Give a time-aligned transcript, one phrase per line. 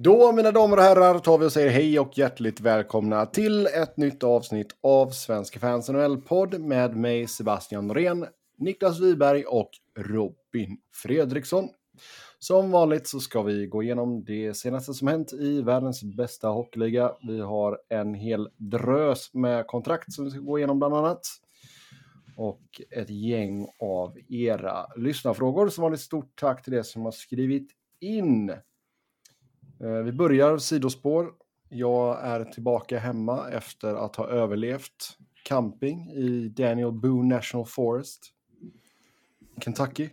[0.00, 3.96] Då, mina damer och herrar, tar vi och säger hej och hjärtligt välkomna till ett
[3.96, 8.26] nytt avsnitt av Svenska fans NHL-podd med mig Sebastian Norén,
[8.58, 11.68] Niklas Wiberg och Robin Fredriksson.
[12.38, 17.12] Som vanligt så ska vi gå igenom det senaste som hänt i världens bästa hockeyliga.
[17.28, 21.20] Vi har en hel drös med kontrakt som vi ska gå igenom bland annat.
[22.36, 25.68] Och ett gäng av era lyssnarfrågor.
[25.68, 27.70] Som vanligt stort tack till er som har skrivit
[28.00, 28.52] in.
[29.80, 31.32] Eh, Vi börjar sidospår.
[31.68, 38.26] Jag är tillbaka hemma efter att ha överlevt camping i Daniel Boone National Forest.
[39.64, 40.08] Kentucky.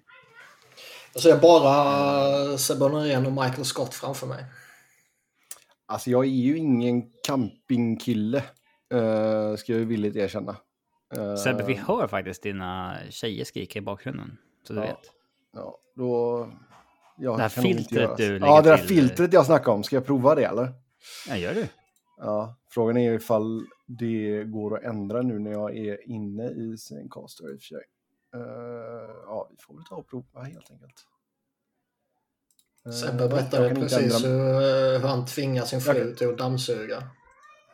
[1.14, 4.46] Jag ser bara Sebbe Norén och Michael Scott framför mig.
[5.86, 8.38] Alltså jag är ju ingen campingkille,
[8.94, 10.58] eh, ska jag villigt erkänna.
[11.16, 14.38] Eh, Sebbe, vi hör faktiskt dina tjejer skrika i bakgrunden.
[14.68, 14.86] Så du Ja.
[14.86, 15.12] vet.
[15.54, 16.50] Ja, då...
[17.18, 19.84] Jag Det här filtret du lägger Ja, det här till- filtret jag snackar om.
[19.84, 20.74] Ska jag prova det eller?
[21.30, 21.68] Ja, gör du?
[22.18, 27.44] Ja, frågan är ifall det går att ändra nu när jag är inne i Zencaster
[27.54, 27.82] i och för sig.
[28.36, 28.42] Eh,
[29.26, 30.94] ja, vi får väl ta och prova helt enkelt.
[32.86, 37.04] Eh, Sebbe berättade precis ändra- hur, han tvingar sin fru till att dammsuga.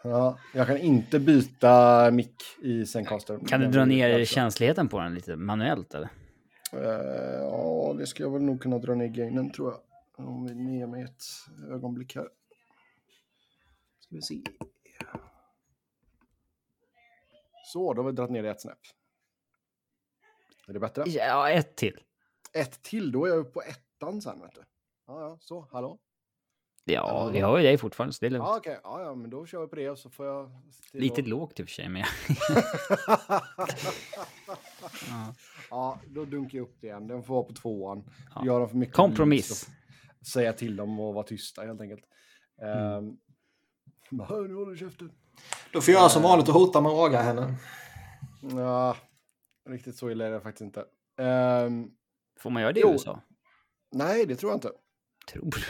[0.04, 3.40] Ja, jag kan inte byta mick i Zencaster.
[3.48, 6.10] Kan du dra ner känsligheten på den lite manuellt eller?
[6.74, 9.82] Eh, ja, det ska jag väl nog kunna dra ner gainen tror jag.
[10.28, 11.24] Om vi ner mig ett
[11.70, 12.30] ögonblick här.
[14.00, 14.42] Ska vi se.
[17.66, 18.80] Så, då har vi dragit ner det ett snäpp.
[20.68, 21.04] Är det bättre?
[21.08, 22.00] Ja, ett till.
[22.54, 24.62] Ett till, då är jag uppe på ettan sen vet du.
[25.08, 26.00] Ja, ja, så, hallå?
[26.84, 28.48] Ja, vi har ju dig fortfarande, så det är lugnt.
[28.48, 30.52] Ja, okej, ja, ja, men då kör vi på det och så får jag...
[30.94, 32.04] Lite att- lågt i och för sig, men...
[35.10, 35.36] ja.
[35.72, 37.08] Ja, då dunkar jag upp det igen.
[37.08, 38.10] Den får vara på tvåan.
[38.36, 38.46] Ja.
[38.46, 39.68] Gör de för mycket Kompromiss.
[40.34, 42.04] Säga till dem att vara tysta helt enkelt.
[42.62, 42.94] Mm.
[42.98, 43.18] Um,
[44.12, 44.24] nu
[44.56, 45.12] håller du käften.
[45.74, 47.56] Då får jag göra som vanligt och hota med att raga henne.
[48.42, 48.96] Ja,
[49.70, 50.86] riktigt så illa är det faktiskt inte.
[51.18, 51.92] Ehm,
[52.40, 52.84] Får man göra det i.
[52.84, 53.22] USA?
[53.92, 54.72] nej, det tror jag inte.
[55.32, 55.62] Tror du?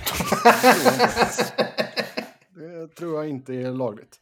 [2.62, 4.20] Det tror jag inte är lagligt.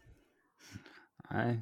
[1.29, 1.59] Nej.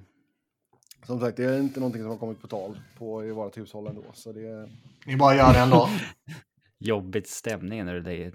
[1.07, 3.88] Som sagt, det är inte någonting som har kommit på tal på i vårt hushåll
[3.88, 4.03] ändå.
[4.13, 4.69] Så det,
[5.06, 5.90] Ni bara gör det ändå.
[6.79, 8.31] Jobbigt stämning när du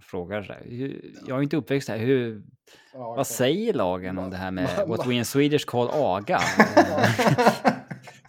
[0.00, 0.62] frågar så här.
[0.64, 1.98] Hur, jag är inte uppväxt här.
[1.98, 2.42] Hur,
[2.92, 6.40] ja, vad säger lagen om det här med what we in Swedish call aga?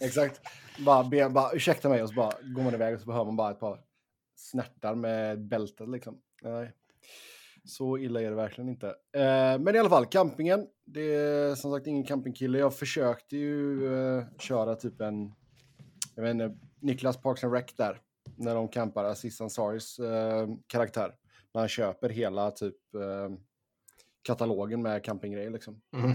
[0.00, 0.40] Exakt.
[0.78, 3.36] Bara, be, bara ursäkta mig och så bara går man iväg och så hör man
[3.36, 3.78] bara ett par
[4.36, 6.18] snärtar med bältet liksom.
[6.42, 6.72] Nej.
[7.64, 8.86] Så illa är det verkligen inte.
[8.86, 10.66] Eh, men i alla fall, campingen.
[10.84, 12.58] Det är som sagt ingen campingkille.
[12.58, 15.32] Jag försökte ju eh, köra typ en,
[16.14, 18.00] jag vet inte, Niklas Parks and Rec där.
[18.36, 21.14] När de campar, Aziz Ansaris eh, karaktär.
[21.54, 23.36] När han köper hela typ eh,
[24.22, 25.80] katalogen med campinggrejer liksom.
[25.96, 26.10] Mm.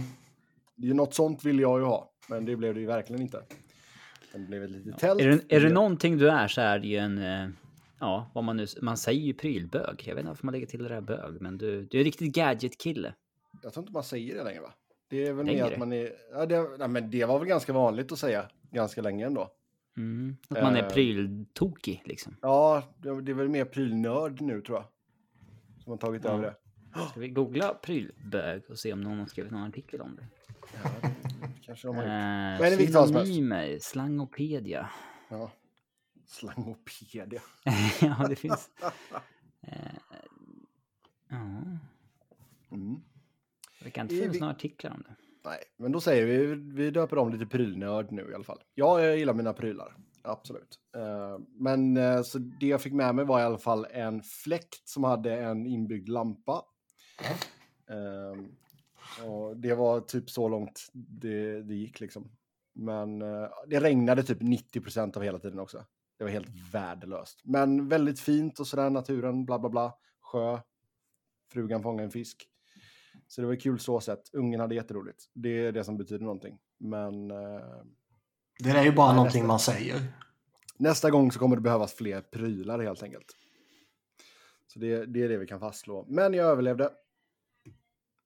[0.75, 3.22] Det är ju något sånt vill jag ju ha, men det blev det ju verkligen
[3.22, 3.44] inte.
[4.34, 5.22] Det blev ett litet tält.
[5.22, 7.53] Är det, är det någonting du är så är det ju en...
[8.00, 8.66] Ja, vad man nu...
[8.81, 10.03] Man säger ju prylbög.
[10.06, 12.06] Jag vet inte varför man lägger till det där bög, men du, du är en
[12.06, 13.13] riktig gadget-kille.
[13.63, 14.74] Jag tror inte man säger det längre va?
[15.09, 15.63] Det är väl Längre?
[15.66, 16.12] mer att man är...
[16.31, 19.52] Ja, det, nej, men det var väl ganska vanligt att säga ganska länge ändå.
[19.97, 20.38] Mm.
[20.50, 20.90] Att man är Eh.
[20.90, 22.35] pryltokig liksom.
[22.41, 24.85] Ja, det, det är väl mer prylnörd nu tror jag.
[25.84, 26.29] Som har tagit Ja.
[26.31, 26.56] över det.
[27.12, 30.25] Ska vi googla prylbög och se om någon har skrivit någon artikel om det?
[30.84, 32.12] Ja, det kanske de har gjort.
[32.12, 33.34] Eh, Men vilket fall som helst.
[33.34, 34.90] synonymer, slangopedia.
[35.29, 35.52] Ja.
[36.27, 37.41] Slangopedia.
[38.01, 38.69] ja, det finns.
[39.61, 39.77] Eh,
[41.29, 41.38] ja,
[42.71, 42.99] Mm.
[43.83, 45.16] det kan inte finnas vi- några artiklar om det.
[45.45, 48.63] Nej, men då säger vi, vi döper om lite prylnörd nu i alla fall.
[48.75, 49.95] Ja, jag gillar mina prylar.
[50.21, 50.79] Absolut.
[50.95, 54.87] Eh, men eh, så det jag fick med mig var i alla fall en fläkt
[54.89, 56.66] som hade en inbyggd lampa.
[57.89, 58.43] Eh,
[59.25, 62.31] och det var typ så långt det, det gick liksom.
[62.73, 63.19] Men
[63.67, 65.85] det regnade typ 90% av hela tiden också.
[66.17, 67.41] Det var helt värdelöst.
[67.44, 69.94] Men väldigt fint och sådär, naturen, bla bla bla.
[70.22, 70.59] Sjö.
[71.51, 72.47] Frugan fångade en fisk.
[73.28, 74.34] Så det var kul så sett.
[74.34, 75.23] Ungen hade jätteroligt.
[75.34, 76.59] Det är det som betyder någonting.
[76.78, 77.61] Men eh,
[78.59, 79.47] Det är ju bara Nej, någonting nästan.
[79.47, 80.02] man säger.
[80.78, 83.25] nästa gång så kommer det behövas fler prylar helt enkelt.
[84.67, 86.05] Så det, det är det vi kan fastslå.
[86.09, 86.91] Men jag överlevde.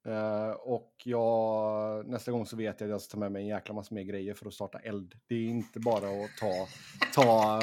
[0.05, 3.47] Eh, och jag, nästa gång så vet jag att jag ska ta med mig en
[3.47, 5.15] jäkla massa mer grejer för att starta eld.
[5.27, 6.67] Det är inte bara att ta,
[7.15, 7.59] ta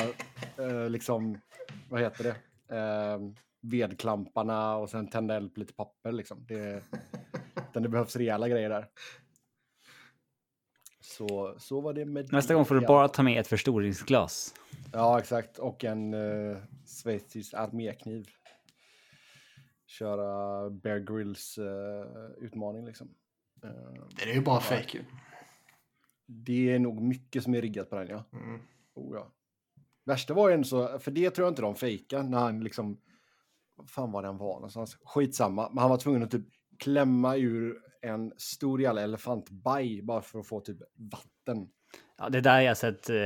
[0.62, 1.40] eh, liksom,
[1.90, 2.37] vad heter det?
[2.76, 3.19] Eh,
[3.62, 6.46] vedklamparna och sen tända eld på lite papper liksom.
[6.49, 6.82] Det,
[7.70, 8.87] utan det behövs rejäla grejer där.
[11.00, 14.55] Så, så var det med Nästa gång får du bara ta med ett förstoringsglas.
[14.93, 15.58] Ja, exakt.
[15.58, 18.29] Och en uh, schweizisk armékniv.
[19.88, 23.08] Köra Bear Grylls uh, utmaning liksom.
[23.64, 25.05] Uh, det är ju bara fake ju.
[26.26, 28.25] Det är nog mycket som är riggat på den ja.
[28.32, 28.61] Mm.
[28.94, 29.32] Oh, ja.
[30.05, 33.00] Värsta var ju ändå så, för det tror jag inte de fejkar när han liksom,
[33.76, 34.99] vad fan var det han var någonstans?
[35.05, 36.46] Skitsamma, men han var tvungen att typ
[36.79, 41.69] klämma ur en stor jävla elefantbaj bara för att få typ vatten.
[42.19, 43.17] Ja, det där jag sett eh,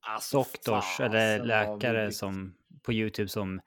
[0.00, 3.60] Alltså, doktors fasen eller läkare som på YouTube som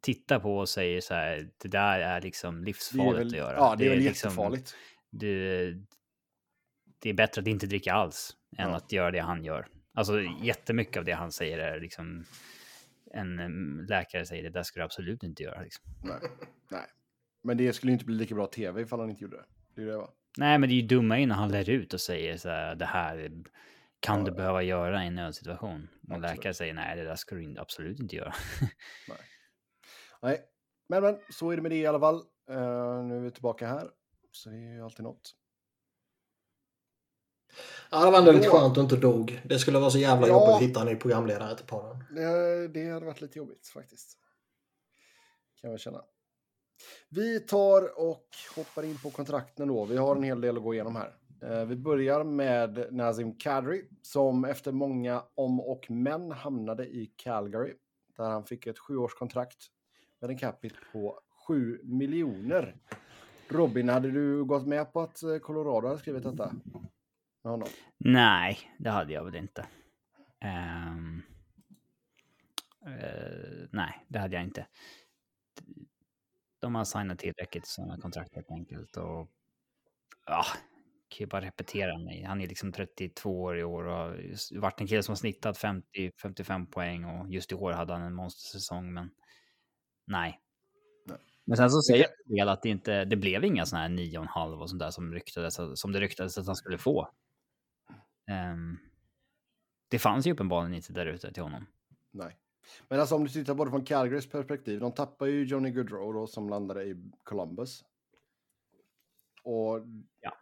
[0.00, 1.48] tittar på och säger så här.
[1.62, 3.56] Det där är liksom Det är livsfarligt väl, att göra.
[3.56, 4.74] Ja, det är väl liksom- jättefarligt.
[5.10, 5.84] du,
[6.98, 8.76] det är bättre att inte dricka alls än Ja.
[8.76, 9.66] att göra det han gör.
[9.94, 12.24] Alltså jättemycket av det han säger är liksom
[13.12, 15.60] en mm, läkare säger det där ska du absolut inte göra.
[15.62, 15.84] Liksom.
[16.04, 16.16] Nej,
[16.70, 16.86] nej.
[17.42, 19.44] Men det skulle inte bli lika bra tv ifall han inte gjorde det.
[19.74, 20.08] Det är det va?
[20.38, 22.84] Nej, men det är ju dumma innan han lär ut och säger så här, det
[22.86, 23.30] här
[24.00, 24.36] kan Ja, du ja.
[24.36, 25.88] behöva göra i en nödsituation.
[26.08, 26.22] Och Absolut.
[26.36, 28.34] läkare säger nej, det där ska du absolut inte göra.
[29.08, 29.18] Nej,
[30.88, 32.16] men, men så är det med det i alla fall.
[32.50, 33.90] Eh, nu är vi tillbaka här.
[34.32, 35.36] Så det är ju alltid något.
[37.90, 39.40] Ja, det var ändå lite skönt att inte dog.
[39.44, 40.32] Det skulle vara så jävla Ja.
[40.34, 42.04] jobbigt att hitta en ny programledare till podden.
[42.10, 44.18] Det, det hade varit lite jobbigt faktiskt.
[45.60, 46.04] Kan jag känna.
[47.08, 48.26] Vi tar och
[48.56, 49.84] hoppar in på kontrakten då.
[49.84, 51.16] Vi har en hel del att gå igenom här.
[51.42, 57.74] Eh, Vi börjar med Nazim Kadri som efter många om och men hamnade i Calgary
[58.16, 59.66] där han fick ett sjuårskontrakt
[60.20, 62.76] med en capita på 7 miljoner.
[63.48, 66.52] Robin, hade du gått med på att eh, Colorado hade skrivit detta?
[67.42, 67.68] Med honom?
[67.98, 69.66] nej, det hade jag väl inte.
[70.44, 71.22] Um,
[72.86, 74.66] uh, nej, det hade jag inte.
[76.58, 78.96] De har signat tillräckligt sådana kontrakt helt enkelt.
[78.96, 79.30] Och
[80.26, 80.44] ja,
[81.08, 82.22] kan ju bara repetera mig.
[82.22, 85.58] Han är liksom 32 år i år och har varit en kille som har snittat
[85.58, 88.92] 50-55 poäng och just i år hade han en monstersäsong.
[88.92, 89.10] Men
[90.06, 90.40] nej.
[91.06, 91.18] Nej.
[91.44, 94.60] Men sen så säger jag väl att det inte, det blev inga sådana här 9,5
[94.60, 97.08] och sånt där som ryktades, som det ryktades att han skulle få.
[98.30, 98.76] Ehm,
[99.88, 101.66] det fanns ju uppenbarligen inte där ute till honom.
[102.10, 102.36] Nej.
[102.88, 106.26] Men alltså om du tittar både från Calgarys perspektiv, de tappar ju Johnny Goodrow då
[106.26, 107.84] som landade i Columbus.
[109.42, 109.80] Och
[110.20, 110.32] Ja.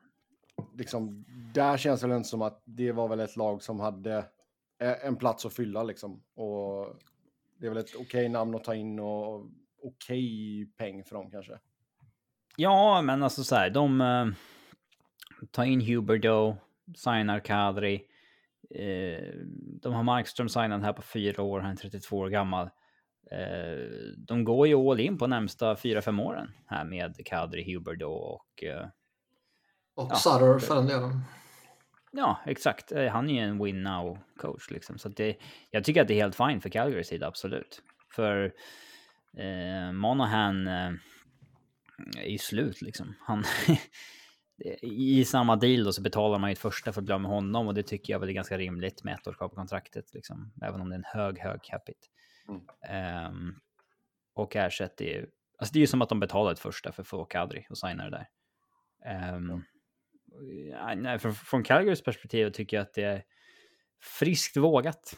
[0.75, 1.25] liksom,
[1.55, 4.17] där känns det väl inte som att det var väl ett lag som hade
[4.79, 6.23] eh, en plats att fylla liksom.
[6.35, 6.97] Och
[7.57, 9.47] det är väl ett okej namn att ta in och
[9.83, 11.59] okej peng för dem kanske.
[12.57, 14.33] Ja, men alltså så här, de uh,
[15.51, 16.57] tar in Huberdo,
[16.97, 18.07] signar Kadri.
[18.71, 19.35] Eh,
[19.83, 22.71] de har Markström signad här på fyra år, han är 32 år gammal.
[23.31, 28.09] Eh, de går ju all in på närmsta fyra fem åren här med Kadri, Huberdo
[28.09, 28.87] och eh,
[29.95, 30.15] Och Ja.
[30.15, 31.21] Sutter för den delen.
[32.17, 32.93] Ja, exakt.
[32.93, 35.37] Eh, Han är ju en win now coach liksom, så det,
[35.71, 37.83] jag tycker att det är helt fine för Calgarys sida, absolut.
[38.15, 38.53] För
[39.37, 40.93] eh, Monahan eh,
[42.19, 43.15] är ju slut liksom.
[43.21, 43.45] Han
[44.83, 47.31] I samma deal då så betalar man ju ett första för att bli av med
[47.31, 50.15] honom och det tycker jag väl är ganska rimligt med ett år kvar på kontraktet
[50.15, 50.53] liksom.
[50.63, 51.99] Även om det är en hög, hög capita.
[52.49, 52.63] Mm.
[52.89, 53.55] Ehm,
[54.35, 55.27] och ersätter ju,
[55.59, 57.79] alltså det är ju som att de betalar ett första för att få Kadri och
[57.79, 58.29] signa det där.
[59.05, 59.61] Ehm, ja,
[60.97, 63.25] nej, från, från Calgarys perspektiv tycker jag att det är
[64.03, 65.17] friskt vågat.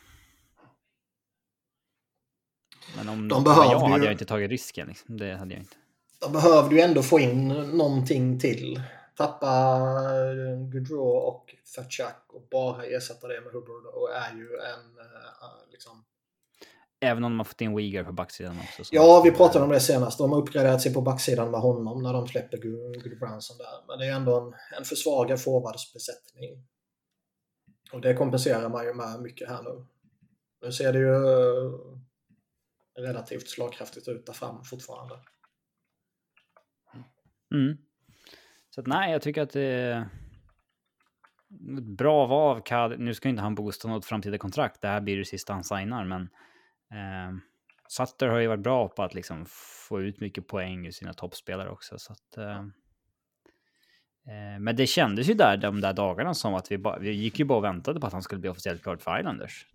[2.96, 4.88] Men om De behövde jag hade ju- jag inte tagit risken.
[4.88, 5.16] Liksom.
[5.16, 5.76] Det hade jag inte.
[6.20, 8.82] De behövde ju ändå få in någonting till.
[9.16, 14.99] Tappa eh, Gaudreau och Fatchak och bara ersätta det med Hubbard och är ju en
[14.99, 16.04] eh, liksom...
[17.06, 18.84] Även om de har fått in Uyghur på backsidan också.
[18.84, 20.18] så- Ja, vi pratade om det senast.
[20.18, 22.56] De har uppgraderat sig på backsidan med honom när de släpper
[23.02, 23.86] Good Branson där.
[23.88, 26.64] Men det är ändå en, en försvagad forwardsbesättning.
[27.92, 29.86] Och det kompenserar man ju med mycket här nu.
[30.62, 31.72] Nu ser det ju eh,
[32.98, 35.14] relativt slagkraftigt ut där fram fortfarande.
[37.54, 37.76] Mm.
[38.70, 40.00] Så att, nej, jag tycker att det är
[41.78, 43.00] ett bra val av Kad.
[43.00, 44.80] Nu ska inte han boosta något framtida kontrakt.
[44.82, 46.28] Det här blir det sista han signar, men
[46.90, 47.33] eh,
[47.88, 49.47] Sutter har ju varit bra på att liksom
[49.88, 51.99] få ut mycket poäng ur sina toppspelare också.
[51.99, 52.59] Så att, eh,
[54.26, 57.38] eh, men det kändes ju där de där dagarna som att vi, bara, vi gick
[57.38, 59.66] ju bara och väntade på att han skulle bli officiellt klar för Islanders.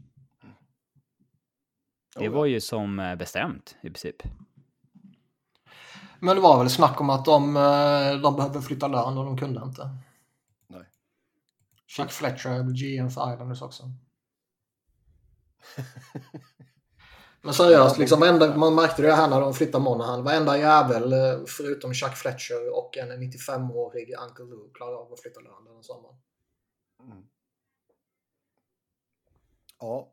[2.16, 4.16] Det Oh, var ju som eh, bestämt i princip.
[6.20, 9.38] Men det var väl snack om att de, eh, de behöver flytta lön och de
[9.38, 9.90] kunde inte.
[10.68, 10.86] Nej.
[11.88, 13.84] Chuck Fletcher GM för Islanders också.
[17.44, 20.24] Men seriöst, liksom, varenda, man märkte det här när de flyttade Monahan.
[20.24, 25.40] Varenda jävel eh, förutom Chuck Fletcher och en 95-årig Uncle Lou klarade av att flytta
[25.40, 26.16] lön den sommaren.
[27.04, 27.24] Mm.
[29.80, 30.12] Ja.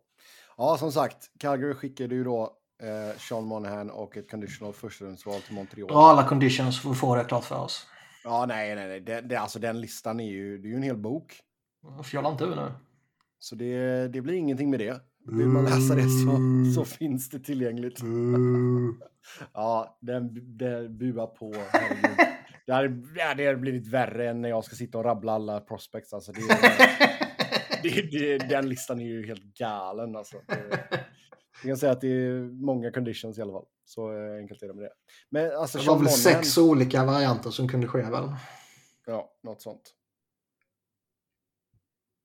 [0.56, 5.54] ja, som sagt, Calgary skickade ju då eh, Sean Monahan och ett conditional förstahandsval till
[5.54, 5.88] Montreal.
[5.88, 7.86] Dra alla conditions för att få det klart för oss.
[8.24, 9.00] Ja, nej, nej, nej.
[9.00, 11.40] Det, det, alltså den listan är ju, det är ju en hel bok.
[12.04, 12.72] Fjolla inte ur nu.
[13.38, 15.00] Så det, det blir ingenting med det.
[15.32, 16.38] Vill man läsa det så,
[16.74, 18.00] så finns det tillgängligt.
[19.52, 21.54] ja, den, den buar på.
[21.72, 22.16] Herregud.
[22.66, 22.72] Det
[23.16, 26.12] ja, det hade blivit värre än när jag ska sitta och rabbla alla prospects.
[26.12, 26.40] Alltså, det,
[27.82, 30.16] det, det, den listan är ju helt galen.
[30.16, 30.36] Alltså.
[31.62, 33.64] Jag kan säga att det är många conditions i alla fall.
[33.84, 34.90] Så eh, enkelt är det med det.
[35.30, 38.24] Men alltså, Det var Sean väl Monahan- sex olika varianter som kunde ske väl?
[39.06, 39.82] Ja, något sånt.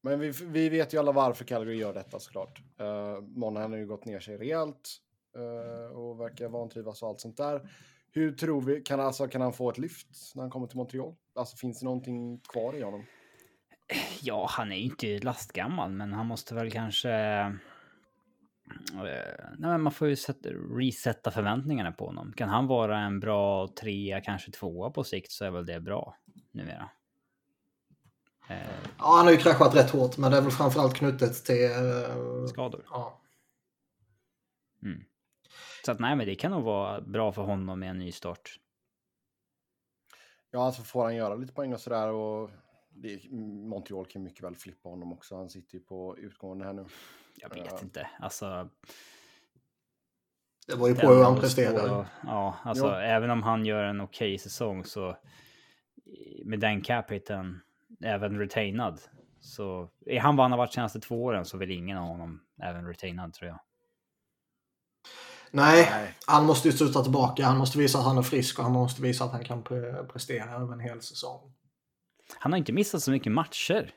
[0.06, 2.62] Men vi, vi vet ju alla varför Calgary gör detta såklart.
[2.80, 4.98] Eh, uh, Monahan har ju gått ner sig rejält
[5.38, 7.70] uh, och verkar vantrivas och allt sånt där.
[8.12, 11.16] Hur tror vi, kan, alltså, kan han få ett lyft när han kommer till Montreal?
[11.36, 13.06] Alltså finns det någonting kvar i honom?
[14.22, 17.12] Ja, han är ju inte lastgammal, men han måste väl kanske...
[17.12, 17.50] Eh,
[19.58, 22.34] nej, men man får ju sätta, resetta förväntningarna på honom.
[22.34, 26.18] Kan han vara en bra trea, kanske tvåa på sikt så är väl det bra
[26.52, 26.90] numera.
[28.48, 28.56] Ja,
[28.98, 31.66] han har ju kraschat rätt hårt, men det är väl framförallt knutet till...
[31.72, 32.86] eh, skador.
[32.90, 33.22] Ja.
[34.84, 35.04] Mm.
[35.86, 38.60] Så att nej, men det kan nog vara bra för honom med en ny start.
[40.52, 42.50] Ja, alltså får han göra lite poäng och sådär och
[42.90, 43.32] det,
[43.70, 45.36] Montreal kan mycket väl flippa honom också.
[45.36, 46.86] Han sitter ju på utgående här nu.
[47.36, 47.80] Jag vet Ja.
[47.82, 48.08] inte.
[48.20, 48.70] Alltså,
[50.68, 52.92] Det var ju på hur han stå- Ja, alltså Jo.
[52.92, 55.18] även om han gör en okej säsong så
[56.46, 57.60] med den cap-hiten,
[58.00, 59.02] även retainad,
[59.40, 62.42] så är han vad han har varit senaste två åren så vill ingen ha honom
[62.62, 63.60] även retainad tror jag.
[65.52, 66.16] Nej, Nej.
[66.28, 67.46] han måste ju sluta tillbaka.
[67.46, 70.08] Han måste visa att han är frisk och han måste visa att han kan pre-
[70.08, 71.54] prestera över en hel säsong.
[72.40, 73.92] Han har inte missat så mycket matcher,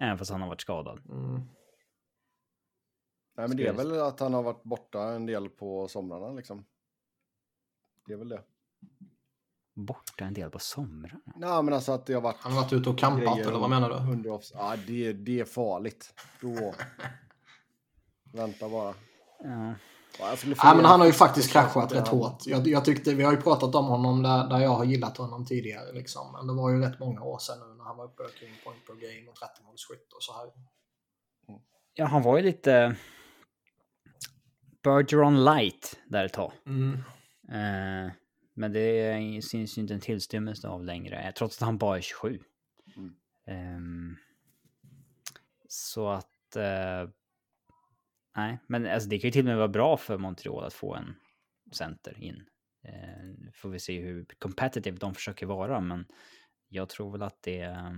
[0.00, 0.98] även fast han har varit skadad.
[1.08, 1.34] Mm.
[3.36, 6.64] Nej, men det är väl att han har varit borta en del på somrarna liksom.
[8.06, 8.42] Det är väl det.
[9.76, 11.20] Borta en del på somrarna.
[11.36, 13.88] Nej, men alltså att har varit Han har varit ute och campat, eller vad menar
[13.88, 14.12] du?
[14.12, 16.14] Under offs- ja, det, det är farligt.
[16.40, 16.74] Då...
[18.32, 18.94] Vänta bara.
[19.44, 19.74] Ja.
[20.18, 22.46] Ja, jag Ja, men han har ju faktiskt kraschat rätt hårt.
[22.46, 25.46] Jag, jag tyckte, vi har ju pratat om honom där, där jag har gillat honom
[25.46, 25.92] tidigare.
[25.92, 26.32] Liksom.
[26.32, 28.86] Men det var ju rätt många år sedan nu när han var uppe kring point
[28.86, 30.50] per game och 30 målsskytt och så här.
[31.94, 32.96] ja, han var ju lite
[34.82, 36.52] Bergeron light där ett tag.
[36.66, 36.92] Mm.
[37.48, 38.12] Eh,
[38.56, 42.00] men det syns ju inte en tillstymmelse av längre, eh, trots att han bara är
[42.00, 42.40] 27.
[42.96, 43.16] Mm.
[43.46, 44.16] Ehm,
[45.68, 46.56] så att...
[46.56, 47.08] eh,
[48.36, 50.94] nej, men alltså, det kan ju till och med vara bra för Montreal att få
[50.94, 51.14] en
[51.72, 52.42] center in.
[52.88, 56.06] Uh, får vi se hur competitive de försöker vara, men
[56.68, 57.90] jag tror väl att det, eh,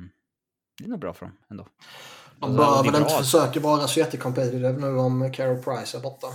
[0.78, 1.68] det är nog bra för dem ändå.
[2.38, 6.02] De Alltså, bör är väl inte försöka vara så jättecompetitive nu om Carol Price är
[6.02, 6.26] borta.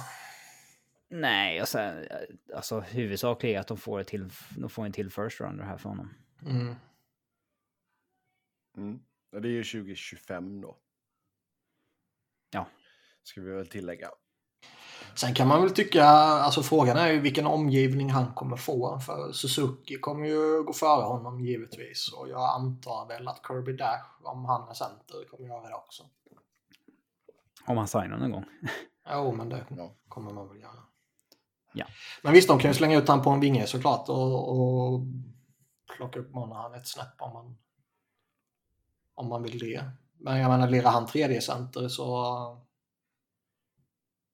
[1.16, 2.18] Nej, och sen, eh,
[2.56, 5.78] alltså huvudsakligen är att de får, ett till, de får en till first rounder här
[5.78, 6.14] för honom.
[6.46, 6.76] Mm.
[8.78, 9.00] Mm.
[9.32, 10.78] Ja, det är ju 2025 då.
[12.52, 12.68] Ja.
[13.24, 14.10] Ska vi väl tillägga.
[15.16, 19.00] Sen kan man väl tycka, alltså frågan är ju vilken omgivning han kommer få.
[19.00, 22.14] För Suzuki kommer ju gå före honom givetvis.
[22.14, 26.04] Och jag antar väl att Kirby Dash, om han är center, kommer göra det också.
[27.66, 28.46] Om han signar någon gång.
[29.12, 29.96] Jo, men det Ja.
[30.08, 30.84] kommer man väl göra.
[31.74, 31.86] Ja.
[32.24, 35.02] Men visst, de kan ju slänga ut han på en vinge såklart och, och
[35.96, 37.58] plocka upp Monahan ett snäpp om man,
[39.14, 39.92] om man vill det.
[40.18, 42.04] Men jag menar, lirar han tredje center så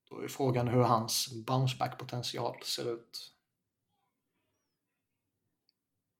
[0.09, 3.33] då är frågan hur hans bounceback-potential ser ut.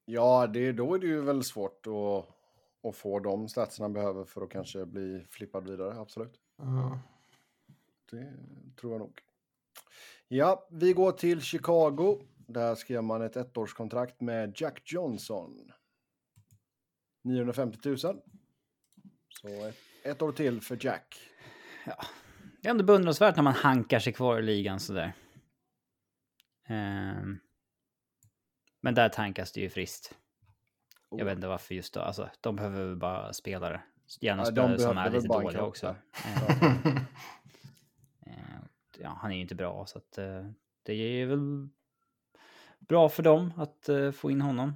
[0.06, 2.36] Ja, det, då är det ju väl svårt att,
[2.90, 6.40] att få de statsen han behöver för att kanske bli flippad vidare, absolut.
[6.60, 6.98] Mm.
[8.12, 8.34] Det
[8.76, 9.22] tror jag nog.
[10.32, 12.22] Ja, vi går till Chicago.
[12.48, 15.72] Där skrev man ett ettårskontrakt med Jack Johnson.
[17.24, 17.98] 950 000.
[17.98, 18.16] Så
[19.48, 21.20] ett, ett år till för Jack.
[22.62, 25.14] Det är ändå beundransvärt när man hankar sig kvar i ligan sådär.
[26.68, 27.40] Ehm,
[28.82, 30.16] men där tankas det ju friskt.
[31.10, 31.26] Jag Oh.
[31.26, 32.00] vet inte varför just då.
[32.00, 33.82] Alltså, de behöver bara spelare.
[34.22, 35.86] Gärna Ja, de spelare som är lite dåliga också.
[35.86, 37.06] där.
[39.02, 40.46] Ja, han är ju inte bra så att eh,
[40.84, 41.68] det är väl
[42.80, 44.74] bra för dem att eh, få in honom.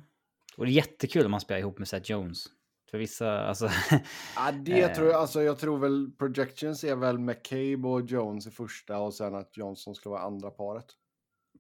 [0.58, 2.46] Och det är jättekul om han spelar ihop med Seth Jones.
[2.92, 3.70] För vissa, alltså...
[4.36, 4.94] Ja, det Eh.
[4.96, 9.14] tror jag, alltså jag tror väl projections är väl McCabe och Jones i första och
[9.14, 10.86] sen att Johnson skulle vara andra paret.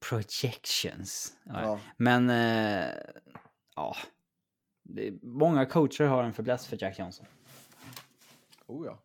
[0.09, 1.33] projections.
[1.45, 1.61] Ja.
[1.61, 1.79] Ja.
[1.97, 2.95] Men, eh,
[3.75, 3.95] ja.
[5.21, 7.25] Många coacher har en fäbless för Jack Johnson.
[8.67, 8.99] Oh ja.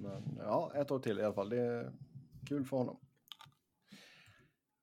[0.00, 1.48] Men ja, ett år till i alla fall.
[1.48, 1.92] Det är
[2.48, 3.00] kul för honom.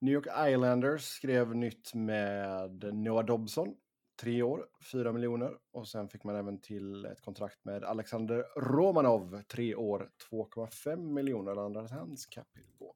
[0.02, 3.76] New York Islanders skrev nytt med Noah Dobson.
[4.22, 5.58] Tre år, fyra miljoner.
[5.72, 9.42] Och sen fick man även till ett kontrakt med Alexander Romanov.
[9.48, 12.96] Tre år, 2,5 miljoner landade hans capita på.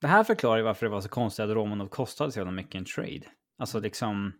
[0.00, 2.74] Det här förklarar ju varför det var så konstigt att Romanov kostade så jävla mycket
[2.74, 3.22] en trade.
[3.56, 4.32] Alltså liksom...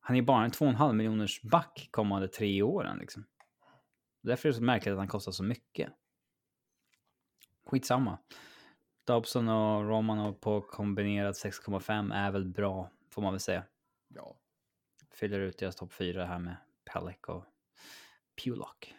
[0.00, 3.24] Han är bara en 2,5 miljoners back kommande tre åren liksom.
[4.22, 5.92] Därför är det så märkligt att han kostar så mycket.
[7.66, 8.18] Skitsamma.
[9.04, 13.64] Dobson och Romanov på kombinerat 6,5 är väl bra, får man väl säga.
[14.08, 14.36] Ja,
[15.14, 16.56] Fyller ut deras topp 4 här med
[16.92, 17.44] Pellick och
[18.44, 18.94] Pulock.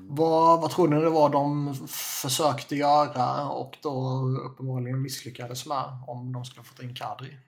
[0.00, 1.74] Vad, vad tror ni det var de
[2.22, 7.38] försökte göra och då uppenbarligen misslyckades med om de skulle fått in Kadri?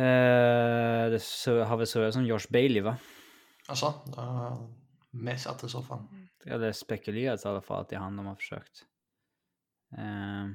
[0.00, 2.96] Eh, det har väl surrat som Josh Bailey va?
[3.68, 3.86] Alltså,
[4.18, 4.68] uh,
[5.10, 6.04] missat i så fall.
[6.44, 8.84] Det hade spekulerats i alla fall att det är han de har försökt.
[9.98, 10.46] Eh,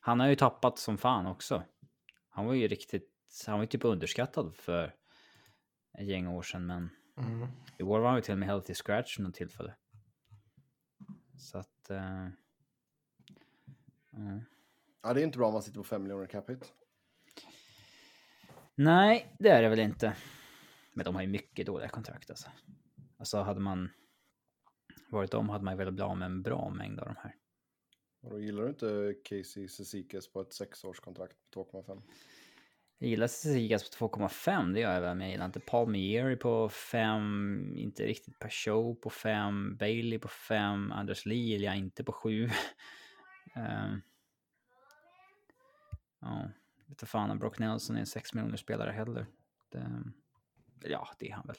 [0.00, 1.62] han har ju tappat som fan också.
[2.28, 3.10] Han var ju riktigt,
[3.46, 4.94] han var ju typ underskattad för
[5.98, 6.90] ett gäng år sedan men
[7.20, 7.48] Mm.
[7.78, 9.74] i år var han ju till och med healthy scratch vid något tillfälle.
[11.38, 11.90] Så att...
[11.90, 12.28] Eh,
[14.10, 14.40] ja.
[15.02, 16.66] ja det är inte bra om man sitter på 5 miljoner capita.
[18.82, 20.16] Nej, det är det väl inte.
[20.92, 22.50] Men de har ju mycket dåliga kontrakt alltså.
[23.18, 23.90] Alltså hade man
[25.10, 27.34] varit dem hade man ju velat bli av med en bra mängd av de här.
[28.22, 32.02] Och då gillar du inte Casey Cizikas på ett sexårskontrakt på 2,5?
[32.98, 36.36] Jag gillar Cizikas på 2,5, det gör jag väl, men jag gillar inte Paul Mieri
[36.36, 42.04] på 5, inte riktigt Peugeot på 5, Bailey på 5, Anders Lee gillar jag inte
[42.04, 42.50] på 7.
[43.54, 44.00] Ehm.
[46.20, 46.50] ja,
[46.90, 49.26] vet inte fan om Brock Nelson är en 6 miljoner spelare heller.
[49.68, 50.08] Det,
[50.82, 51.56] ja, det är han väl.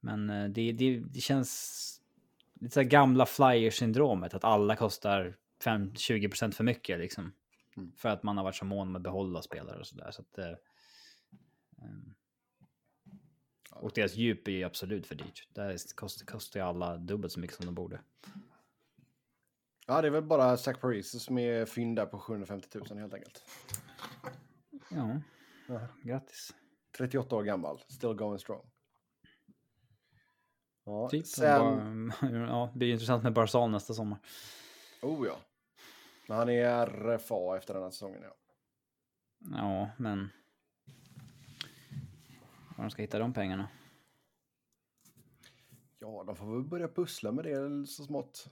[0.00, 2.00] Men eh, det, det, det känns
[2.60, 7.32] lite så gamla flyer-syndromet, att alla kostar 5, 20% för mycket liksom.
[7.76, 7.92] Mm.
[7.96, 10.10] För att man har varit så mån med att behålla spelare och sådär.
[10.10, 12.14] Så att, ehm,
[13.70, 15.48] och deras djup är ju absolut för dyrt.
[15.54, 18.00] Där kostar, kostar ju alla dubbelt så mycket som de borde.
[19.86, 23.14] Ja, det är väl bara Zach Parise som är fynd där på 750 000 helt
[23.14, 23.42] enkelt.
[24.90, 25.20] Ja,
[25.68, 25.80] Ja.
[26.02, 26.54] grattis.
[26.98, 28.70] 38 år gammal, still going strong.
[30.84, 31.26] Ja, Typ.
[31.26, 32.08] sen...
[32.20, 34.18] Bara, ja, det blir intressant med Barzal nästa sommar.
[35.02, 35.36] Oh ja.
[36.28, 38.34] Men han är RFA efter den här säsongen, ja.
[39.38, 40.28] Ja, men...
[42.76, 43.68] Var de ska hitta de pengarna?
[45.98, 48.48] Ja, de får väl börja pussla med det så smått.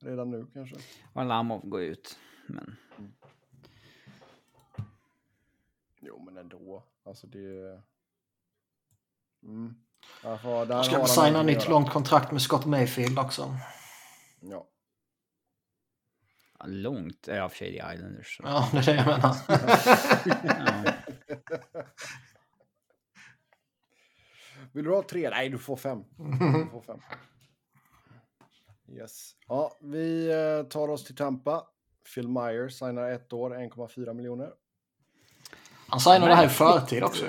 [0.00, 0.76] Redan nu kanske.
[1.12, 2.18] Och Lamov går ut.
[2.46, 2.76] Men
[6.10, 6.84] Jo, men ändå.
[7.04, 7.82] Alltså det...
[9.42, 9.74] Mm.
[10.22, 13.54] Alltså, där ska väl signa nytt långt kontrakt med Scott Mayfield också.
[14.40, 14.68] Ja.
[16.58, 18.36] ja, långt är av Shady Islanders.
[18.36, 18.42] Så.
[18.42, 19.36] Ja, det är det jag menar.
[20.66, 20.92] Ja.
[24.72, 25.30] Vill du ha tre?
[25.30, 26.04] Nej, du får fem.
[26.16, 27.00] Du får fem.
[28.88, 29.36] Yes.
[29.48, 31.66] Ja, vi eh, tar oss till Tampa.
[32.14, 34.52] Phil Myers signar ett år, 1,4 miljoner.
[35.90, 37.26] Han signade det här i förtid också.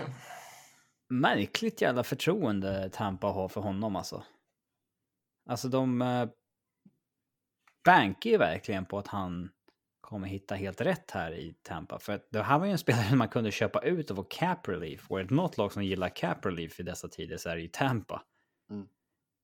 [1.09, 4.23] Märkligt jävla förtroende Tampa har för honom alltså.
[5.49, 6.29] Alltså de eh,
[7.85, 9.49] bankar ju verkligen på att han
[10.01, 11.99] kommer hitta helt rätt här i Tampa.
[11.99, 15.11] För det här var ju en spelare man kunde köpa ut och få cap relief.
[15.11, 17.61] Och är det något lag som gillar cap relief i dessa tider så är det
[17.61, 18.23] ju Tampa.
[18.69, 18.87] Mm.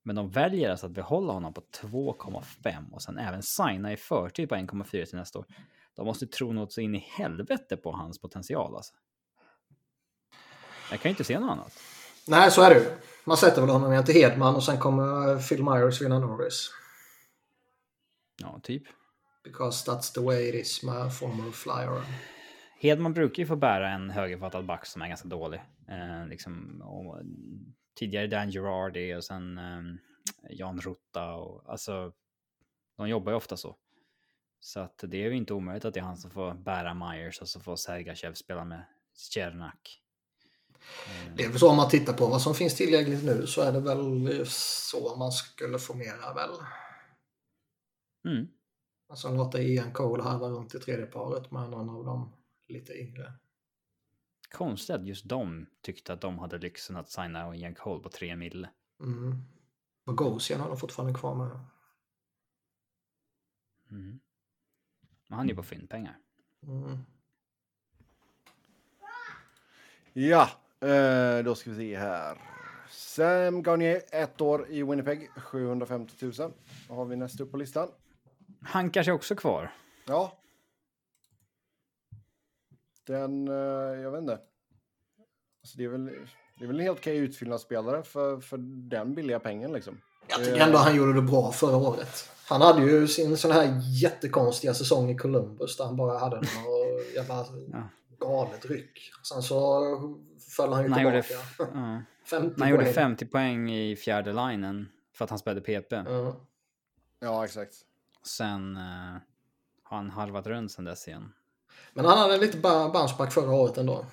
[0.03, 4.49] Men de väljer alltså att behålla honom på 2,5 och sen även signa i förtid
[4.49, 5.45] på 1,4 till nästa år.
[5.95, 8.93] De måste tro något så in i helvete på hans potential alltså.
[10.91, 11.79] Jag kan ju inte se något annat.
[12.27, 12.89] Nej, så är det ju.
[13.25, 16.69] Man sätter väl honom till Hedman och sen kommer Phil Myers vinna Norris.
[18.37, 18.83] Ja, typ.
[19.43, 22.01] Because that's the way it is med former flyer.
[22.79, 25.61] Hedman brukar ju få bära en högerfattad back som är ganska dålig.
[25.89, 27.21] Eh, liksom, och,
[27.99, 29.81] tidigare Dan Girardi och sen eh,
[30.49, 31.33] Jan Rutta.
[31.33, 32.11] Och, alltså,
[32.97, 33.75] de jobbar ju ofta så.
[34.59, 37.41] Så att det är ju inte omöjligt att det är han som får bära Myers
[37.41, 40.01] och så får Sergachev spela med Cernak.
[41.35, 43.71] Det är väl så om man tittar på vad som finns tillgängligt nu så är
[43.71, 46.49] det väl så man skulle formera väl.
[48.25, 48.47] Mm.
[49.09, 52.33] Alltså låta Ian Cole harva runt i tredje paret med någon av dem
[52.67, 53.33] lite yngre.
[54.51, 58.35] Konstigt att just de tyckte att de hade lyxen att signa Ian Cole på tre
[58.35, 58.69] mille.
[58.99, 59.43] Mm.
[60.05, 61.59] Bogosian har de fortfarande kvar med.
[63.91, 64.19] Mm.
[65.27, 66.17] Men han är ju på fyndpengar.
[66.63, 66.97] Mm.
[70.13, 70.49] Ja,
[70.81, 72.37] eh, då ska vi se här.
[72.89, 76.51] Sam Garnier, ett år i Winnipeg, 750 000.
[76.87, 77.87] Då har vi nästa upp på listan.
[78.61, 79.71] hankar sig också kvar.
[80.05, 80.31] Ja.
[83.07, 83.53] Den, eh,
[84.01, 84.33] jag vet inte.
[85.63, 86.05] Alltså det, är väl,
[86.59, 88.57] det är väl en helt okej utfyllnadsspelare för, för
[88.89, 90.01] den billiga pengen liksom.
[90.27, 92.29] Jag tycker ändå han gjorde det bra förra året.
[92.47, 96.45] Han hade ju sin sån här jättekonstiga säsong i Columbus där han bara hade något
[97.15, 97.89] jävla Ja.
[98.19, 99.11] galet ryck.
[99.23, 99.83] Sen så
[100.57, 101.47] föll han ju Han gjorde, tillbaka.
[101.59, 102.01] f- ja.
[102.25, 102.93] 50 han gjorde poäng.
[102.93, 105.91] 50 poäng i fjärde linen för att han spelade PP.
[105.93, 106.35] Ja.
[107.19, 107.73] Ja, exakt.
[108.25, 108.81] Sen eh,
[109.83, 111.33] har han harvat runt sen dess igen.
[111.93, 114.05] Men han hade lite ba- bounceback förra året ändå.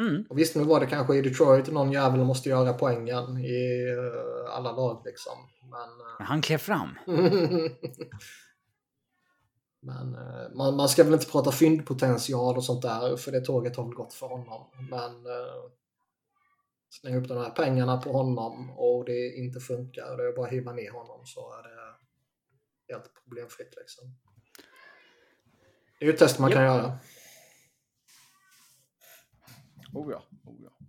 [0.00, 0.24] Mm.
[0.28, 4.54] Och visst, nu var det kanske i Detroit någon jävel måste göra poängen i eh,
[4.56, 5.32] alla lag liksom.
[5.62, 6.98] Men, Men han klev fram.
[9.80, 13.76] men eh, man, man ska väl inte prata fyndpotential och sånt där för det tåget
[13.76, 14.70] har väl gått för honom.
[14.90, 15.70] Men eh,
[16.90, 20.46] släng upp de här pengarna på honom och det inte funkar och det är bara
[20.46, 21.94] att hiva ner honom så är det
[22.92, 24.04] helt problemfritt liksom.
[25.98, 26.98] Det är ju ett test man kan göra.
[29.94, 30.86] Oh ja, oh ja.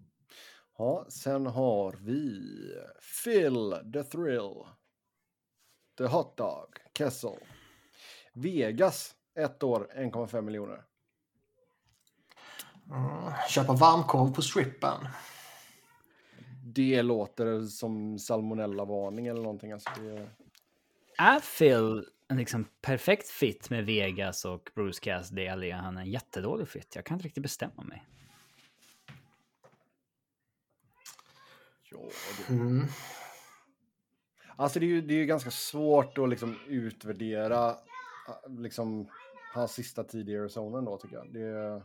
[0.78, 2.42] Ja, sen har vi
[3.24, 4.66] Phil the Thrill.
[5.98, 7.40] The Hot Dog, Kessel.
[8.34, 10.84] Vegas, ett år, 1,5 miljoner.
[12.92, 15.08] Mm, köpa varmkorv på strippen.
[16.64, 19.72] Det låter som salmonella-varning eller någonting.
[19.72, 20.30] Alltså det,
[21.18, 26.12] Är Phil en liksom perfekt fit med Vegas och Bruce Cassidy eller är han en
[26.12, 26.96] jättedålig fit?
[26.96, 28.06] Jag kan inte riktigt bestämma mig.
[31.92, 31.98] ja,
[32.48, 32.86] det, Mm.
[34.56, 37.76] alltså det är ju det är ju ganska svårt att liksom utvärdera
[38.48, 39.08] liksom,
[39.54, 41.34] hans sista tid i Arizona då tycker jag.
[41.34, 41.82] Det,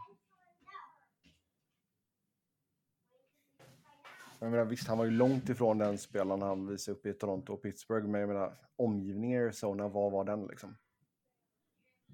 [4.39, 7.53] jag menar, visst, han var ju långt ifrån den spelaren han visade upp i Toronto
[7.53, 10.77] och Pittsburgh, men jag menar, omgivningen i Arizona, vad var den liksom?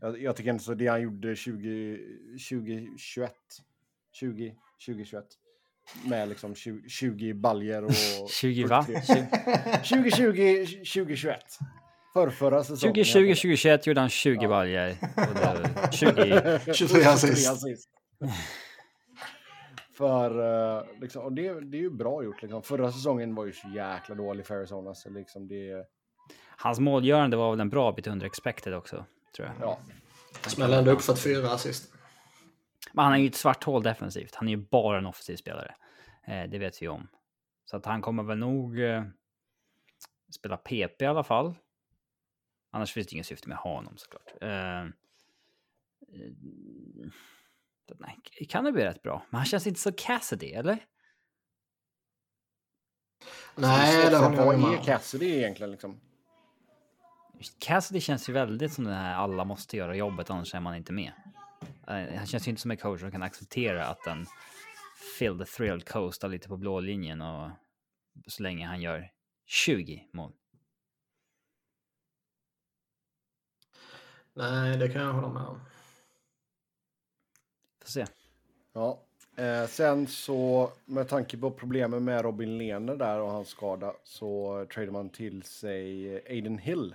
[0.00, 1.98] Jag, jag tycker inte så, det han gjorde 20,
[2.48, 3.34] 2021,
[4.12, 5.26] 20, 2021,
[6.06, 7.92] med liksom 20, 20 baljer och...
[8.30, 8.82] 20 va?
[8.84, 11.58] 2020, 2021.
[12.12, 12.94] Förrförra säsongen.
[12.94, 14.90] 2020, 2021 gjorde han 20 baljor.
[14.90, 16.74] Och det- 20...
[16.74, 17.88] 23 assist.
[19.96, 22.42] För, eh, liksom, och det, det är ju bra gjort.
[22.42, 22.62] Liksom.
[22.62, 24.94] Förra säsongen var ju så jäkla dålig för Arizona.
[24.94, 25.86] Så liksom det,
[26.56, 29.04] Hans målgörande var väl en bra bit under expected också,
[29.36, 29.54] tror jag.
[29.68, 29.78] ja.
[30.46, 31.92] Smäller ändå upp för fyra assist.
[32.92, 34.34] Men han är ju ett svart hål defensivt.
[34.34, 35.74] Han är ju bara en offensiv spelare.
[36.26, 37.08] Eh, det vet vi om.
[37.64, 39.02] Så att han kommer väl nog eh,
[40.36, 41.54] spela PP i alla fall.
[42.70, 44.32] Annars finns det ingen syfte med att ha honom såklart.
[44.40, 44.86] Eh, eh,
[47.98, 48.16] nej,
[48.48, 49.26] kan det bli rätt bra.
[49.30, 50.86] Men han känns inte så Cassidy, eller?
[53.54, 54.84] Nej, det jag Vad är.
[54.84, 56.00] Cassidy egentligen liksom?
[57.58, 60.92] Cassidy känns ju väldigt som den här alla måste göra jobbet annars är man inte
[60.92, 61.12] med.
[61.88, 64.26] Eh, Han känns ju inte som en coach som kan acceptera att en
[65.18, 67.50] Phil the Thrill coastar lite på blå linjen och
[68.26, 69.10] så länge han gör
[69.46, 70.32] 20 mål.
[74.34, 75.60] Nej, det kan jag hålla med om.
[77.82, 78.06] Får se.
[78.72, 79.02] Ja.
[79.36, 84.66] Eh, sen så med tanke på problemen med Robin Lehner där och hans skada så
[84.74, 86.94] tradar man till sig Aiden Hill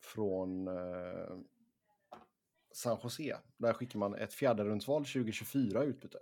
[0.00, 1.36] från eh,
[2.72, 3.36] San Jose.
[3.56, 6.18] Där skickar man ett fjärderumsval 2024 i utbyte.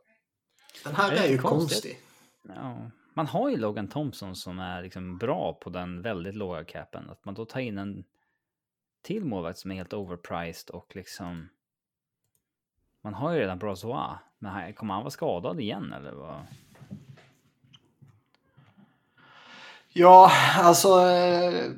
[0.84, 1.82] Den här är är ju konstigt.
[1.82, 1.98] konstig.
[2.42, 2.90] Ja.
[3.14, 7.10] Man har ju Logan Thompson som är liksom bra på den väldigt låga capen.
[7.10, 8.04] Att man då tar in en
[9.04, 11.48] till målvakt som är helt overpriced och liksom...
[13.02, 16.46] Man har ju redan Brazois, men här- kommer han vara skadad igen eller vad?
[19.88, 20.88] Ja, alltså...
[21.00, 21.70] Eh,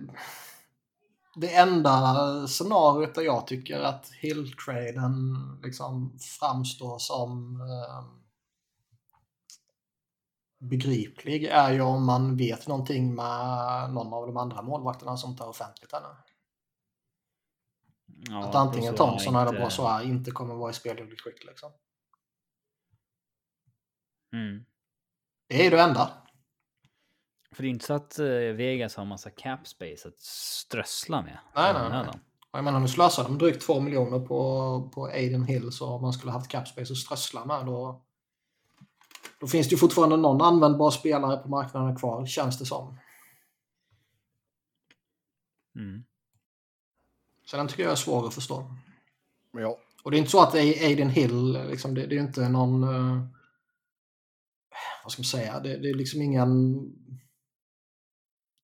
[1.39, 8.05] det enda scenariot där jag tycker att Hill-traden liksom framstår som eh,
[10.59, 15.49] begriplig är ju om man vet någonting med någon av de andra målvakterna som tar
[15.49, 16.09] offentligt ännu.
[18.19, 21.73] Ja, att antingen Thompson eller inte- Brazois inte kommer vara i speldugligt skick liksom.
[24.33, 24.65] Mm.
[25.49, 26.11] Det är det enda.
[27.53, 31.39] För det är inte så att eh, Vegas har massa cap space att strössla med.
[31.55, 32.21] Nej, nej, nej.
[32.51, 36.13] jag menar nu slösar de drygt 2 miljoner på, på Aiden Hill så om man
[36.13, 38.03] skulle haft capspace att strössla med då
[39.41, 42.99] då finns det ju fortfarande någon användbar spelare på marknaden kvar känns det som.
[45.75, 46.05] Mm.
[47.51, 48.75] Så den tycker jag är svår att förstå.
[49.53, 52.83] Ja, Och det är inte så att Aiden Hill, liksom, det, det är inte någon...
[52.83, 53.23] eh,
[55.05, 55.61] vad ska man säga?
[55.61, 56.51] Det, det är liksom ingen...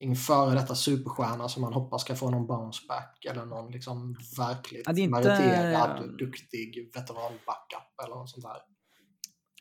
[0.00, 4.16] ingen före detta superstjärna som man hoppas ska få någon bounce back eller någon liksom
[4.38, 8.56] verkligt Ja, det är inte- meriterad, duktig veteran-backup eller något sånt där.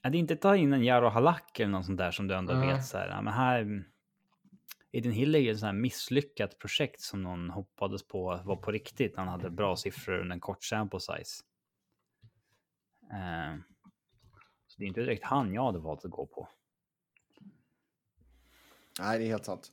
[0.04, 2.36] Ja, det är inte ta in en Jaro Halak eller något sånt där som du
[2.36, 2.68] ändå Nej.
[2.68, 3.08] vet så här.
[3.10, 3.84] Ja, men här.
[4.92, 8.72] Eden Hill är ju ett sånt här misslyckat projekt som någon hoppades på var på
[8.72, 9.18] riktigt.
[9.18, 11.44] Han hade bra siffror under en kort sample size.
[13.04, 13.60] Uh,
[14.68, 16.50] så det är inte direkt han jag hade valt att gå på.
[19.00, 19.72] Nej, det är helt sant.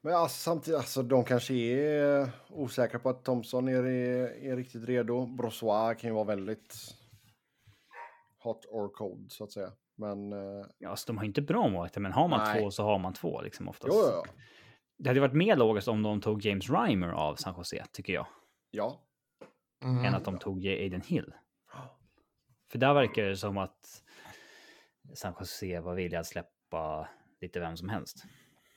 [0.00, 5.26] Men alltså, samtidigt, alltså, de kanske är osäkra på att Thompson är, är riktigt redo.
[5.26, 6.74] Brossois kan ju vara väldigt
[8.38, 9.72] hot or cold så att säga.
[9.96, 12.60] Men eh, Ja, alltså, de har inte bra målvakter, men har man Nej.
[12.60, 13.94] två så har man två liksom oftast.
[13.94, 14.32] jo, ja, ja.
[14.98, 18.26] Det hade varit mer logiskt om de tog James Reimer av San Jose, tycker jag,
[18.70, 19.00] ja.
[19.82, 20.04] Mm.
[20.04, 21.34] än att de tog Aiden Hill.
[22.70, 24.02] För där verkar det som att
[25.14, 27.08] San Jose var villiga att släppa
[27.40, 28.24] lite vem som helst.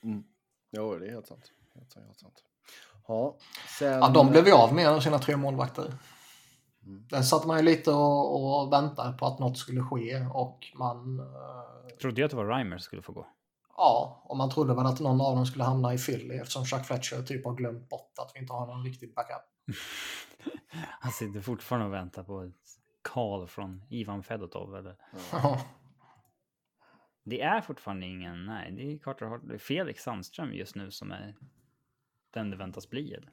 [0.02, 0.24] Mm.
[0.70, 1.52] Jo, det är helt sant.
[1.74, 2.44] Helt sant, helt sant.
[3.08, 3.36] Ja,
[3.78, 3.92] sen...
[3.92, 5.92] Ja, de blev ju av med sina tre målvakter.
[6.88, 7.06] Mm.
[7.10, 11.20] Där satt man ju lite och, och väntade på att något skulle ske och man...
[11.20, 13.26] eh, Trodde jag att det var Reimer som skulle få gå.
[13.76, 16.84] Ja, och man trodde väl att någon av dem skulle hamna i Philly eftersom Chuck
[16.86, 19.42] Fletcher typ har glömt bort att vi inte har någon riktig backup.
[21.00, 22.54] Han sitter fortfarande och väntar på ett
[23.02, 24.76] call från Ivan Fedotov.
[24.76, 24.96] Eller?
[25.32, 25.60] Ja.
[27.24, 31.34] Det är fortfarande ingen, nej, det är Carter Hart, Felix Sandström just nu som är
[32.30, 33.14] den det väntas bli.
[33.14, 33.30] Eller?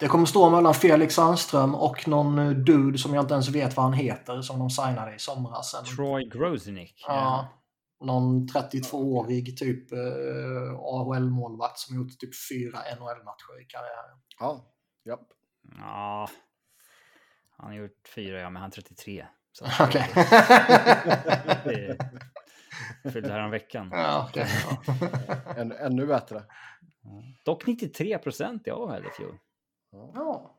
[0.00, 3.76] Det kommer stå mellan Felix Sandström och någon eh, dude som jag inte ens vet
[3.76, 5.74] vad han heter som de signade i somras.
[5.74, 7.04] En, Troy Grosenick.
[7.06, 7.48] ja,
[8.00, 14.18] någon 32-årig typ eh, AHL-målvakt som gjort typ fyra NHL-matcher i karriären.
[14.40, 14.64] Ja,
[15.04, 15.28] japp.
[15.78, 16.28] Ja.
[17.56, 19.26] Han har gjort fyra, ja, men han är 33.
[19.52, 20.10] Så Okej.
[21.64, 21.98] det
[23.12, 23.88] fyllde här om veckan.
[23.92, 24.46] ja, okej.
[24.86, 25.54] ja.
[25.56, 26.42] Än, ännu bättre.
[27.44, 29.38] Dock 93 procent i AHL i fjol.
[30.14, 30.54] ja,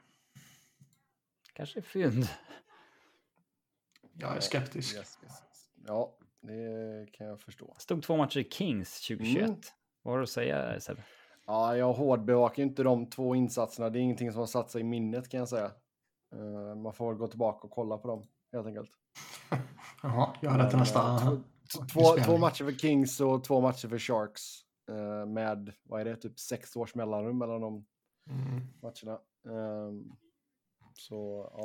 [1.53, 2.27] Kanske fynd.
[4.13, 4.95] jag är skeptisk.
[4.95, 5.69] Yes, yes, yes.
[5.87, 7.75] Ja, det kan jag förstå.
[7.77, 9.43] Stod två matcher i Kings 2021.
[9.43, 9.55] Mm.
[10.01, 11.01] Vad har du att säga Sebbe?
[11.47, 13.89] Ja, jag hårdbevakar inte de två insatserna.
[13.89, 15.71] Det är ingenting som har satt sig i minnet kan jag säga.
[16.33, 18.23] Eh, man får väl gå tillbaka och kolla på dem
[18.53, 18.89] helt enkelt.
[20.03, 21.19] Jaha, gör det till nästa...
[21.93, 24.41] två- Två, matcher för Kings och två matcher för Sharks.
[24.89, 27.85] eh, med, vad är det, typ sex års mellanrum mellan de
[28.29, 28.61] Mm.
[28.81, 29.19] matcherna.
[29.47, 30.11] Ehm,
[30.97, 31.63] så, ja.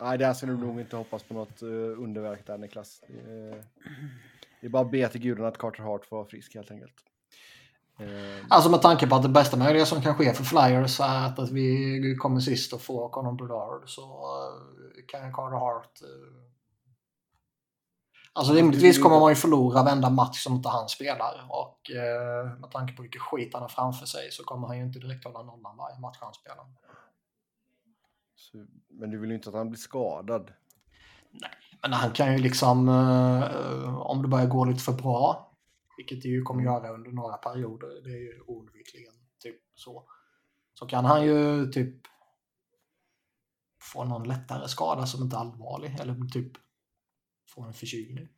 [0.00, 3.00] Nej, där ska du nog inte hoppas på något uh, underverk där, Niklas.
[3.08, 3.64] Det är,
[4.60, 6.94] det är bara att be till gudarna att Carter Hart får vara frisk helt enkelt.
[7.98, 11.26] Ehm, Alltså med tanke på att det bästa möjliga som kan ske för Flyers är
[11.26, 16.00] att, att vi kommer sist och får Conor Bedard så eh, kan Carter Hart...
[18.38, 22.70] Alltså rimligtvis kommer man ju förlora varenda match som inte han spelar och eh, med
[22.70, 25.42] tanke på vilken skit han har framför sig så kommer han ju inte direkt hålla
[25.42, 26.66] nollan varje match han spelar.
[28.36, 30.50] så, men du vill ju inte att han blir skadad.
[31.82, 35.52] Men han kan ju liksom, eh, eh, om det börjar gå lite för bra,
[35.96, 40.04] vilket det ju kommer göra under några perioder, det är ju oundvikligen typ så,
[40.74, 41.94] så kan han ju typ
[43.92, 46.52] få någon lättare skada som inte är allvarlig, eller typ
[47.58, 48.28] få en förkylning.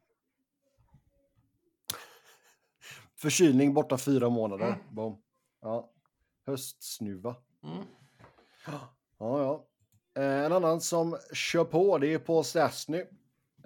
[3.16, 4.76] Förkylning borta fyra månader.
[4.90, 5.22] Boom.
[5.60, 5.90] Ja.
[6.46, 7.36] Höstsnuva.
[7.62, 7.84] Mm.
[8.66, 8.80] Ja,
[9.18, 9.66] ja.
[10.22, 12.98] Eh, En annan som kör på, det är Paul Stastny.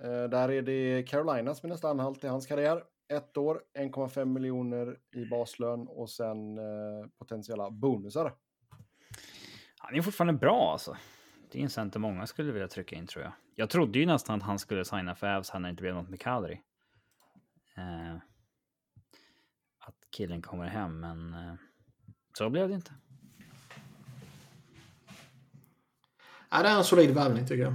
[0.03, 2.85] Eh, Där är det Carolina som är nästa anhalt i hans karriär.
[3.09, 8.35] Ett år, 1,5 miljoner i baslön och sen eh, potentiella bonusar.
[9.79, 10.97] Han är fortfarande bra alltså.
[11.55, 13.33] Det är en center många skulle vilja trycka in tror jag.
[13.55, 16.09] Jag trodde ju nästan att han skulle signa för Avs när det inte blev något
[16.09, 16.61] med Kadri.
[17.77, 18.15] Eh,
[19.79, 21.55] att killen kommer hem, men eh,
[22.39, 22.95] så blev det inte.
[26.51, 27.75] Ja, det är en solid värvning tycker jag.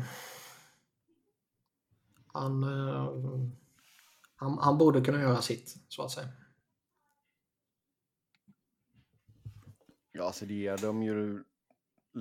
[2.28, 3.14] Han, eh,
[4.36, 6.28] han, han borde kunna göra sitt, så att säga.
[10.12, 11.44] Ja, så det ger dem ju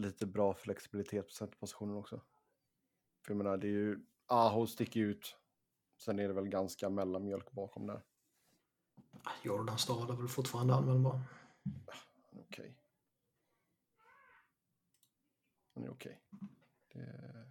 [0.00, 2.16] lite bra flexibilitet på centerpositionen också.
[3.26, 5.36] För jag menar, det är ju, Aho sticker ut.
[5.98, 8.02] Sen är det väl ganska mellanmjölk bakom där.
[9.42, 11.20] Jordan Stad är väl fortfarande användbar.
[12.32, 12.76] Okej.
[15.74, 16.20] Han är okej.
[16.92, 17.48] Det-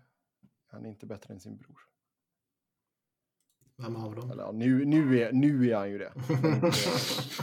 [0.69, 1.79] Han är inte bättre än sin bror.
[3.75, 4.31] Vem av dem?
[4.31, 6.13] Eller ja, nu, nu, är, nu är han ju det.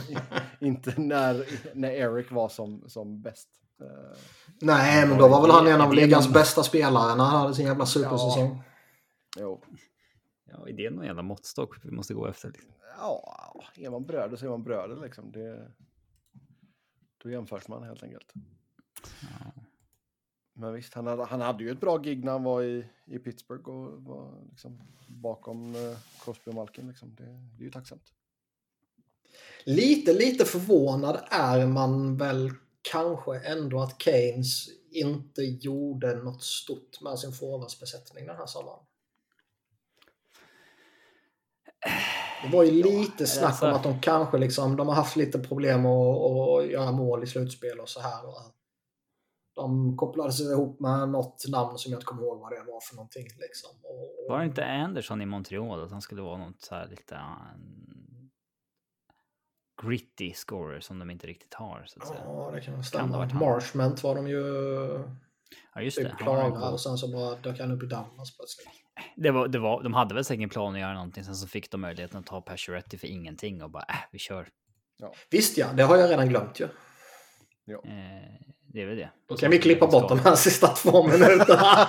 [0.09, 3.61] Inte, inte när, när Eric var som, som bäst.
[3.81, 4.17] Eh,
[4.61, 7.53] Nej, men då var väl han en av är ligans bästa spelare när han hade
[7.53, 8.63] sin jävla supersäsong.
[9.39, 9.63] jo.
[10.45, 12.51] Ja, är det någon jävla måttstock vi måste gå efter?
[12.51, 12.71] Liksom?
[12.97, 15.31] Ja, är man bröder så är man bröder liksom.
[15.31, 15.71] Det,
[17.23, 18.33] Då jämförs man helt enkelt.
[19.21, 19.51] Ja.
[20.53, 23.19] Men visst, han hade, han hade ju ett bra gig när han var i, i
[23.19, 26.87] Pittsburgh och var liksom bakom eh, Crosby och Malkin.
[26.87, 27.15] Liksom.
[27.15, 28.13] Det, det är ju tacksamt.
[29.63, 32.51] Lite, lite förvånad är man väl
[32.91, 38.79] kanske ändå att Keynes inte gjorde något stort med sin forwardsbesättning den här sommaren.
[42.43, 45.85] Det var ju lite snack om att de kanske liksom, de har haft lite problem
[45.85, 48.25] att, att göra mål i slutspel och så här.
[48.27, 48.41] Och
[49.55, 52.95] de kopplades ihop med något namn som jag inte kommer ihåg vad det var för
[52.95, 53.27] någonting.
[53.39, 53.69] Liksom.
[53.83, 57.15] Och, Var det inte Anderson i Montreal att han skulle vara något så här lite
[59.89, 62.19] gritty scorer som de inte riktigt har så att säga.
[62.25, 63.17] Ja, det kan Kan stämma.
[63.17, 63.37] han?
[63.37, 64.41] Marshment var de ju
[65.75, 66.15] Ja, just typ det.
[66.23, 68.67] Klara och sen så bara dök han upp i Dallas plötsligt.
[69.15, 71.47] Det var, det var, de hade väl säkert en plan att göra någonting, sen så
[71.47, 74.47] fick de möjligheten att ta Pacioretty för ingenting och bara äh, vi kör.
[75.31, 76.63] Visst ja, det har jag redan glömt ju.
[76.65, 76.71] Eh,
[78.75, 79.09] det är väl det.
[79.27, 81.87] Då kan vi klippa bort de här sista två minuterna.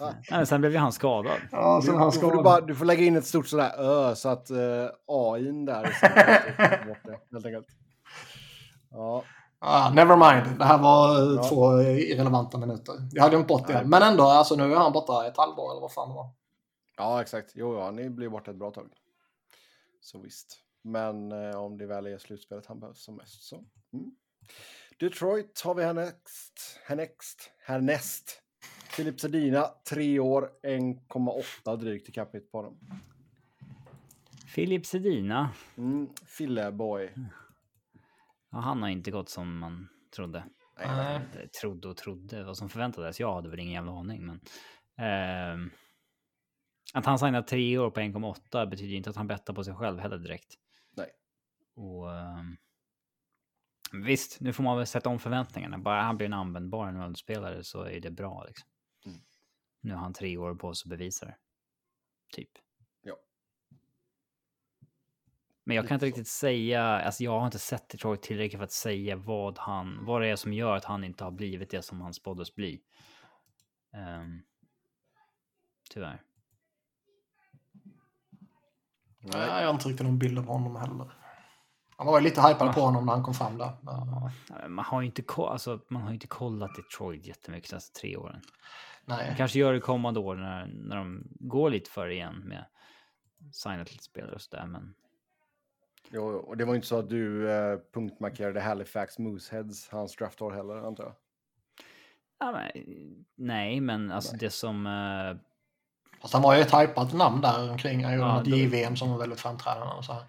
[0.30, 1.40] Nej, sen blev ju han skadad.
[1.52, 4.28] ja, Du, då får du, bara, du får lägga in ett stort sådär ö så
[4.28, 7.66] att uh, AIn där är bort det, helt enkelt.
[8.90, 9.24] Ja,
[9.62, 10.58] Ah, never mind.
[10.58, 11.48] Det här var eh, Ja.
[11.48, 12.94] två irrelevanta minuter.
[13.12, 13.82] Jag hade glömt bort det.
[13.84, 16.30] Men ändå, alltså nu är han borta ett halvår eller vad fan det var.
[16.96, 17.52] ja exakt.
[17.54, 18.88] Jo, ja, ni blir borta ett bra tag.
[20.00, 20.56] Så visst.
[20.84, 23.56] Men eh, om det väl är slutspelet han behövs som mest så.
[23.92, 24.10] Mm.
[25.00, 26.80] Detroit har vi härnäst.
[26.84, 27.52] Härnäst.
[27.66, 28.42] Härnäst.
[28.90, 32.78] Filip Sedina, tre år, 1,8 drygt i capita på dem.
[34.54, 35.50] Filip Sedina.
[35.76, 37.12] Mm, Filleboy.
[38.50, 40.44] Ja, han har inte gått som man trodde.
[40.78, 40.86] Nej.
[40.88, 42.44] Eller Trodde och trodde.
[42.44, 43.20] Vad som förväntades.
[43.20, 44.26] Jag hade väl ingen jävla aning.
[44.26, 44.40] Men,
[44.98, 45.70] ehm,
[46.94, 49.98] att han signar tre år på 1,8 betyder inte att han bettar på sig själv
[49.98, 50.54] heller direkt.
[50.96, 51.10] Nej.
[51.76, 52.56] Och, ehm,
[53.92, 55.78] visst, nu får man väl sätta om förväntningarna.
[55.78, 58.44] Bara han blir en användbar NHL-spelare så är det bra.
[58.44, 58.68] Liksom.
[59.06, 59.20] Mm.
[59.80, 61.36] Nu har han tre år på sig att bevisa det.
[62.32, 62.50] Typ.
[63.02, 63.16] Ja.
[65.64, 68.72] Men jag kan inte riktigt säga, alltså jag har inte sett Detroit tillräckligt för att
[68.72, 72.00] säga vad han, vad det är som gör att han inte har blivit det som
[72.00, 72.82] han spåddes bli.
[73.92, 74.42] Ehm,
[75.90, 76.22] tyvärr.
[79.22, 81.19] Nej, jag har inte riktigt någon bild av honom heller.
[82.00, 83.70] Han var ju lite hypad på honom när han kom fram där.
[83.80, 83.94] Men,
[84.48, 88.16] Ja, Man har ju inte, alltså, man har inte kollat Detroit jättemycket de senaste tre
[88.16, 88.40] åren.
[89.04, 89.34] Man nej.
[89.36, 92.64] kanske gör det kommande år när, när de går lite för igen med
[93.52, 94.66] signat lite spelare och sådär.
[94.66, 94.94] Men
[96.10, 100.50] Jo, och det var ju inte så att du eh, punktmarkerade Halifax Mooseheads, hans draftår
[100.52, 101.14] heller, antar jag.
[102.38, 102.70] Ja, men,
[103.34, 104.40] nej, men alltså Nej.
[104.40, 104.86] det som...
[104.86, 105.36] eh,
[106.20, 108.04] Fast han var ju ett hypat namn där omkring.
[108.04, 110.22] Han gjorde Ja, något då- JVM som var väldigt framträdande och så här.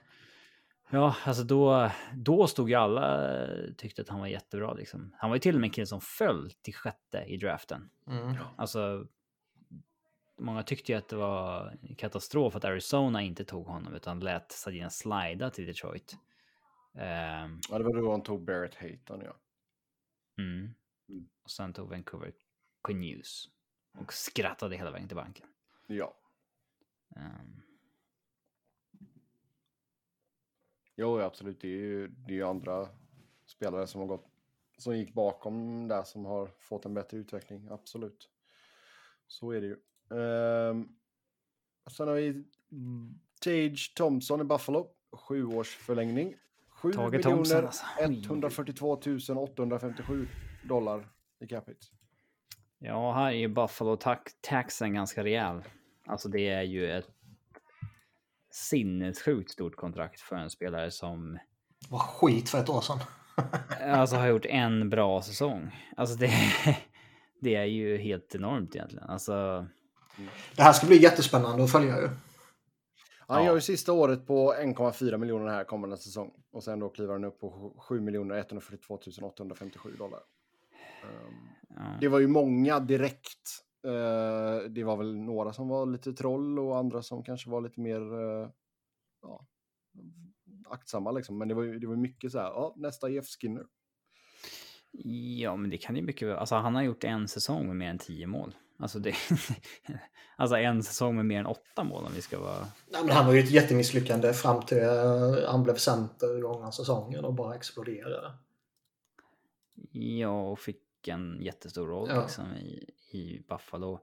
[0.91, 4.73] Ja, alltså då, då stod ju alla eh, tyckte att han var jättebra.
[4.73, 5.15] Liksom.
[5.17, 7.89] Han var ju till och med en kille som föll till sjätte i draften.
[8.07, 8.35] Mm.
[8.57, 9.07] Alltså,
[10.37, 14.51] många tyckte ju att det var en katastrof att Arizona inte tog honom utan lät
[14.51, 16.17] Sadina slida till Detroit.
[16.95, 19.35] Ehm, Ja, det var då han tog Barrett Hayton, ja.
[20.37, 20.73] mm.
[21.09, 21.29] Mm.
[21.43, 22.31] Och sen tog Vancouver
[22.83, 23.21] Quinn
[23.97, 25.47] och skrattade hela vägen till banken.
[25.87, 26.13] Ja,
[27.15, 27.61] Ehm,
[30.95, 31.61] jo, absolut.
[31.61, 32.87] Det är ju, det är ju andra
[33.45, 34.25] spelare som har gått,
[34.77, 38.29] som gick bakom där som har fått en bättre utveckling, absolut.
[39.27, 39.77] Så är det ju.
[40.19, 40.87] Ehm,
[41.91, 42.43] sen har vi
[43.41, 46.35] Tage Thompson i Buffalo, sju års förlängning.
[46.69, 47.85] 7 Tage miljoner alltså.
[47.99, 48.23] Oj.
[48.25, 50.27] 142 857
[50.63, 51.85] dollar i capita.
[52.79, 55.63] Ja, här är ju Buffalo tax taxen ganska rejäl.
[56.05, 57.09] Alltså det är ju ett
[58.51, 61.39] sinnessjukt stort kontrakt för en spelare som
[61.89, 62.99] var skit för ett år sedan.
[63.81, 65.89] alltså har gjort en bra säsong.
[65.97, 66.31] Alltså det,
[67.41, 69.09] det är ju helt enormt egentligen.
[69.09, 69.65] Alltså,
[70.55, 72.09] Det här ska bli jättespännande att följa ju.
[73.27, 73.45] Han Ja.
[73.47, 76.31] gör ju sista året på 1,4 miljoner här kommande säsong.
[76.51, 80.19] Och sen då kliver han upp på 7 miljoner 142 857 dollar.
[81.03, 81.35] Ehm,
[81.69, 81.97] ja.
[82.01, 83.63] Det var ju många direkt.
[83.83, 87.79] Eh, det var väl några som var lite troll och andra som kanske var lite
[87.79, 88.49] mer eh,
[89.21, 89.45] ja,
[90.65, 91.37] aktsamma liksom.
[91.37, 93.65] Men det var det var mycket så här, ja, nästa Jeff Skinner.
[95.37, 96.37] ja, men det kan ju mycket väl.
[96.37, 98.55] Alltså han har gjort en säsong med mer än tio mål.
[98.77, 99.15] Alltså det,
[100.35, 102.67] alltså en säsong med mer än åtta mål om vi ska vara.
[102.87, 106.67] Nej, men han var ju ett jättemisslyckande fram till eh, han blev center i gången
[106.67, 108.31] av säsongen och bara exploderade.
[109.91, 112.21] Ja, och fick en jättestor roll Ja.
[112.21, 113.99] liksom, i, i Buffalo.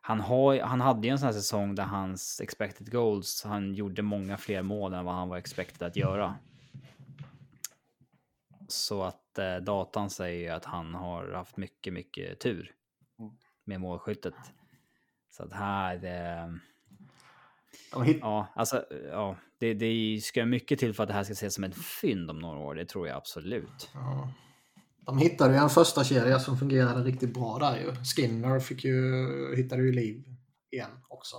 [0.00, 4.02] Han, har, han hade ju en sån här säsong där hans expected goals, han gjorde
[4.02, 6.34] många fler mål än vad han var expected att göra.
[8.68, 12.74] Så att eh, datan säger ju att han har haft mycket, mycket tur
[13.18, 13.32] Mm.
[13.64, 14.34] med målskyttet.
[15.30, 16.04] Så att här...
[16.04, 16.52] Eh,
[18.20, 21.64] ja, alltså, ja, det, det ska mycket till för att det här ska ses som
[21.64, 22.74] ett fynd om några år.
[22.74, 23.90] Det tror jag absolut.
[23.94, 24.32] ja.
[25.08, 27.92] De hittade ju en första kedja som fungerade riktigt bra där ju.
[28.04, 30.24] Skinner fick ju, hittade ju liv
[30.70, 31.36] igen också.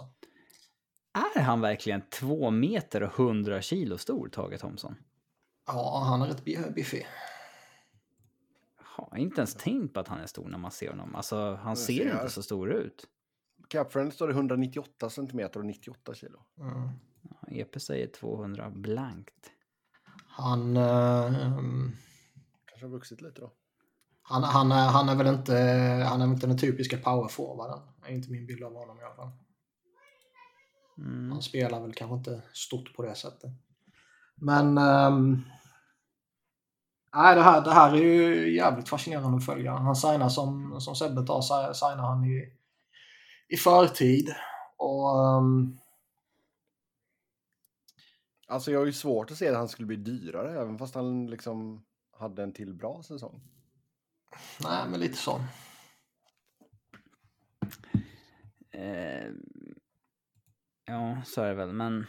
[1.36, 4.96] Är han verkligen två meter och hundra kilo stor, Tage Thomsson?
[5.68, 7.08] Ja, han är rätt bi- biffig.
[8.98, 11.16] Jag har inte ens tänkt på att han är stor när man ser honom.
[11.16, 12.12] Alltså, han Jag ser ser.
[12.12, 13.06] inte så stor ut.
[13.68, 16.40] Capfriend står det 198 centimeter och 98 kilo.
[16.60, 16.90] Mm.
[17.60, 19.52] EP säger 200 blankt.
[20.28, 21.96] Han, eh, um,
[22.80, 23.52] Kanske har vuxit lite då.
[24.22, 25.54] han, han, är, han är väl inte,
[26.10, 27.80] han är inte den typiska powerforwarden.
[28.02, 29.32] Det är inte min bild av honom i alla fall.
[30.98, 31.32] Mm.
[31.32, 33.52] Han spelar väl kanske inte stort på det sättet.
[34.36, 35.42] Men ehm,
[37.16, 39.72] nej, det, här, det här är ju jävligt fascinerande att följa.
[39.72, 42.54] Han signar som, som Sebbe tar, si- signar han i,
[43.48, 44.30] i förtid.
[44.78, 45.78] Och ehm,
[48.48, 51.28] Alltså jag har ju svårt att se att han skulle bli dyrare, även fast han
[51.28, 51.86] liksom
[52.20, 53.42] hade en till bra säsong.
[54.64, 55.42] nej, men lite så.
[58.72, 59.32] Eh,
[60.86, 62.06] ja, så är det väl, men...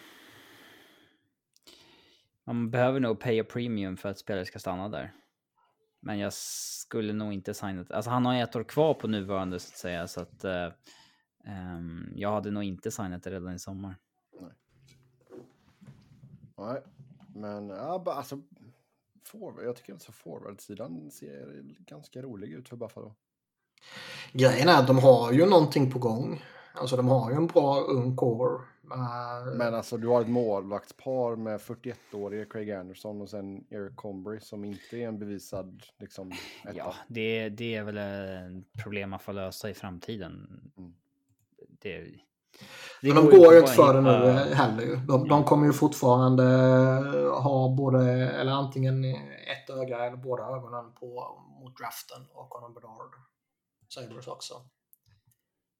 [2.46, 5.12] Man behöver nog pay a premium för att spelare ska stanna där.
[6.00, 7.86] Men jag skulle nog inte signa...
[7.90, 10.44] Alltså han har ett år kvar på nuvarande så att säga, så att...
[10.44, 10.72] Eh,
[11.44, 13.96] ehm, jag hade nog inte signat det redan i sommar.
[16.56, 16.82] Nej,
[17.34, 18.42] men ja, alltså.
[19.30, 23.14] Forward, jag tycker alltså forwardsidan ser ganska rolig ut för Buffalo.
[24.32, 26.42] Grejen är att de har ju någonting på gång.
[26.74, 28.60] Alltså de har ju en bra ung core.
[28.82, 34.40] med- Men alltså du har ett målvaktspar med 41-årige Craig Anderson och sen Eric Combry
[34.40, 36.32] som inte är en bevisad liksom
[36.64, 36.72] etta.
[36.76, 40.60] Ja, det, det är väl ett problem man får lösa i framtiden.
[40.78, 40.94] Mm.
[41.80, 42.20] Det, det
[43.02, 44.96] Men de går ju inte för det nu heller.
[44.96, 46.42] De, de kommer ju fortfarande
[47.42, 53.14] ha både, eller antingen ett öga eller båda ögonen på mot draften och Conor Bedard.
[53.88, 54.54] Sabres också.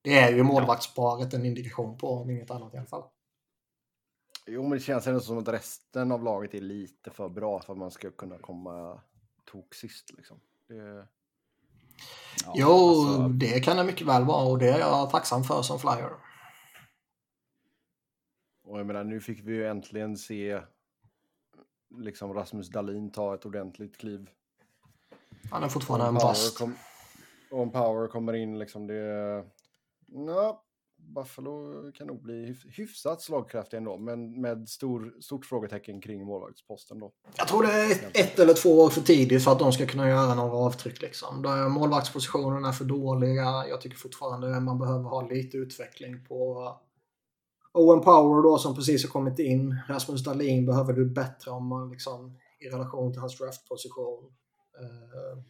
[0.02, 3.04] Det är ju målvaktsparet en indikation på, om inget annat i alla fall.
[4.46, 7.72] Jo, men det känns ändå som att resten av laget är lite för bra för
[7.72, 9.00] att man ska kunna komma
[9.52, 10.40] tok sist liksom.
[10.68, 11.06] Det,
[12.44, 15.62] Ja, jo, alltså, det kan det mycket väl vara och det är jag tacksam för
[15.62, 16.29] som flyer.
[18.70, 20.60] Och jag menar, nu fick vi ju äntligen se
[21.96, 24.30] liksom Rasmus Dahlin ta ett ordentligt kliv.
[25.50, 26.58] Han är fortfarande en bast.
[26.58, 26.74] kom,
[27.50, 29.44] och om Power kommer in liksom det...
[30.06, 30.64] Ja,
[31.14, 36.98] Buffalo kan nog bli hyf- hyfsat slagkraftiga ändå, men med stor, stort frågetecken kring målvaktsposten
[36.98, 37.12] då.
[37.36, 39.86] Jag tror det är ett, ett eller två år för tidigt för att de ska
[39.86, 41.02] kunna göra några avtryck.
[41.02, 41.42] Liksom.
[41.70, 43.66] Målvaktspositionerna är för dåliga.
[43.68, 46.68] Jag tycker fortfarande man behöver ha lite utveckling på
[47.72, 49.76] Owen Power då som precis har kommit in.
[49.88, 54.24] Rasmus Dahlin behöver du bättre om man liksom i relation till hans draftposition.
[54.80, 55.42] Uh,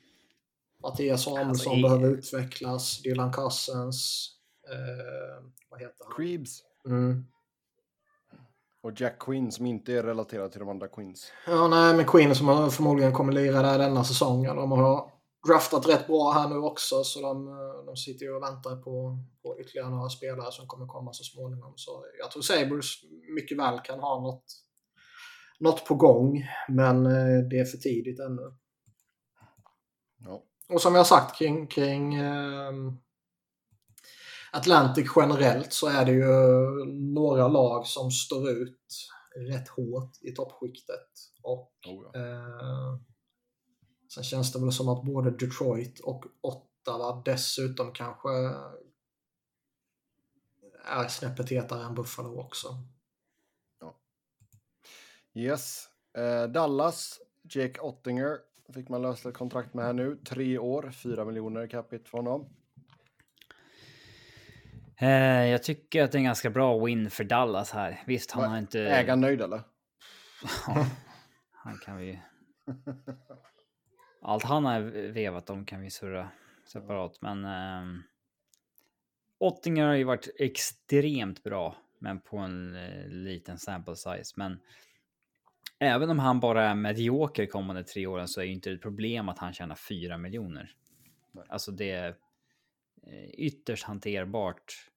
[0.83, 3.03] Mattias Samuelsson Alltså, i- behöver utvecklas.
[3.03, 4.31] Dylan Cousins.
[4.71, 6.15] eh, vad heter han?
[6.17, 7.25] Creebs Mm.
[8.83, 11.33] och Jack Quinn som inte är relaterad till de andra Queens.
[11.47, 14.57] Ja, nej, men Queen som förmodligen kommer lira där denna säsongen.
[14.57, 15.11] De har
[15.49, 19.19] draftat rätt bra här nu också så de, eh, de sitter ju och väntar på,
[19.43, 21.73] på ytterligare några spelare som kommer komma så småningom.
[21.77, 22.87] Så jag tror Sabres
[23.35, 24.45] mycket väl kan ha något,
[25.61, 28.55] något på gång, men eh, det är för tidigt ännu.
[30.25, 30.45] Ja.
[30.69, 32.73] Och som jag sagt kring, kring eh,
[34.53, 36.85] Atlantic generellt så är det ju
[37.15, 39.09] några lag som står ut
[39.51, 41.09] rätt hårt i toppskiktet.
[41.43, 42.21] Och Oh, ja.
[42.21, 43.01] eh,
[44.15, 48.29] sen känns det väl som att både Detroit och Ottawa dessutom kanske
[50.85, 52.69] är snäppet hetare än Buffalo också.
[55.35, 55.89] Yes.
[56.19, 58.39] Eh, Dallas, Jake Ottinger
[58.75, 60.17] fick man lösa ett kontrakt med här nu.
[60.17, 62.49] Tre år, fyra miljoner capita för honom.
[65.01, 65.09] eh,
[65.47, 68.03] jag tycker att det är en ganska bra win för Dallas här.
[68.07, 68.81] Visst, han Va- har inte...
[68.81, 69.63] Ägaren nöjd eller?
[70.67, 70.87] Ja,
[71.51, 72.21] han kan vi...
[74.21, 74.81] Allt han har
[75.13, 76.31] vevat om kan vi surra
[76.65, 77.45] separat, men...
[77.45, 78.03] Um,
[79.41, 84.35] Ottinger har ju varit extremt bra, men på en eh, liten sample size.
[84.37, 84.61] Men
[85.79, 88.83] även om han bara är medioker kommande tre åren så är ju inte det ett
[88.83, 90.75] problem att han tjänar fyra miljoner.
[91.33, 91.45] Nej.
[91.49, 92.17] Alltså det är
[93.03, 94.91] eh, ytterst hanterbart.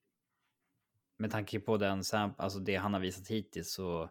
[1.17, 4.09] Med tanke på den alltså det han har visat hittills så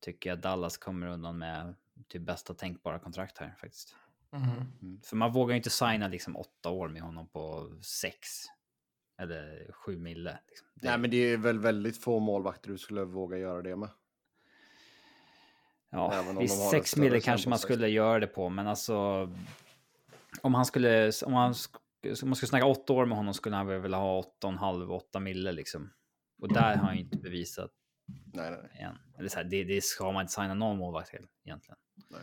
[0.00, 1.74] tycker jag Dallas kommer undan med
[2.08, 3.96] typ bästa tänkbara kontrakt här faktiskt.
[4.32, 5.00] Mm.
[5.02, 8.28] För man vågar ju inte signa liksom åtta år med honom på sex.
[9.18, 10.38] Eller sju mille.
[10.48, 10.68] Liksom.
[10.74, 13.88] Det, Nej, men det är väl väldigt få målvakter du skulle våga göra det med.
[15.90, 19.28] ja, visst, sex mille kanske man skulle göra det på, men alltså.
[20.42, 21.54] Om han skulle, om han,
[22.22, 24.58] om man skulle snacka åtta år med honom skulle han väl ha åtta och en
[24.58, 25.90] halv, åtta mille liksom.
[26.42, 27.70] Och där har han ju inte bevisat
[28.32, 28.82] nej, nej.
[28.82, 28.98] än.
[29.18, 31.78] Eller så här, det, det ska man inte signa någon målvakt till egentligen.
[32.08, 32.20] Nej.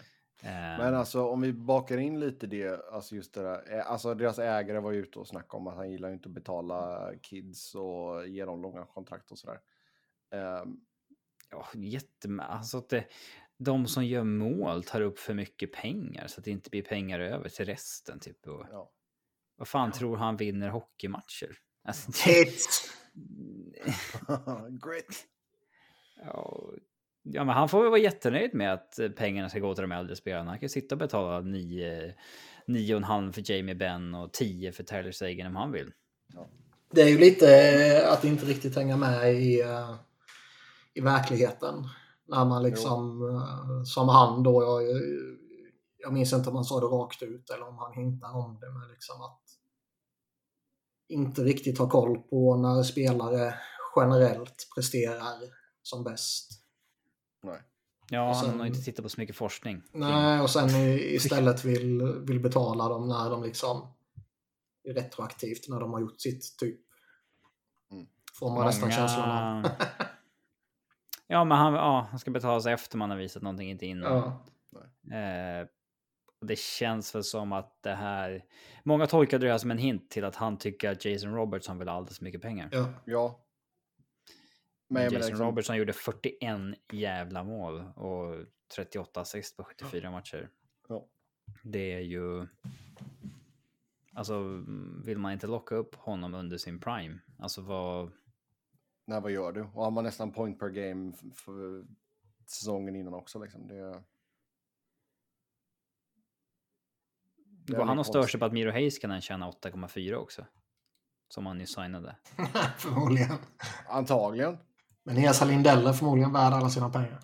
[0.78, 4.40] Men alltså om vi bakar in lite det, alltså just det där, eh, alltså deras
[4.40, 7.76] ägare var ju ute och snackade om att han gillar ju inte att betala kids
[7.76, 9.60] och ge dem långa kontrakt och sådär.
[10.32, 10.80] Ehm,
[11.50, 12.30] Ja, jätte...
[12.40, 13.06] Alltså att det,
[13.58, 17.20] de som gör mål tar upp för mycket pengar så att det inte blir pengar
[17.20, 18.20] över till resten.
[18.20, 18.48] Typ.
[18.48, 18.92] Och, ja.
[19.56, 21.58] vad fan tror han vinner hockeymatcher?
[21.84, 22.94] Alltså, det, Tits!
[24.86, 25.28] Grit!
[26.16, 26.72] ja,
[27.34, 29.92] ja, men han får väl vara jättenöjd med att eh, pengarna ska gå till de
[29.92, 30.50] äldre spelarna.
[30.50, 32.14] Han kan ju sitta och betala nio,
[32.66, 35.92] nio och en halv för Jamie Benn och tio för Tyler Sagan om han vill.
[36.92, 39.96] Det är ju lite eh, att inte riktigt hänga med i, eh,
[40.94, 41.90] i verkligheten.
[42.28, 45.02] När man liksom, eh, som han då, jag,
[45.98, 48.72] jag minns inte om han sa det rakt ut eller om han hintar om det,
[48.72, 49.42] men liksom att
[51.10, 53.54] inte riktigt ha koll på när spelare
[53.96, 55.36] generellt presterar
[55.82, 56.67] som bäst.
[58.10, 59.82] Ja, Och han sen- har inte tittat på så mycket forskning.
[59.92, 63.88] Nej, och sen istället vill, vill betala dem när de liksom
[64.88, 66.80] retroaktivt när de har gjort sitt typ.
[67.92, 68.08] Mm.
[68.40, 69.72] Får man nästan känslan av.
[71.28, 74.12] ja, men han, ja, han ska betala sig efter man har visat någonting, inte innan.
[74.14, 74.44] Ja.
[75.18, 75.68] Eh,
[76.42, 78.44] det känns väl som att det här...
[78.84, 81.88] Många tolkade det här som en hint till att han tycker att Jason Robertson vill
[81.88, 82.70] ha alldeles för mycket pengar.
[82.72, 82.90] Ja.
[83.06, 83.40] Ja.
[84.88, 86.60] Men Jason liksom, Robertson gjorde 41
[86.92, 90.50] jävla mål och 38 assist på 74 matcher.
[90.88, 91.08] Ja.
[91.64, 92.48] Det är ju...
[94.14, 94.64] Alltså,
[95.06, 97.20] vill man inte locka upp honom under sin prime?
[97.40, 98.12] Alltså vad...
[99.06, 99.62] nej, vad gör du?
[99.62, 101.86] Och har man nästan point per game för
[102.46, 103.68] säsongen innan också liksom.
[103.68, 104.04] Det,
[107.68, 110.46] Går han och stör sig på att Miro Heiskanen tjänar 8,4 också?
[111.30, 112.16] Som han nyss signade.
[112.78, 113.38] förmodligen.
[113.88, 114.58] Antagligen.
[115.08, 117.20] Men Esa Lindell är förmodligen värd alla sina pengar.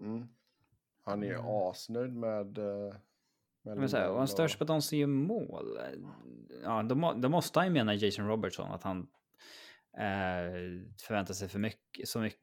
[0.00, 0.28] Mm.
[1.04, 1.46] Han är Mm.
[1.46, 2.58] asnöjd med...
[2.58, 2.94] eh,
[3.64, 5.78] med Men så här, och han Lindell stör sig på att de som gör mål.
[6.62, 8.98] Ja, då, må- då måste han ju mena Jason Robertson att han
[9.96, 10.52] eh,
[11.06, 12.40] förväntar sig för mycket, så mycket,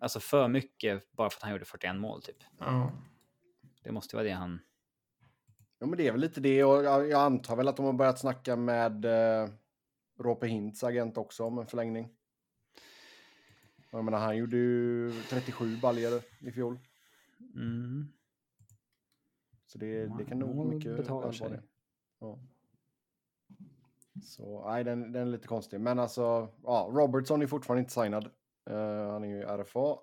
[0.00, 2.36] alltså för mycket bara för att han gjorde 41 mål typ.
[2.58, 2.92] Ja.
[3.82, 4.60] Det måste vara det han...
[5.78, 6.64] Ja, men det är väl lite det.
[6.64, 9.48] Och jag, jag antar väl att de har börjat snacka med eh,
[10.20, 12.08] Rope Hints agent också om en förlängning.
[13.96, 16.78] Jag menar, han gjorde ju 37 baljor i fjol.
[17.54, 18.12] Mm.
[19.66, 21.50] Så det, det kan nog mycket betalar vara sig.
[21.50, 21.62] det.
[22.18, 22.38] Ja.
[24.22, 25.80] Så nej, den, den är lite konstig.
[25.80, 28.30] Men alltså, ja, Robertson är fortfarande inte signad.
[28.70, 29.98] Eh, han är ju RFA.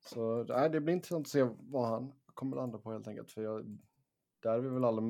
[0.00, 3.30] Så nej, det blir intressant att se vad han kommer landa på helt enkelt.
[3.30, 3.78] För jag,
[4.40, 5.02] där är vi väl alla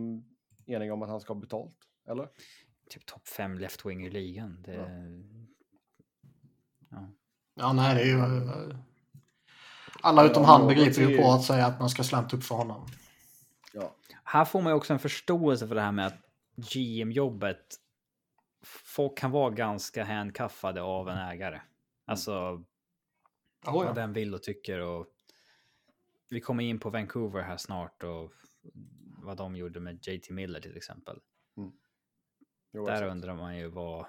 [0.66, 2.28] eniga om att han ska ha betalt, eller?
[2.90, 4.62] Typ topp 5 left-wing i ligan.
[4.62, 4.74] Det...
[4.74, 4.88] Ja.
[6.90, 7.08] Ja.
[7.58, 8.18] Ja, nej det är ju...
[8.18, 8.76] eh,
[10.02, 12.54] Alla utom Ja, han begriper ju på att säga att man ska slänta upp för
[12.54, 12.86] honom.
[13.72, 13.94] Ja.
[14.24, 16.18] Här får man ju också en förståelse för det här med att
[16.56, 17.76] GM-jobbet,
[18.64, 21.60] folk kan vara ganska handkaffade av en ägare.
[22.06, 22.64] Alltså
[23.66, 23.92] Oh, vad ja.
[23.92, 25.06] den vill och tycker och
[26.30, 28.32] vi kommer in på Vancouver här snart och
[29.22, 31.20] vad de gjorde med JT Miller till exempel.
[32.72, 34.06] Jo, Där undrar man ju vad...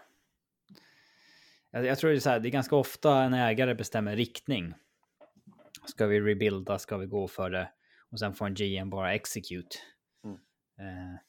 [1.71, 4.73] Jag, jag tror det är så här, det är ganska ofta en ägare bestämmer riktning.
[5.85, 7.69] Ska vi rebuilda, ska vi gå för det?
[8.11, 9.77] Och sen får en GM bara execute.
[10.23, 10.35] Mm.
[10.79, 11.19] Eh,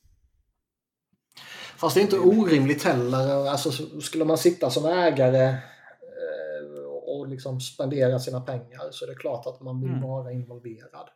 [1.77, 3.49] Fast det är inte orimligt heller.
[3.49, 3.71] Alltså,
[4.01, 9.47] skulle man sitta som ägare eh, och liksom spendera sina pengar så är det klart
[9.47, 10.03] att man vill Mm.
[10.03, 11.09] vara involverad.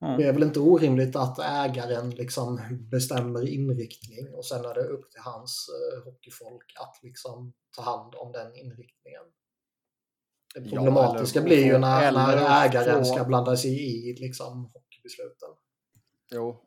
[0.00, 0.06] Ja.
[0.18, 5.10] Det är väl inte orimligt att ägaren liksom bestämmer inriktning och sen är det upp
[5.10, 9.22] till hans eh, hockeyfolk att liksom ta hand om den inriktningen.
[10.54, 13.70] Det Ja, problematiska eller- blir ju när, när ägaren ska blanda sig
[14.10, 15.48] i liksom hockeybesluten.
[16.32, 16.62] Jo.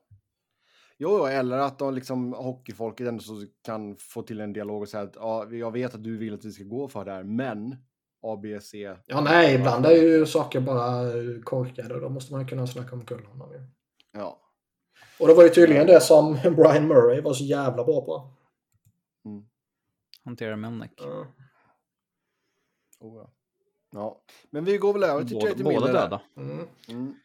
[0.98, 5.04] Jo, eller att de liksom hockeyfolket ändå så kan få till en dialog och säga
[5.04, 7.76] att ja, jag vet att du vill att vi ska gå för det här, men
[8.22, 8.74] ABC.
[9.06, 11.12] Ja, nej, ibland är ju saker bara
[11.44, 13.54] korkade och då måste man kunna snacka omkull honom.
[13.54, 13.62] ju.
[14.12, 14.40] Ja.
[15.20, 18.34] Och det var ju tydligen det som Brian Murray var så jävla bra på.
[20.26, 20.92] Hantera Melnick.
[20.98, 21.28] Ja.
[23.00, 23.32] Oh, ja.
[23.92, 24.22] ja.
[24.50, 25.64] Men vi går väl över till Båda, J.T.
[25.64, 25.94] båda Miller.
[25.94, 26.02] där.
[26.02, 26.22] döda.
[26.38, 26.68] Mm.
[26.88, 27.16] Mm.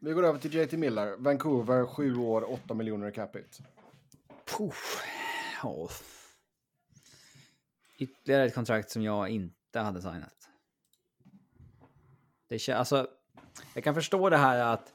[0.00, 1.16] Vi går över till JT Miller.
[1.16, 3.64] Vancouver, 7 år, 8 miljoner i capita.
[4.58, 5.02] Puff.
[5.62, 5.88] Ja.
[7.98, 10.35] Ytterligare ett kontrakt som jag inte hade signat.
[12.48, 13.08] Det känns, alltså,
[13.74, 14.92] jag kan förstå det här att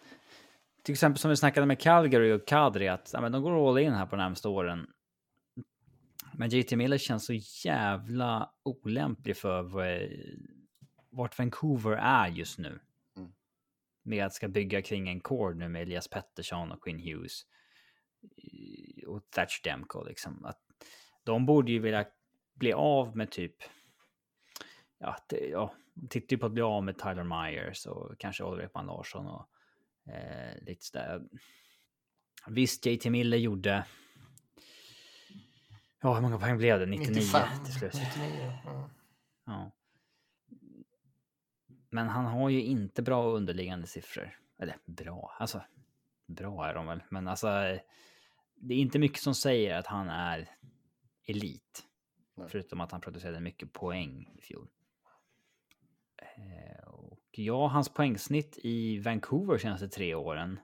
[0.84, 3.78] till exempel som vi snackade med Calgary och Kadri att ja, men de går all
[3.78, 4.88] in här på de närmaste åren.
[6.34, 7.34] Men JT Miller känns så
[7.66, 9.62] jävla olämplig för
[11.10, 12.80] vart Vancouver är just nu.
[13.18, 13.32] Mm.
[14.04, 17.41] Med att ska bygga kring en cord nu med Elias Pettersson och Quinn Hughes.
[19.08, 20.45] Och Thatch Demko liksom.
[20.45, 20.60] Att
[21.24, 22.06] de borde ju vilja
[22.54, 23.56] bli av med typ...
[24.97, 25.74] Ja, det, ja
[26.10, 29.50] tittar ju på att bli av med Tyler Myers och kanske Oliver Ekman Larsson och
[30.14, 31.22] eh, lite sådär.
[32.48, 33.86] Visst, JT Miller gjorde...
[36.02, 36.86] Ja, hur många poäng blev det?
[36.86, 37.94] 99 95, till slut.
[37.94, 38.89] 99, ja.
[39.46, 39.72] Ja.
[41.89, 44.38] Men han har ju inte bra underliggande siffror.
[44.60, 45.62] Eller bra, alltså
[46.28, 47.48] bra är de väl, men alltså
[48.56, 50.50] det är inte mycket som säger att han är
[51.28, 51.84] elit.
[52.36, 52.48] Nej.
[52.50, 54.68] Förutom att han producerade mycket poäng i fjol.
[56.22, 60.59] Eh, och ja, hans poängsnitt i Vancouver senaste tre åren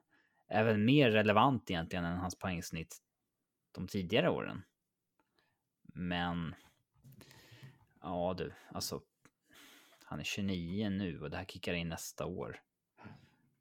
[0.48, 2.98] är väl mer relevant egentligen än hans poängsnitt
[3.72, 4.64] de tidigare åren.
[5.84, 6.56] Men
[8.02, 9.02] ja du, alltså
[10.04, 12.62] han är 29 nu och det här kickar in nästa år.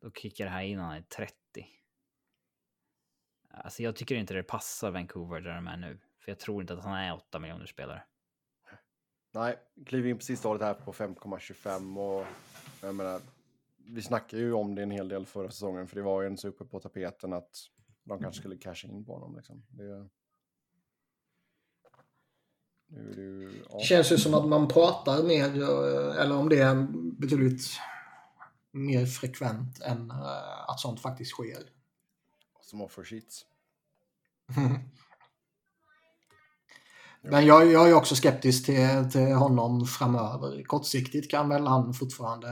[0.00, 1.34] Då kickar det här in när han är 30.
[3.50, 5.98] Alltså jag tycker inte det passar Vancouver där de är nu.
[6.18, 8.02] För jag tror inte att han är 8 miljoner spelare.
[9.36, 9.56] Nej,
[9.86, 12.26] kliver in på sista året här på 5,25 och
[12.82, 13.20] jag menar,
[13.76, 16.36] vi snackade ju om det en hel del förra säsongen för det var ju en
[16.36, 17.50] så uppe på tapeten att
[18.04, 19.62] de kanske skulle casha in på honom liksom.
[19.68, 20.08] Det...
[22.88, 23.78] Nu ju, ja.
[23.78, 26.86] Det känns ju som att man pratar mer, eh, eller om det är
[27.20, 27.66] betydligt
[28.70, 31.62] mer frekvent än eh, att sånt faktiskt sker.
[32.60, 33.46] Som offer sheets.
[37.30, 40.62] Men jag, jag är också skeptisk till, till honom framöver.
[40.62, 42.48] Kortsiktigt kan väl han fortfarande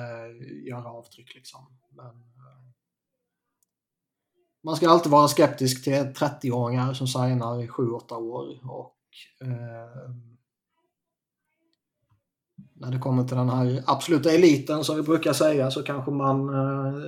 [0.68, 1.60] göra avtryck liksom.
[1.96, 2.64] Men, eh,
[4.64, 8.58] man ska alltid vara skeptisk till 30-åringar som signar i 7-8 år.
[8.70, 8.96] Och
[9.42, 10.10] eh,
[12.74, 16.48] när det kommer till den här absoluta eliten som vi brukar säga så kanske man
[16.48, 17.04] eh,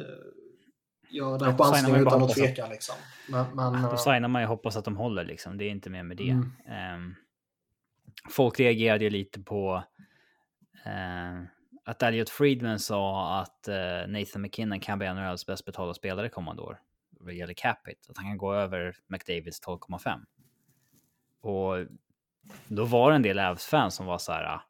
[1.11, 2.67] gör den chansningen utan att tveka.
[2.67, 2.95] Liksom.
[3.29, 5.59] Men, men, Då eh, signar man ju hoppas att de håller liksom.
[5.59, 6.31] Det är inte mer med det.
[6.31, 6.53] Mm.
[6.69, 7.15] Ehm,
[8.31, 9.85] folk reagerade ju lite på
[10.85, 11.43] eh,
[11.85, 16.63] att Elliot Friedman sa att eh, Nathan McKinnon kan bli NHLs bäst betalda spelare kommande
[16.63, 16.81] år.
[17.11, 18.11] Vad gäller capita.
[18.11, 20.21] Att han kan gå över McDavids 12,5.
[21.41, 21.87] Och
[22.69, 24.45] då var det en del Avs-fans som var så här.
[24.45, 24.63] Ah,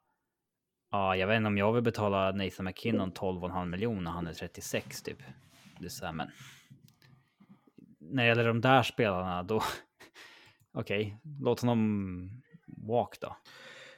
[0.91, 4.27] ja, ah, jag vet inte om jag vill betala Nathan McKinnon 12,5 miljoner när han
[4.27, 5.19] är 36 typ.
[5.79, 6.31] Det är så här, men
[7.99, 9.63] när det gäller de där spelarna då.
[10.73, 12.43] Okej, låt honom
[12.87, 13.37] walk då.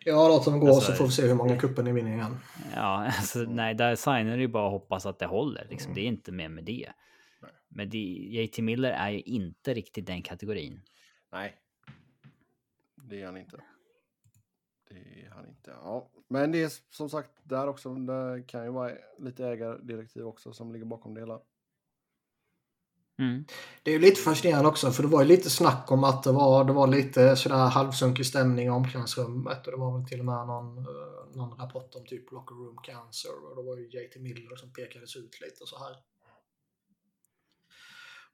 [0.05, 2.37] ja, låt dem gå Alltså, så får vi se hur många cuper ni vinner igen.
[2.75, 5.67] Ja, alltså, nej, där signar det ju bara att hoppas att det håller.
[5.71, 5.95] Liksom.
[5.95, 6.93] Det är inte mer med det.
[7.43, 7.51] Nej.
[7.69, 10.81] Men det, JT Miller är ju inte riktigt den kategorin.
[11.33, 11.57] Nej.
[12.97, 13.61] Det är han inte.
[14.89, 15.71] Det är han inte.
[15.71, 16.11] Ja.
[16.29, 17.95] Men det är som sagt där också.
[17.95, 21.41] Det kan ju vara lite ägardirektiv också som ligger bakom det hela.
[23.19, 23.45] Mm.
[23.83, 26.33] Det är ju lite fascinerande också för det var ju lite snack om att det
[26.33, 30.27] var, det var lite sådär halvsunkig stämning i omklädningsrummet och det var väl till och
[30.27, 34.17] med någon, eh, någon rapport om typ locker room cancer och då var ju JT
[34.17, 35.97] Miller som pekades ut lite så här.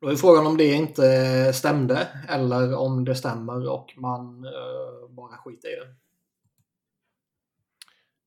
[0.00, 5.36] Då är frågan om det inte stämde eller om det stämmer och man eh, bara
[5.36, 5.94] skiter i det.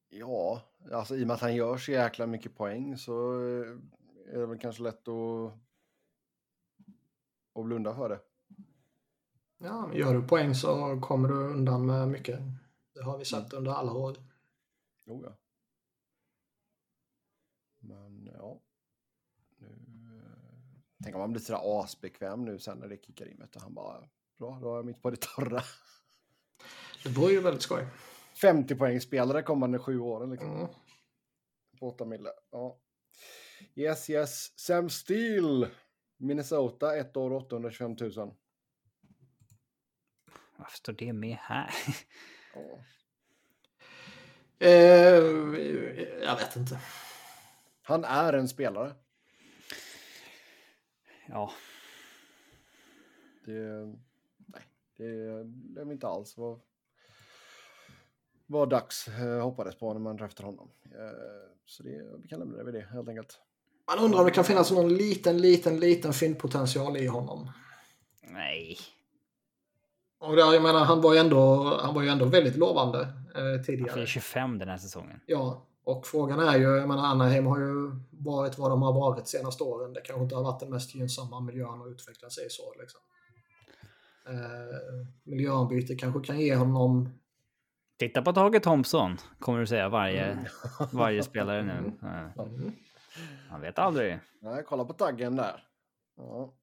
[0.10, 0.62] Ja,
[0.94, 3.68] alltså i och med att han gör så jäkla mycket poäng så eh,
[4.34, 5.67] är det väl kanske lätt att,
[7.58, 8.20] att blunda för det.
[9.58, 12.40] Ja, gör du poäng så kommer du undan med mycket.
[12.94, 14.18] Det har vi sett under alla år.
[15.06, 15.38] Jo, ja.
[17.80, 18.62] Men ja.
[19.58, 23.48] Nu, eh, tänk om han blir sådär asbekväm nu sen när det kickar in.
[23.56, 25.62] Han bara, bra, då är jag mitt på det torra.
[27.04, 27.88] Det vore ju väldigt skoj.
[28.42, 30.30] 50 poäng spelare kommande sju åren.
[30.30, 30.52] Liksom.
[30.52, 30.68] Mm.
[31.80, 32.30] På 8 mille.
[32.52, 32.80] Ja.
[33.76, 34.60] Yes, yes.
[34.60, 35.70] Sam Steele.
[36.18, 38.34] Minnesota, ett år 825 000.
[40.58, 41.70] Varför står det med här?
[42.54, 42.84] Ja.
[44.60, 45.24] Eh,
[46.22, 46.80] jag vet inte.
[47.82, 48.94] Han är en spelare.
[51.28, 51.52] ja,
[53.46, 53.96] Det,
[54.38, 54.64] nej,
[54.98, 55.06] det,
[55.82, 56.60] är inte alls vad,
[58.46, 60.72] vad Dax eh, hoppades på när man draftade honom.
[60.84, 63.42] Eh, så det, vi kan lämna det vid det helt enkelt.
[63.88, 67.52] Man undrar om det kan finnas någon liten, liten, liten fyndpotential i honom.
[68.22, 68.78] Nej.
[70.20, 73.00] Och där, jag menar, han var ju ändå, han var ju ändå väldigt lovande
[73.36, 73.92] eh, tidigare.
[73.92, 75.20] Han är 25 den här säsongen.
[75.26, 79.28] Ja, och frågan är ju, jag menar Anaheim har ju varit vad de har varit
[79.28, 79.94] senaste åren.
[79.94, 82.74] Det kanske inte har varit den mest gynnsamma miljön att utveckla sig i så.
[82.80, 83.00] Liksom.
[84.28, 87.10] Eh, miljöombyte kanske kan ge honom...
[88.00, 90.46] Titta på Tage Thompson, kommer du säga varje, Mm.
[90.92, 91.94] varje spelare nu.
[92.08, 92.72] Eh, Mm.
[93.52, 94.20] Man vet aldrig.
[94.40, 95.64] Nej, kolla på taggen där.
[96.18, 96.54] Ja.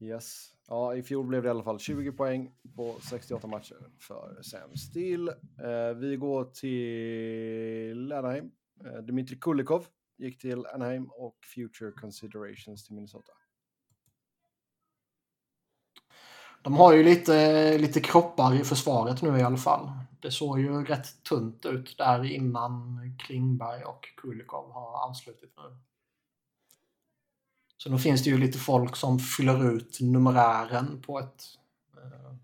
[0.00, 0.52] Yes.
[0.68, 4.76] Ja, i fjol blev det i alla fall 20 poäng på 68 matcher för Sam
[4.76, 5.28] Steel.
[5.28, 8.50] Eh, vi går till Anaheim.
[8.84, 9.86] Eh, Dmitri Kulikov
[10.18, 13.32] gick till Anaheim och Future Considerations till Minnesota.
[16.66, 19.90] De har ju lite, lite kroppar i försvaret nu i alla fall.
[20.20, 25.76] Det såg ju rätt tunt ut där innan Klingberg och Kulikov har anslutit nu.
[27.76, 31.44] Så nu finns det ju lite folk som fyller ut numerären på ett
[31.96, 32.34] eh,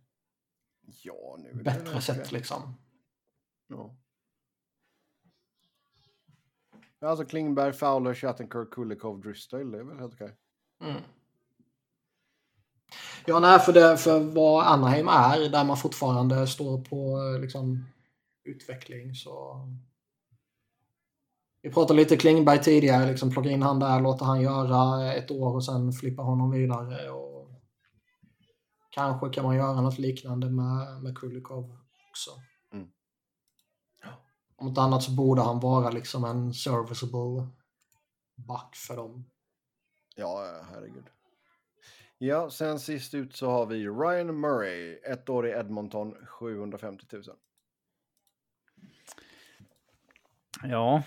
[1.03, 2.75] Ja, bättre sätt liksom.
[3.66, 3.95] Ja.
[7.01, 10.37] Alltså Klingberg, Fowler, Shattenkirk, Kulikov, Drysdale, det är väl helt okej.
[10.81, 11.03] Mm.
[13.27, 17.87] Ja, nej, för, det, för vad Anaheim är, där man fortfarande står på eh, liksom,
[18.45, 19.66] utveckling så...
[21.62, 25.55] Vi pratade lite Klingberg tidigare, liksom plocka in han där, låta han göra ett år
[25.55, 27.11] och sen flippa honom vidare.
[27.11, 27.51] Och
[28.91, 31.77] kanske kan man göra något liknande med, med Kulikov
[32.11, 32.31] också.
[32.73, 32.89] Mm.
[34.57, 37.49] Om inte annat så borde han vara liksom en serviceable
[38.35, 39.25] back för dem.
[40.16, 41.05] Ja, herregud.
[42.25, 47.23] Ja, sen sist ut så har vi Ryan Murray, ett år i Edmonton, 750 000.
[50.62, 51.03] Ja.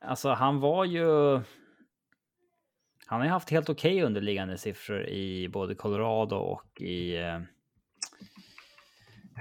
[0.00, 1.06] Alltså han var ju...
[3.06, 7.16] Han har ju haft helt okej underliggande siffror i både Colorado och i...
[7.16, 7.36] Eh,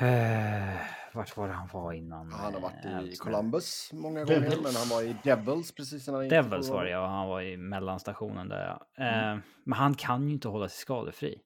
[0.07, 0.81] eh
[1.17, 2.31] vart var det han var innan?
[2.31, 3.23] Han har varit eh, i Älvsnö?
[3.31, 4.55] Columbus många Devils.
[4.55, 7.57] gånger, men han var i Devils precis innan Devils var det ja, han var i
[7.57, 9.03] mellanstationen där ja.
[9.03, 9.37] Mm.
[9.37, 11.41] Eh, men han kan ju inte hålla sig skadefri.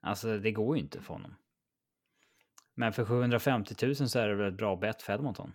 [0.00, 1.34] Alltså det går ju inte för honom.
[2.74, 5.52] Men för 750 000 så är det väl ett bra bett för Edmonton.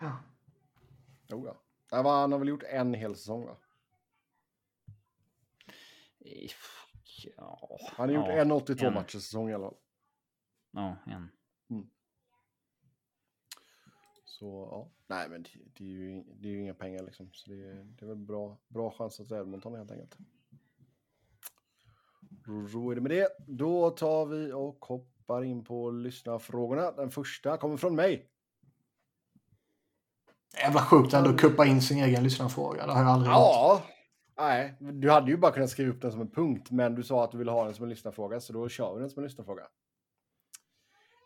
[0.00, 0.16] Ja.
[1.28, 1.62] Jo, ja.
[1.92, 3.56] Nej, vad- Han har väl gjort en hel säsong, va?
[7.36, 8.94] Ja, Han har gjort ja, en 82 en.
[8.94, 9.76] matcher säsong i alla fall.
[10.72, 11.28] Ja, en.
[14.24, 17.30] Så ja, nej men det, det, är, ju, det är ju inga pengar liksom.
[17.32, 20.16] Så det, är- det är väl bra, bra chans att Edmonton helt enkelt.
[22.72, 23.28] Då är det med det.
[23.46, 26.92] Då tar vi och hoppar in på lyssnarfrågorna.
[26.92, 28.30] Den första kommer från mig.
[30.62, 32.86] Jävla sjukt ändå att kuppa in sin egen lyssnarfråga.
[32.86, 33.36] Det har jag aldrig gjort.
[33.36, 33.82] Ja,
[34.36, 37.24] nej, du hade ju bara kunnat skriva upp den som en punkt, men du sa
[37.24, 39.24] att du ville ha den som en lyssnarfråga, så då kör vi den som en
[39.28, 39.62] lyssnarfråga.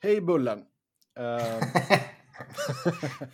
[0.05, 0.59] Hej Bullen!
[1.19, 1.67] Eh,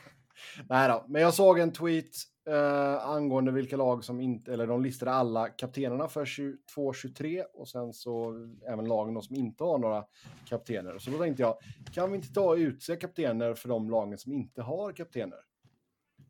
[0.69, 2.11] Nej då, men jag såg en tweet
[2.49, 7.93] eh, angående vilka lag som inte, eller de listade alla kaptenerna för 22-23 och sen
[7.93, 8.35] så
[8.67, 10.05] även lagen som inte har några
[10.49, 10.99] kaptener.
[10.99, 11.59] Så då tänkte jag,
[11.95, 15.39] kan vi inte ta och utse kaptener för de lagen som inte har kaptener?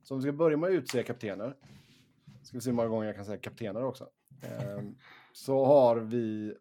[0.03, 1.57] Så om vi ska börja med att utse kaptener,
[2.43, 4.09] ska vi se hur många gånger jag kan säga kaptener också.
[4.43, 4.83] Eh,
[5.33, 6.55] så har vi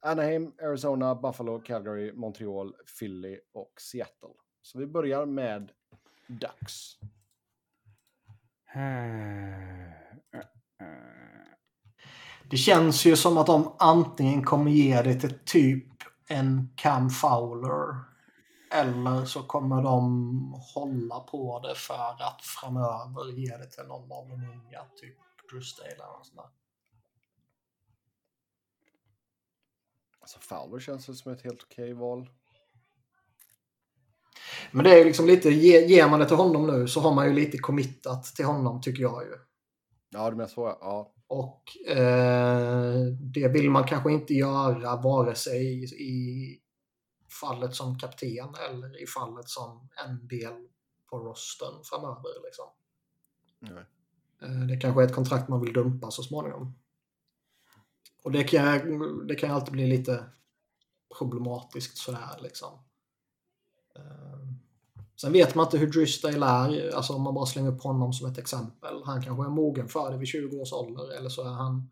[0.00, 4.34] Anaheim, Arizona, Buffalo, Calgary, Montreal, Philly och Seattle.
[4.62, 5.70] Så vi börjar med
[6.26, 6.96] Ducks.
[12.50, 15.88] Det känns ju som att de antingen kommer ge det till typ
[16.28, 18.08] en Cam Fowler
[18.72, 24.28] eller så kommer de hålla på det för att framöver ge det till någon av
[24.28, 25.16] de unga, typ
[25.50, 26.57] Drusdale eller något sånt där.
[30.28, 32.30] Alltså Fowler känns som ett helt okej val.
[34.70, 37.14] Men det är ju liksom lite, ge, ger man det till honom nu så har
[37.14, 39.32] man ju lite committat till honom tycker jag ju.
[40.10, 40.78] Ja, du menar så ja.
[40.80, 41.14] ja.
[41.26, 46.60] Och eh, det vill man kanske inte göra vare sig i, i
[47.40, 50.68] fallet som kapten eller i fallet som en del
[51.10, 52.44] på rosten framöver.
[52.44, 52.66] Liksom.
[53.58, 53.84] Nej.
[54.42, 56.74] Eh, det kanske är ett kontrakt man vill dumpa så småningom.
[58.28, 60.24] Och det kan, det kan alltid bli lite
[61.18, 62.78] problematiskt sådär liksom.
[63.96, 64.58] Ehm,
[65.20, 68.30] sen vet man inte hur Drysdale är, alltså om man bara slänger upp honom som
[68.30, 69.02] ett exempel.
[69.04, 71.90] Han kanske är mogen för det vid 20 års ålder eller så är han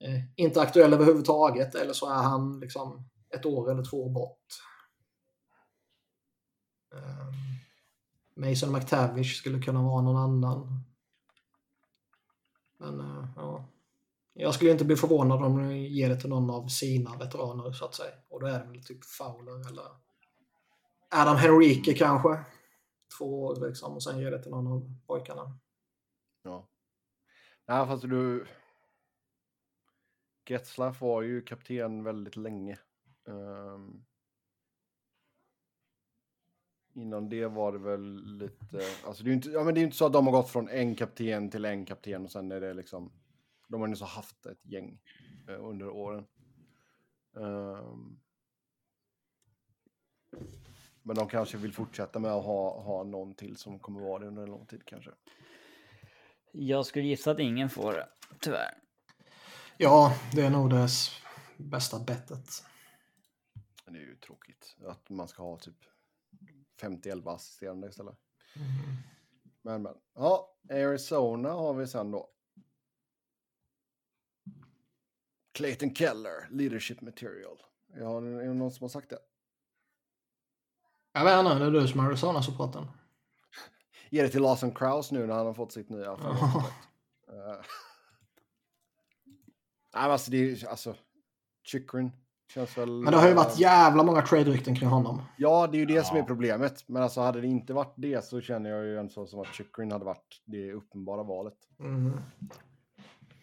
[0.00, 4.46] eh, inte aktuell överhuvudtaget eller så är han liksom ett år eller två bort.
[6.94, 7.32] Eh,
[8.34, 10.84] Mason McTavish skulle kunna vara någon annan.
[12.78, 13.64] Men eh, ja.
[14.40, 17.84] Jag skulle inte bli förvånad om de ger det till någon av sina veteraner så
[17.84, 18.14] att säga.
[18.28, 19.84] Och då är det väl typ Fowler eller
[21.08, 22.44] Adam Henrique kanske.
[23.18, 25.58] Två år liksom och sen ger det till någon av pojkarna.
[26.42, 26.68] Ja.
[27.66, 28.46] Nej, fast du...
[30.48, 32.78] Getzlaff var ju kapten väldigt länge.
[33.24, 34.04] Um...
[36.94, 39.82] Innan det var det väl lite, alltså det är ju inte, ja, men det är
[39.82, 42.60] inte så att de har gått från en kapten till en kapten och sen är
[42.60, 43.12] det liksom,
[43.68, 45.00] de har ju så haft ett gäng
[45.48, 46.26] eh, under åren.
[47.32, 48.20] Um,
[51.02, 54.26] men de kanske vill fortsätta med att ha, ha någon till som kommer vara det
[54.26, 55.10] under en lång tid kanske.
[56.52, 58.08] Jag skulle gissa att ingen får det,
[58.40, 58.74] tyvärr.
[59.76, 60.88] Ja, det är nog det
[61.56, 62.64] bästa bettet.
[63.84, 65.84] Det är ju tråkigt att man ska ha typ
[66.80, 68.16] 50-11 assisterande istället.
[68.56, 68.68] Mm.
[69.62, 69.94] Men, men.
[70.14, 72.30] Ja, Arizona har vi sen då.
[75.58, 77.62] Clayton Keller, leadership material.
[77.96, 79.18] Ja, är det någon som har sagt det?
[81.12, 82.86] Jag vet inte, det är du som är Arizona-supporten.
[84.10, 86.64] Ge det till Lawson Kraus nu när han har fått sitt nya uh.
[89.94, 90.94] Nej, alltså det är alltså
[91.64, 92.12] Chikrin
[92.54, 92.90] känns väl.
[92.90, 95.22] Men det har ju varit jävla många trade-rykten kring honom.
[95.36, 96.04] Ja, det är ju det ja.
[96.04, 96.88] som är problemet.
[96.88, 99.92] Men alltså hade det inte varit det så känner jag ju ändå som att Chikrin
[99.92, 101.58] hade varit det uppenbara valet.
[101.78, 102.12] Mm.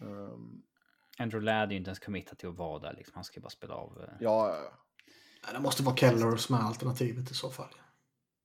[0.00, 0.62] Um.
[1.18, 2.94] Andrew Ladd är ju inte ens committat till att vara där.
[2.94, 3.12] Liksom.
[3.14, 3.98] Han ska bara spela av.
[3.98, 4.08] Uh...
[4.20, 4.56] Ja,
[5.42, 5.52] ja.
[5.52, 7.74] Det måste vara Keller som är alternativet i så fall.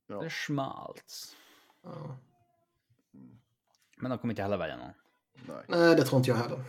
[0.08, 0.22] Ja.
[0.22, 1.36] Det smalts.
[1.82, 2.18] Ja.
[3.98, 4.94] Men de kommer inte heller välja någon.
[5.48, 5.66] Nej.
[5.68, 6.64] Nej, det tror inte jag heller.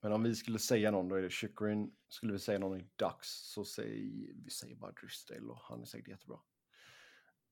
[0.00, 1.96] Men om vi skulle säga någon, då är det Chikrin.
[2.08, 5.84] Skulle vi säga någon i Ducks så säger vi säger bara Drysdale och han är
[5.84, 6.38] säkert jättebra.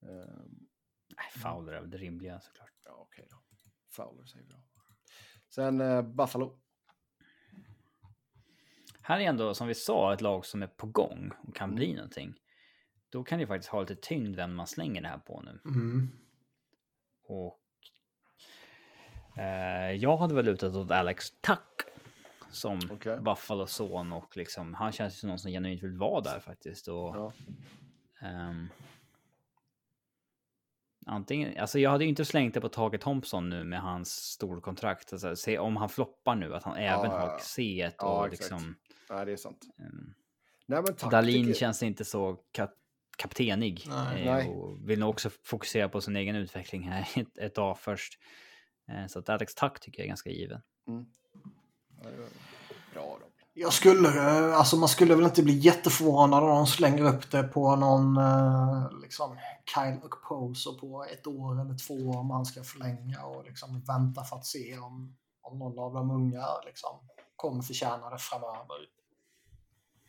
[0.01, 0.69] Um,
[1.17, 2.73] Nej, Fowler är väl det rimliga såklart.
[2.85, 3.43] Ja, okej okay då.
[3.89, 4.72] Fowler säger vi då.
[5.55, 6.59] Sen uh, Buffalo.
[9.03, 11.77] Här är ändå, som vi sa, ett lag som är på gång och kan mm.
[11.77, 12.35] bli någonting.
[13.11, 15.61] Då kan det faktiskt ha lite tyngd vem man slänger det här på nu.
[15.65, 16.09] Mm.
[17.25, 17.61] Och
[19.39, 21.83] eh, jag hade väl lutat åt Alex Tuck
[22.51, 23.19] som okay.
[23.19, 26.89] Buffalo-son och liksom, han känns ju som någon som genuint vill vara där faktiskt.
[26.89, 27.33] Och, ja.
[28.21, 28.69] um,
[31.07, 35.13] antingen, alltså jag hade ju inte slängt det på Tage Thompson nu med hans storkontrakt.
[35.13, 38.77] Alltså, se om han floppar nu, att han ja, även har C1 och ja, liksom.
[39.09, 39.67] Ja, det är sant.
[39.79, 40.15] Um,
[40.67, 42.71] Nej, men Dalin känns inte så kap
[43.17, 47.55] kaptenig nej, eh, och vill nog också fokusera på sin egen utveckling här ett, ett
[47.55, 48.19] dag först.
[48.89, 50.61] Eh, så att Alex Tuck tycker jag är ganska given.
[50.89, 51.07] Mm.
[52.93, 53.32] Bra då.
[53.55, 57.43] Jag skulle, eh, alltså man skulle väl inte bli jätteförvånad om de slänger upp det
[57.43, 59.39] på någon eh, liksom
[59.75, 64.37] Kyle Poser på ett år eller två om han ska förlänga och liksom vänta för
[64.37, 66.91] att se om, om någon av de unga liksom
[67.37, 68.89] kommer förtjäna det framöver.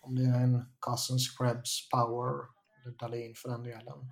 [0.02, 2.34] Om det är en Cousins, Krebs, Power,
[2.84, 4.12] eller Dahlin för den delen.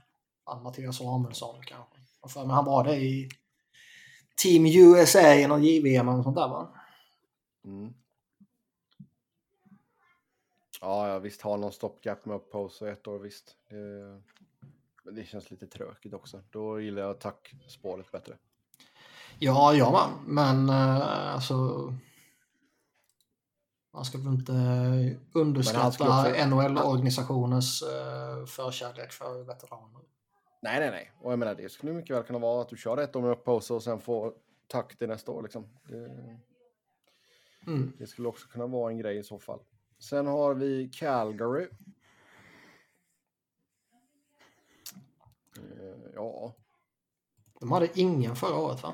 [0.63, 1.97] Mattias Samuelsson kanske.
[2.33, 3.29] För han var det i
[4.43, 6.73] Team USA i någon JVM eller sånt där va?
[7.65, 7.93] Mm.
[10.81, 13.55] Ja, ja, visst har någon stoppgap med Uppose ett år, visst.
[13.69, 13.75] Det,
[15.03, 16.41] men det känns lite tråkigt också.
[16.49, 18.37] Då gillar jag tackspåret bättre.
[19.39, 20.09] Ja, ja man.
[20.25, 21.55] Men uh, alltså...
[23.93, 24.53] Man ska väl inte
[25.33, 26.45] underskatta också...
[26.45, 30.01] NHL-organisationens uh, förkärlek för veteraner.
[30.61, 31.11] Nej, nej, nej.
[31.21, 33.31] Och jag menar, det skulle mycket väl kunna vara att du kör ett år med
[33.31, 34.33] Uppose och sen får
[34.67, 35.43] tack till nästa år.
[35.43, 35.67] Liksom.
[35.89, 36.39] Det...
[37.67, 37.93] Mm.
[37.97, 39.59] Det skulle också kunna vara en grej i så fall.
[40.01, 41.67] Sen har vi Calgary.
[45.57, 46.55] Uh, ja.
[47.59, 48.93] De hade ingen förra året va?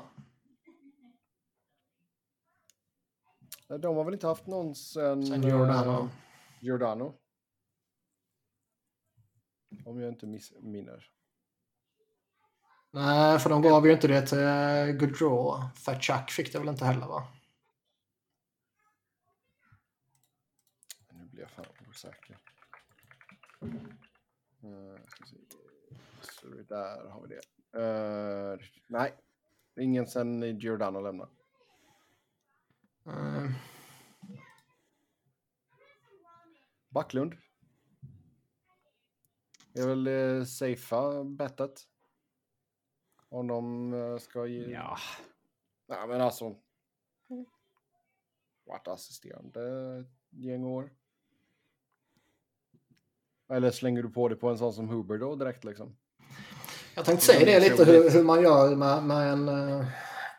[3.78, 5.26] De har väl inte haft någon sen...
[5.26, 6.02] Sen Giordano.
[6.02, 6.08] Uh,
[6.60, 7.14] Giordano.
[9.84, 11.10] Om jag inte missminner.
[12.90, 14.38] Nej, för de gav ju inte det till
[14.98, 15.62] Gaudreau.
[15.74, 17.28] Fatchak fick det väl inte heller va?
[21.38, 22.38] blir jag fan osäker.
[23.62, 25.00] Uh,
[26.20, 27.42] så där har vi det.
[27.78, 29.14] Uh, nej,
[29.80, 31.30] ingen sen Giordano lämnade.
[33.06, 33.50] Uh.
[36.88, 37.34] Backlund.
[39.72, 41.88] Det är väl det safea bettet.
[43.28, 44.72] Om de ska ge...
[44.72, 44.98] Ja.
[45.86, 46.56] Nej, men alltså.
[48.64, 49.60] Vart assisterande
[50.30, 50.97] gäng år.
[53.52, 55.96] Eller slänger du på det på en sån som Huber då direkt liksom?
[56.94, 59.86] Jag tänkte säga det lite hur, hur man gör med, med en, eh,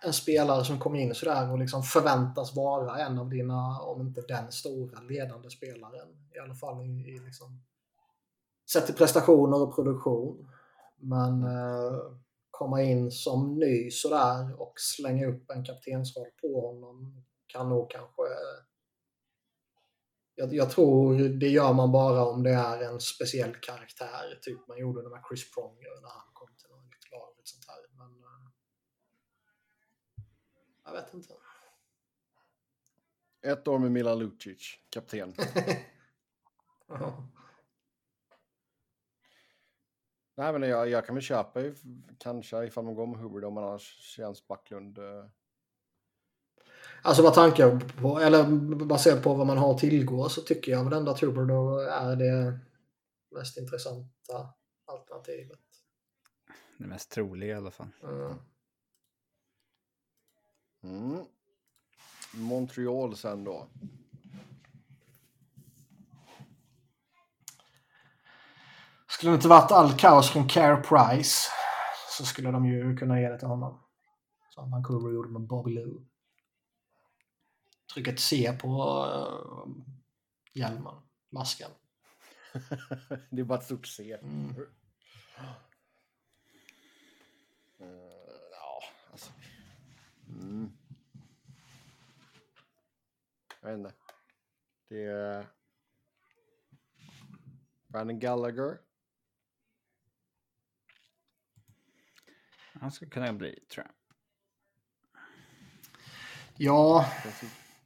[0.01, 4.21] en spelare som kommer in sådär och liksom förväntas vara en av dina, om inte
[4.21, 6.07] den stora ledande spelaren.
[6.35, 7.61] I alla fall i, i liksom,
[8.71, 10.47] sett till prestationer och produktion.
[10.97, 11.99] Men eh,
[12.51, 18.21] komma in som ny sådär och slänga upp en kaptensroll på honom kan nog kanske
[18.21, 18.68] eh,
[20.39, 24.39] jag, jag, tror det gör man bara om det är en speciell karaktär.
[24.41, 27.33] Typ man gjorde det med Chris Pronger när han kom till något lag.
[27.43, 27.77] Sånt här.
[27.97, 28.49] Men, uh,
[30.85, 31.33] jag vet inte.
[33.41, 35.33] Ett år med Milan Lucic, kapten.
[40.35, 41.59] Nej, men jag, jag kan väl köpa
[42.17, 44.97] kanske ifall man går med Hubbard om man annars känns Backlund.
[44.99, 45.25] Uh
[47.01, 48.43] Alltså vad tankar på, eller
[48.85, 51.51] baserat på vad man har att tillgå så tycker jag väl ändå att Hubbard
[51.89, 52.59] är det
[53.35, 54.53] mest intressanta
[54.85, 55.59] alternativet.
[56.77, 57.87] Det mest troliga i alla fall.
[58.03, 58.33] Mm.
[60.83, 61.25] Mm.
[62.33, 63.67] Montreal sen då.
[69.07, 71.49] Skulle det inte varit all kaos från Care Price
[72.17, 73.79] så skulle de ju kunna ge det till honom.
[74.49, 76.08] Som Vancouver gjorde med Bobby Lou
[77.93, 79.67] trycka ett C på uh,
[80.53, 80.95] hjälmen,
[81.29, 81.71] masken.
[83.29, 84.17] det är bara ett stort C.
[84.21, 84.55] Mm.
[84.55, 84.67] Uh,
[88.51, 89.31] ja, alltså.
[90.27, 90.71] Mm.
[93.61, 93.93] Jag vet inte.
[94.87, 95.47] Det är
[97.87, 98.77] Brandon Gallagher.
[102.73, 103.95] Han ska kunna bli, tror jag.
[106.57, 107.05] Ja,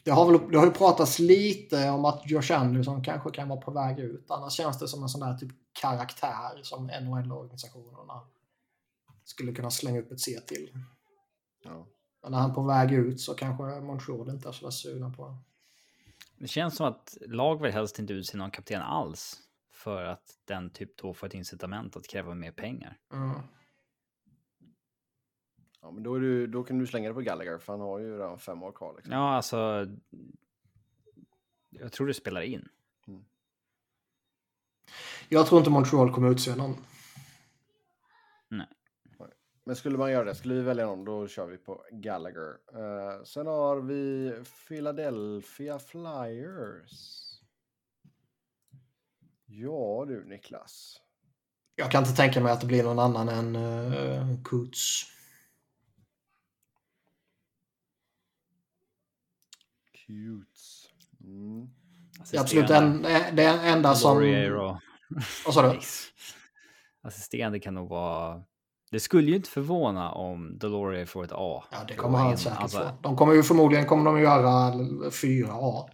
[0.04, 3.62] det har, väl, det har ju pratats lite om att Josh Anderson kanske kan vara
[3.62, 4.32] på väg ut.
[4.32, 8.22] Annars känns det som en sån där typ karaktär som NHL-organisationerna
[9.24, 10.70] skulle kunna slänga upp ett C till.
[11.64, 11.86] Ja.
[12.22, 15.28] Men när han är på väg ut så kanske Montreal inte är så sugna på
[15.28, 15.36] det.
[16.38, 19.40] Det känns som att lag vill helst inte utse någon kapten alls.
[19.72, 22.98] För att den typ då får ett incitament att kräva mer pengar.
[23.14, 23.40] Mm.
[25.84, 28.00] Ja, men då, är du, då kan du slänga det på Gallagher för han har
[28.00, 28.94] ju redan fem år kvar.
[28.96, 29.14] Liksom.
[29.14, 29.88] Ja, alltså.
[31.70, 32.70] Jag tror det spelar in.
[33.08, 33.26] Mm.
[35.30, 36.76] Jag tror inte Montreal kommer utse någon.
[38.48, 38.68] Nej.
[39.64, 42.50] Men skulle man göra det, skulle vi välja någon, då kör vi på Gallagher.
[42.50, 44.34] Uh, sen har vi
[44.68, 47.24] Philadelphia Flyers.
[49.46, 51.02] Ja du Niklas.
[51.76, 55.14] Jag kan inte tänka mig att det blir någon annan än uh, Coots.
[60.14, 60.90] Cutes.
[61.24, 61.68] Mm.
[62.32, 63.02] Det är absolut en,
[63.36, 64.18] det enda som...
[64.18, 64.78] Och...
[65.46, 65.80] Vad sa du?
[67.04, 68.44] Assisterande kan nog vara...
[68.92, 71.64] Det skulle ju inte förvåna om Deloria får ett A.
[71.72, 72.80] Ja, det kommer han säkert alltså...
[72.80, 72.98] få.
[73.02, 74.74] De kommer ju förmodligen kommer de göra
[75.12, 75.90] fyra A.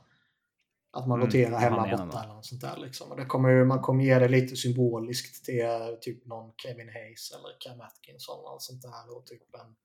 [0.92, 2.78] Att man mm, roterar hemma borta eller något sånt där.
[2.78, 3.12] Liksom.
[3.12, 5.66] Och det kommer ju, man kommer ge det lite symboliskt till
[6.02, 9.18] typ någon Kevin Hayes eller Cam Atkinson och sånt där.
[9.18, 9.76] Och typ en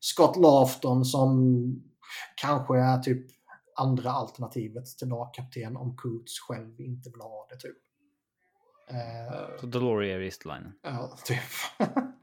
[0.00, 1.30] Scott Lafton som
[2.36, 3.37] kanske är typ
[3.78, 7.76] andra alternativet till lagkapten om Coots själv inte vill ha det typ.
[8.90, 10.72] Uh, så Deloria är Ristline?
[10.82, 11.38] Ja, typ.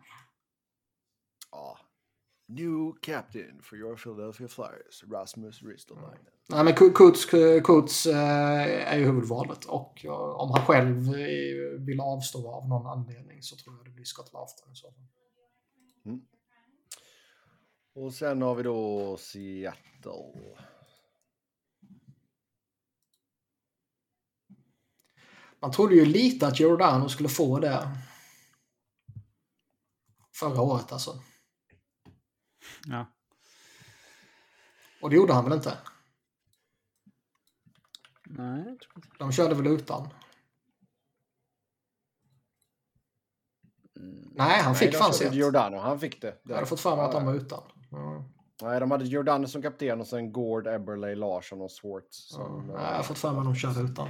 [2.47, 6.11] New captain for your Philadelphia Flyers, Rasmus Ristolainen.
[6.11, 6.29] Mm.
[6.49, 7.25] Nej, men Coots,
[7.63, 11.13] Coots uh, är ju huvudvalet och uh, om han själv
[11.85, 15.05] vill avstå av någon anledning så tror jag det blir Scott Lafton i så fall.
[16.05, 16.21] Mm.
[17.95, 20.55] Och sen har vi då Seattle.
[25.65, 27.89] Man trodde ju lite att Giordano skulle få det.
[30.35, 31.19] Förra året alltså.
[32.85, 33.05] Ja.
[35.01, 35.77] Och det gjorde han väl inte?
[38.25, 39.09] Nej, jag tror inte.
[39.19, 40.09] De körde väl utan?
[43.99, 44.29] Mm.
[44.31, 45.33] Nej, han fick fan sitt.
[45.33, 46.41] Giordano, han fick det.
[46.43, 47.63] Jag hade fått för mig att de var utan.
[47.91, 48.23] Mm.
[48.61, 52.27] Nej, de hade Giordano som kapten och sen Gord, Eberle, Larsson och Swartz.
[52.27, 52.67] Som, mm.
[52.67, 54.09] Nej, jag har fått för mig att de körde utan.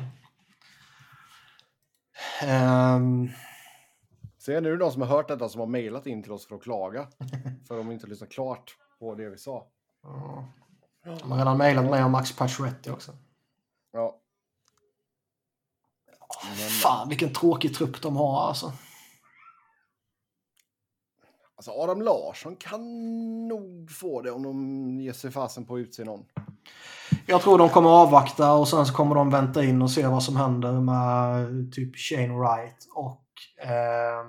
[2.43, 3.29] Um...
[4.37, 6.63] Ser nu de som har hört detta som har mejlat in till oss för att
[6.63, 7.07] klaga.
[7.67, 9.67] för de inte lyssnat klart på det vi sa.
[10.03, 10.45] Ja.
[11.19, 13.11] De har redan mejlat mig om Max Pacioretty också.
[13.91, 14.21] Ja.
[16.43, 16.55] Men...
[16.55, 18.73] Fan vilken tråkig trupp de har alltså.
[21.55, 22.81] Alltså Adam Larsson kan
[23.47, 26.25] nog få det om de ger sig fasen på att utse någon.
[27.27, 30.23] Jag tror de kommer avvakta och sen så kommer de vänta in och se vad
[30.23, 33.23] som händer med typ Shane Wright och
[33.67, 34.25] eh,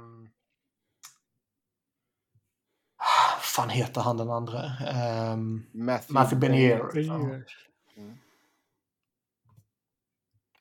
[3.41, 4.63] fan heter han den andra?
[5.33, 6.91] Um, Matthew, Matthew Benier.
[6.95, 7.15] Ja.
[7.97, 8.17] Mm.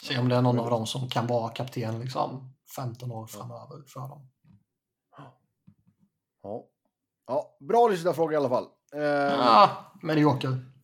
[0.03, 3.83] Se om det är någon av dem som kan vara kapten liksom 15 år framöver
[3.87, 4.29] för dem.
[6.43, 6.63] Ja.
[7.27, 8.67] ja, bra lyssnarfråga i alla fall.
[8.93, 9.69] Eh, Ja,
[10.01, 10.74] medioker.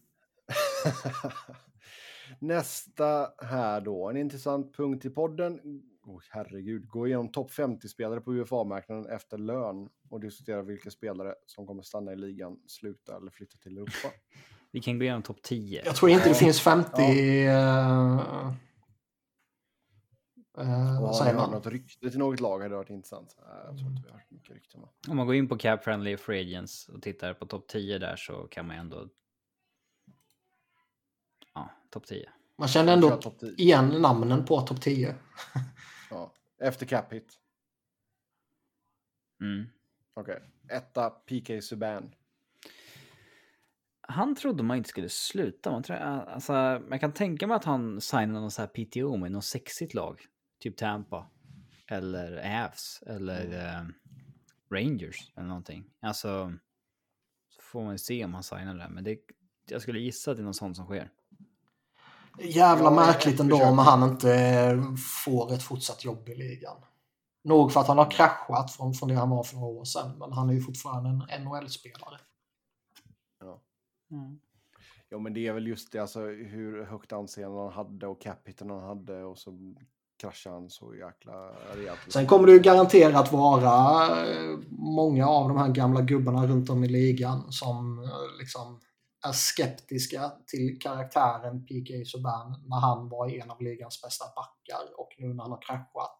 [2.39, 5.59] Nästa här då, en intressant punkt i podden.
[6.03, 11.67] Oh, herregud, gå igenom topp 50-spelare på UFA-marknaden efter lön och diskutera vilka spelare som
[11.67, 13.91] kommer stanna i ligan, sluta eller flytta till Europa.
[14.71, 15.81] Vi kan gå igenom topp 10.
[15.85, 16.35] Jag tror inte det Ja.
[16.35, 17.01] finns 50...
[17.01, 18.47] eh,
[20.57, 21.51] eh, Och vad säger man?
[21.51, 23.35] något rykte till något lag hade varit intressant.
[23.39, 24.81] Nej, jag tror inte vi har hört mycket rykten.
[25.09, 28.15] Om man går in på Cap Friendly Free Agents och tittar på topp 10 där
[28.15, 29.07] så kan man ändå...
[31.91, 32.29] Topp 10.
[32.57, 33.53] Man känner ändå topp 10.
[33.57, 35.15] igen namnen på topp 10.
[36.09, 36.33] Ja.
[36.61, 37.33] Efter cap hit.
[39.41, 39.69] Mm.
[40.13, 40.41] Okej.
[40.69, 42.15] Etta, PK Subban.
[44.01, 45.71] Han trodde man inte skulle sluta.
[45.71, 46.53] Man tror, alltså,
[46.89, 50.25] jag kan tänka mig att han signade någon så här PTO med något sexigt lag.
[50.59, 51.29] Typ Tampa.
[51.87, 53.03] Eller Avs.
[53.07, 53.85] Eller eh,
[54.71, 55.31] Rangers.
[55.35, 55.85] Eller någonting.
[55.99, 56.53] Alltså.
[57.49, 58.89] Så får man ju se om han signar det.
[58.89, 59.19] Men det,
[59.69, 61.11] jag skulle gissa att det är något sånt som sker.
[62.39, 66.75] Jävla Ja, märkligt ändå om han inte får ett fortsatt jobb i ligan.
[67.43, 70.17] Nog för att han har kraschat från, från det han var för några år sedan,
[70.19, 72.17] men han är ju fortfarande en NHL-spelare.
[74.11, 74.39] Mm.
[75.11, 78.69] Jo, men det är väl just det, alltså hur högt anseende han hade och capiten
[78.69, 79.75] han hade och så
[80.21, 81.33] kraschade han så jäkla
[81.75, 81.99] rejält.
[82.07, 86.83] Sen kommer det ju garanterat vara eh, många av de här gamla gubbarna runt om
[86.83, 88.79] i ligan som eh, liksom
[89.27, 95.09] är skeptiska till karaktären PK Subban när han var en av ligans bästa backar och
[95.17, 96.19] nu när han har kraschat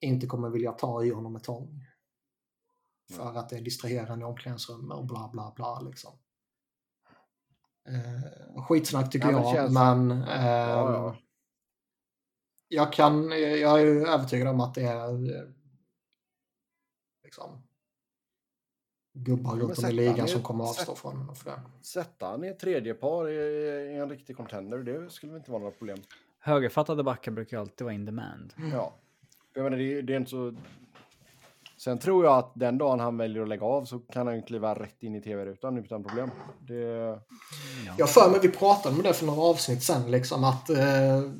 [0.00, 1.86] inte kommer vilja ta i honom med tång.
[3.16, 6.18] För att det är distraherande i omklädningsrummet och bla bla bla liksom.
[7.88, 11.16] Eh, skitsnack tycker Ja, jag, men eh, Ja, ja.
[12.68, 15.48] jag kan, jag är övertygad om att det är eh,
[17.24, 17.62] liksom
[19.24, 21.60] gubbar runt om sätta i ligan som kommer att avstå från honom för det.
[21.82, 23.34] Sätta han i ett tredje par i,
[23.92, 25.98] i en riktig contender, det skulle väl inte vara några problem.
[26.40, 28.52] Högerfattade backar brukar alltid vara in demand.
[28.72, 28.94] Ja.
[29.54, 30.54] Jag menar, det, är- det är inte så...
[31.76, 34.42] Sen tror jag att den dagen han väljer att lägga av så kan han ju
[34.42, 36.30] kliva rätt in i tv-rutan utan problem.
[36.60, 36.74] Det...
[37.86, 37.94] Ja.
[37.98, 41.30] Jag för mig, vi pratade om det för några avsnitt sen, liksom att eh,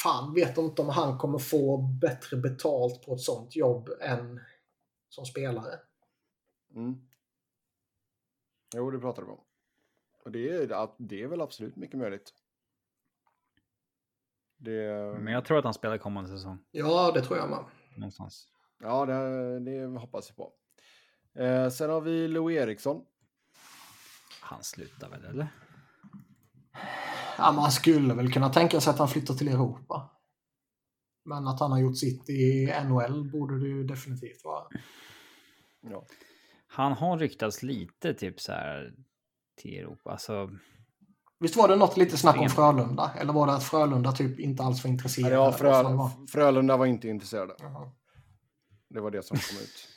[0.00, 4.40] fan vet inte om han kommer få bättre betalt på ett sånt jobb än
[5.08, 5.74] som spelare.
[6.74, 6.94] Mm.
[8.74, 9.40] Jo, det pratar vi om.
[10.24, 12.34] Och det är, att det är väl absolut mycket möjligt.
[14.56, 16.58] Det, Men jag tror att han spelar kommande säsong.
[16.70, 17.64] Ja, det tror jag med.
[17.96, 18.48] Någonstans.
[18.80, 20.52] Ja, det, det hoppas jag på.
[21.42, 23.04] Eh, sen har vi Lou Eriksson.
[24.40, 25.48] Han slutar väl, eller?
[27.38, 30.10] Ja, man skulle väl kunna tänka sig att han flyttar till Europa.
[31.24, 34.66] Men att han har gjort sitt i NHL borde det ju definitivt vara.
[35.80, 36.06] Ja.
[36.68, 38.94] Han har ryktats lite typ så här
[39.56, 40.10] till Europa.
[40.10, 40.50] Alltså,
[41.40, 43.10] Visst var det något lite snack om Frölunda?
[43.20, 45.36] Eller var det att Frölunda typ inte alls var intresserade?
[45.36, 45.52] var?
[45.52, 47.54] Frö, Frölunda var inte intresserade.
[47.58, 47.90] Jaha.
[48.88, 49.88] Det var det som kom ut.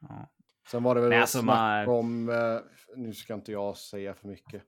[0.08, 0.28] ja.
[0.70, 2.58] Sen var det väl alltså, snack man- om, eh,
[2.96, 4.62] nu ska inte jag säga för mycket.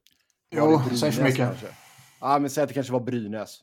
[0.50, 1.36] Jo, säg för mycket.
[1.36, 1.66] kanske?
[2.20, 3.60] Ja, men säg att det kanske var Brynäs.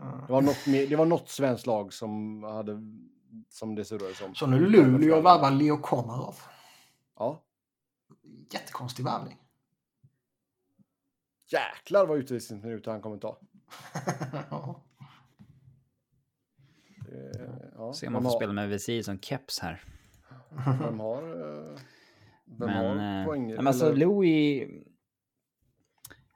[0.00, 0.26] Mm.
[0.26, 2.72] Det var något, det var något svenskt lag som hade,
[3.48, 4.34] som det surrades om.
[4.34, 6.34] Så nu Luleå värvar Leo Komarov.
[7.18, 7.42] Ja.
[8.52, 9.36] Jättekonstig värvning.
[11.52, 13.38] Jäklar vad utvisningsminuter han kommer ta.
[14.50, 14.84] Ja.
[17.10, 19.82] Det, ja, Se om man får har- spela med visir som keps här.
[20.80, 21.78] Vem har, eh,
[22.44, 23.54] vem Men, har eh, poäng?
[23.54, 24.68] men alltså eller- Louis...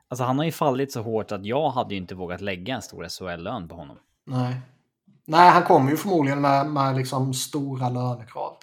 [0.09, 2.83] Alltså han har ju fallit så hårt att jag hade ju inte vågat lägga en
[2.83, 3.99] stor SHL-lön på honom.
[4.25, 4.61] Nej.
[5.25, 8.57] Nej, han kommer ju förmodligen med, med liksom stora lönekrav.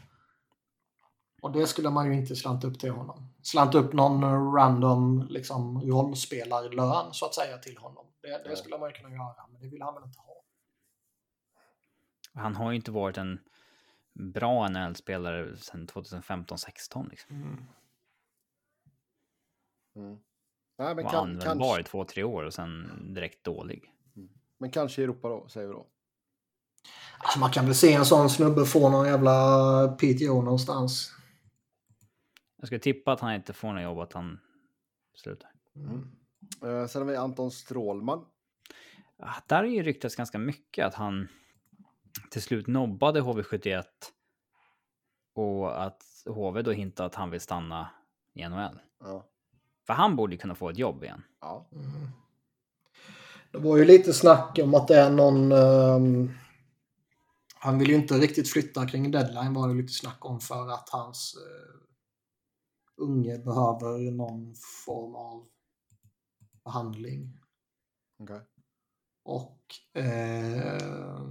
[1.42, 3.34] Och det skulle man ju inte slanta upp till honom.
[3.42, 8.06] Slanta upp någon random liksom, rollspelarlön så att säga till honom.
[8.22, 10.44] Det, det skulle man ju kunna göra, men det vill han väl inte ha.
[12.34, 13.40] Han har ju inte varit en
[14.14, 17.36] bra NHL-spelare sedan 2015-16 liksom.
[17.36, 17.66] Mm.
[19.96, 20.20] Mm.
[20.78, 23.94] Nej, men, Var kan, användbar kanske, i två, tre år och sen direkt dålig.
[24.58, 25.88] men kanske i Europa då, säger vi då.
[27.18, 31.14] Alltså man kan väl se en sån snubbe få någon jävla PTO någonstans.
[32.58, 34.40] Jag skulle tippa att han inte får något jobb, att han
[35.16, 35.50] slutar.
[35.76, 36.12] Mm.
[36.64, 38.26] Eh, sen har vi Anton Strålman.
[39.20, 41.28] Ah, Där är ju ryktats ganska mycket att han
[42.32, 43.84] till slut nobbade HV71
[45.36, 47.90] Och att HV då hintar att han vill stanna
[48.34, 48.80] i NHL.
[49.04, 49.26] Ja.
[49.88, 51.24] För han borde kunna få ett jobb igen.
[51.42, 51.68] Ja.
[51.72, 52.10] Mm.
[53.52, 55.52] Det var ju lite snack om att det är någon...
[55.52, 56.32] ehm,
[57.62, 60.90] han vill ju inte riktigt flytta kring deadline var det lite snack om för att
[60.90, 61.82] hans uh,
[63.00, 64.56] unge behöver någon
[64.86, 65.48] form av
[66.64, 67.38] behandling.
[68.20, 68.42] Okej.
[69.24, 71.28] Och eh,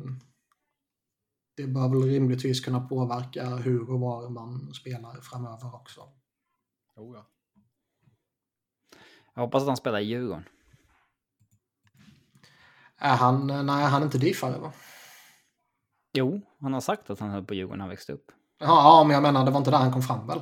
[1.57, 6.01] det bör väl rimligtvis kunna påverka hur och var man spelar framöver också.
[6.97, 7.27] Oh, ja.
[9.35, 10.45] Jag hoppas att han spelar i Djurgården.
[12.97, 14.73] Är han, nej han är inte diffare va?
[16.13, 18.33] Jo, han har sagt att han höll på Djurgården när han växte upp.
[18.59, 20.41] Ja, men jag menar det var inte där han kom fram väl?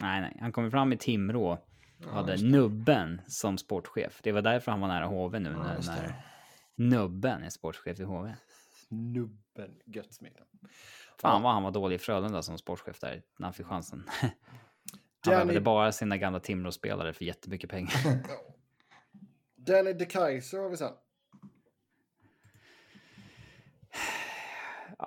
[0.00, 1.58] Nej, nej, han kom fram i Timrå
[2.06, 2.36] och hade.
[2.36, 4.20] Nubben som sportchef.
[4.22, 6.24] Det var därför han var nära HV nu, Ja, när,
[6.74, 8.34] Nubben är sportchef i HV.
[8.88, 10.44] Nubben Göttsmeden.
[11.18, 14.04] Fan vad han var dålig i Frölunda som sportchef där när han fick chansen.
[15.24, 17.92] Han Danny- värvade bara sina gamla Timrå-spelare för jättemycket pengar.
[19.56, 20.92] Danny DeKaiser har vi sen.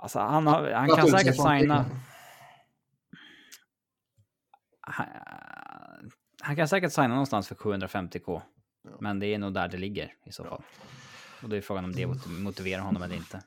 [0.01, 1.85] Alltså han, har, han kan säkert signa...
[4.79, 5.07] Han,
[6.41, 8.41] han kan säkert signa någonstans för 750k.
[8.83, 8.91] Ja.
[8.99, 10.63] Men det är nog där det ligger i så fall.
[11.43, 13.41] Och då är frågan om det mot- motiverar honom eller inte.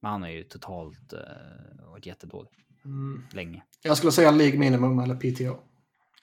[0.00, 2.50] Men han har ju totalt uh, varit jättedålig
[2.84, 3.24] Mm.
[3.32, 3.62] länge.
[3.82, 5.62] Jag skulle säga League Minimum eller PTO.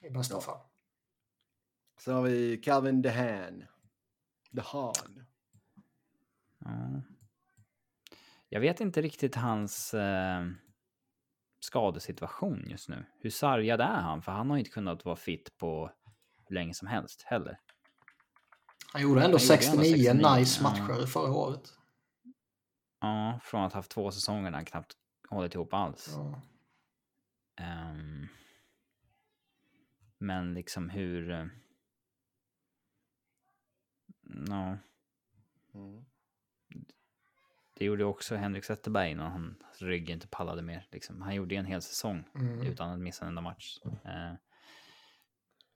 [0.02, 0.42] I bästa Ja.
[0.42, 0.60] fall.
[2.00, 3.64] Sen har vi Calvin DeHaan.
[4.52, 5.26] DeHaan.
[6.60, 7.02] Ja.
[8.50, 10.46] Jag vet inte riktigt hans eh,
[11.60, 13.06] skadesituation just nu.
[13.20, 14.22] Hur sargad är han?
[14.22, 15.92] För han har inte kunnat vara fit på
[16.48, 17.60] hur länge som helst heller.
[18.94, 20.70] Han gjorde ändå Han gjorde 69, ändå 69, nice ja.
[20.70, 21.74] matcher förra året.
[23.00, 24.94] Ja, från att ha haft två säsonger där han knappt
[25.30, 26.14] hållit ihop alls.
[26.16, 26.42] Ja.
[27.64, 28.28] Ehm,
[30.18, 31.32] men liksom hur...
[31.32, 31.46] eh,
[34.48, 34.78] Ja,
[35.74, 36.06] Mm.
[37.80, 40.88] Det gjorde också Henrik Zetterberg när hans rygg inte pallade mer.
[40.92, 41.22] Liksom.
[41.22, 42.62] Han gjorde en hel säsong Mm.
[42.62, 43.80] utan att missa en enda match.
[43.86, 44.34] Eh,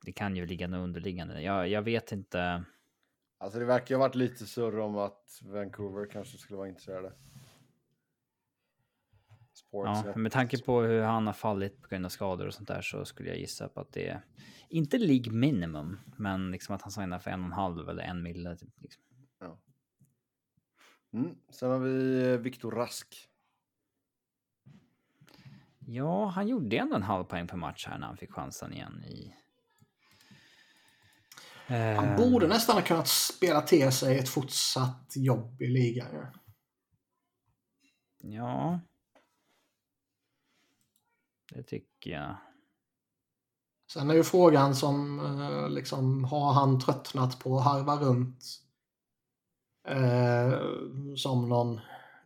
[0.04, 1.42] det kan ju ligga något underliggande.
[1.42, 2.64] Jag, jag vet inte.
[3.38, 7.12] Alltså det verkar ju ha varit lite surr om att Vancouver kanske skulle vara intresserade.
[9.52, 12.68] Sports, Ja, med tanke på hur han har fallit på grund av skador och sånt
[12.68, 14.20] där så skulle jag gissa på att det är
[14.68, 18.22] inte League minimum, men liksom att han signar för en och en halv eller en
[18.22, 18.56] mille.
[18.56, 19.02] Typ, liksom.
[21.14, 21.34] Mm.
[21.50, 23.28] Sen har vi eh, Viktor Rask.
[25.78, 29.04] Ja, han gjorde ändå en halv poäng per match här när han fick chansen igen
[29.04, 29.34] i...
[31.66, 36.08] Han Eh, borde nästan ha kunnat spela till sig ett fortsatt jobb i ligan.
[36.12, 36.26] ju.
[38.34, 38.80] Ja.
[41.52, 42.36] Det tycker jag.
[43.92, 48.63] Sen är ju frågan som eh, liksom, har han tröttnat på att harva runt
[49.84, 50.60] eh,
[51.16, 51.80] som någon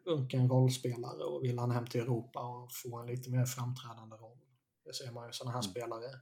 [0.05, 4.39] unken rollspelare och vill han hem till Europa och få en lite mer framträdande roll.
[4.85, 5.71] Det ser man ju sådana här Mm.
[5.71, 6.21] spelare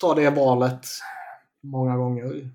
[0.00, 0.86] ta det valet
[1.60, 2.50] många gånger.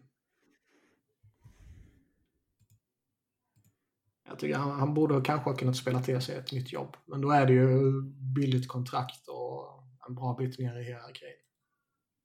[4.27, 6.97] Jag tycker han, han borde kanske ha kunnat spela till sig ett nytt jobb.
[7.05, 8.01] Men då är det ju
[8.35, 11.29] billigt kontrakt och en bra bit ner i hierarkin.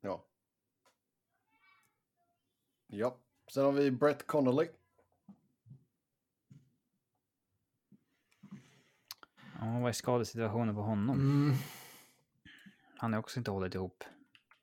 [0.00, 0.26] Ja.
[2.86, 3.16] Ja.
[3.54, 4.68] Sen har vi Brett Connolly.
[9.60, 11.20] Ja, vad är skadesituationen på honom?
[11.20, 11.56] Mm.
[12.96, 14.04] Han har också inte hållit ihop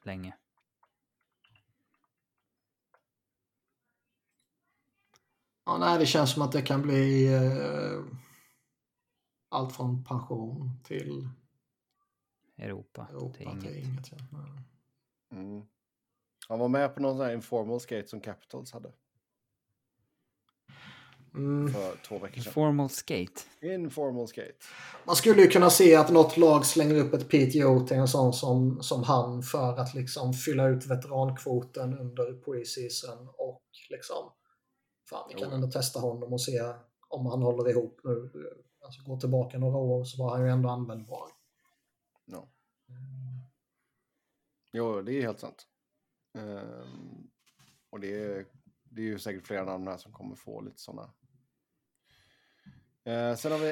[0.03, 0.37] länge.
[5.65, 8.03] Ja, nej, det känns som att det kan bli eh,
[9.49, 11.29] allt från pension till
[12.57, 13.07] Europa.
[13.11, 13.75] Europa är till inget.
[13.75, 14.11] inget.
[14.11, 14.17] Ja.
[15.31, 15.65] Mm.
[16.47, 18.91] Han var med på någon sån här informal skate som Capitals hade
[21.35, 21.73] Mm.
[21.73, 22.53] för två veckor sedan.
[22.53, 23.41] Formal skate.
[23.61, 24.53] Informal skate.
[25.05, 28.33] Man skulle ju kunna se att något lag slänger upp ett PTO till en sån
[28.33, 34.31] som, som han för att liksom fylla ut veterankvoten under preseason och liksom
[35.09, 35.55] fan, vi kan Jo.
[35.55, 36.61] ändå testa honom och se
[37.07, 38.31] om han håller ihop nu.
[38.85, 41.27] Alltså gå tillbaka några år så var han ju ändå användbar.
[42.25, 42.47] Ja.
[44.73, 45.67] Jo, det är helt sant.
[46.37, 47.29] Ehm,
[47.89, 48.45] och det är,
[48.83, 51.01] det är ju säkert flera namn här som kommer få lite sådana.
[51.03, 52.90] Uh, sen har vi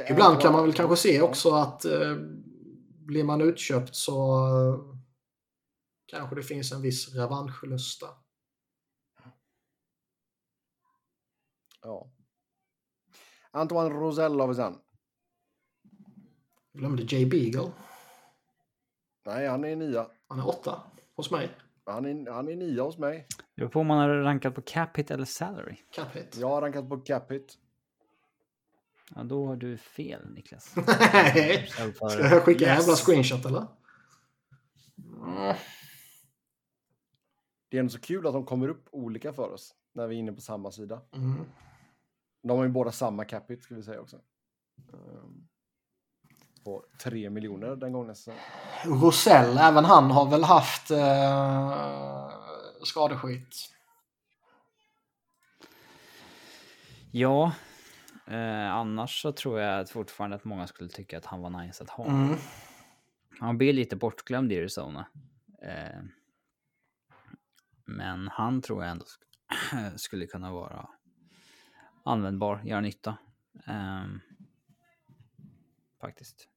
[0.10, 2.16] Ibland kan man väl kanske se också att eh,
[2.90, 4.96] blir man utköpt så eh,
[6.06, 8.08] kanske det finns en viss revanschlusta.
[11.82, 12.12] Ja.
[13.52, 14.76] Antoine Rosell har vi sen.
[16.74, 17.72] Glömde Jay Beagle.
[19.26, 20.08] Nej, han är nia.
[20.28, 20.82] Han är åtta
[21.16, 21.50] hos mig.
[21.86, 23.28] Han är, han är nia hos mig.
[23.38, 25.78] Det beror på om man har rankat på cap hit eller salary.
[25.92, 26.38] Cap hit.
[26.38, 27.58] Jag har rankat på capit.
[29.16, 30.76] Ja, då har du fel Niklas.
[31.14, 31.68] Nej.
[31.68, 32.80] Ska jag skicka Yes.
[32.80, 33.68] jävla screenshot eller?
[35.26, 35.56] Mm.
[37.70, 40.20] Det är ändå så kul att de kommer upp olika för oss när vi är
[40.20, 41.02] inne på samma sida.
[41.14, 41.46] Mm.
[42.44, 44.18] De har ju båda samma capita ska vi säga också.
[44.94, 45.48] Ehm,
[46.64, 48.16] På 3 miljoner den gången.
[48.16, 48.32] Så.
[48.86, 52.30] Rosell, även han har väl haft eh,
[52.84, 53.56] skadeskit.
[57.12, 57.52] Ja,
[58.30, 61.84] eh, annars så tror jag att fortfarande att många skulle tycka att han var nice
[61.84, 62.06] att ha.
[62.06, 62.36] Mm.
[63.40, 65.08] Han blir lite bortglömd i Arizona.
[65.62, 66.02] Eh,
[67.86, 70.90] men han tror jag ändå sk- skulle kunna vara
[72.06, 73.18] användbar, göra nytta.
[73.66, 74.20] Ehm,
[76.02, 76.48] faktiskt.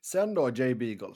[0.00, 1.14] Sen då Jay Beagle.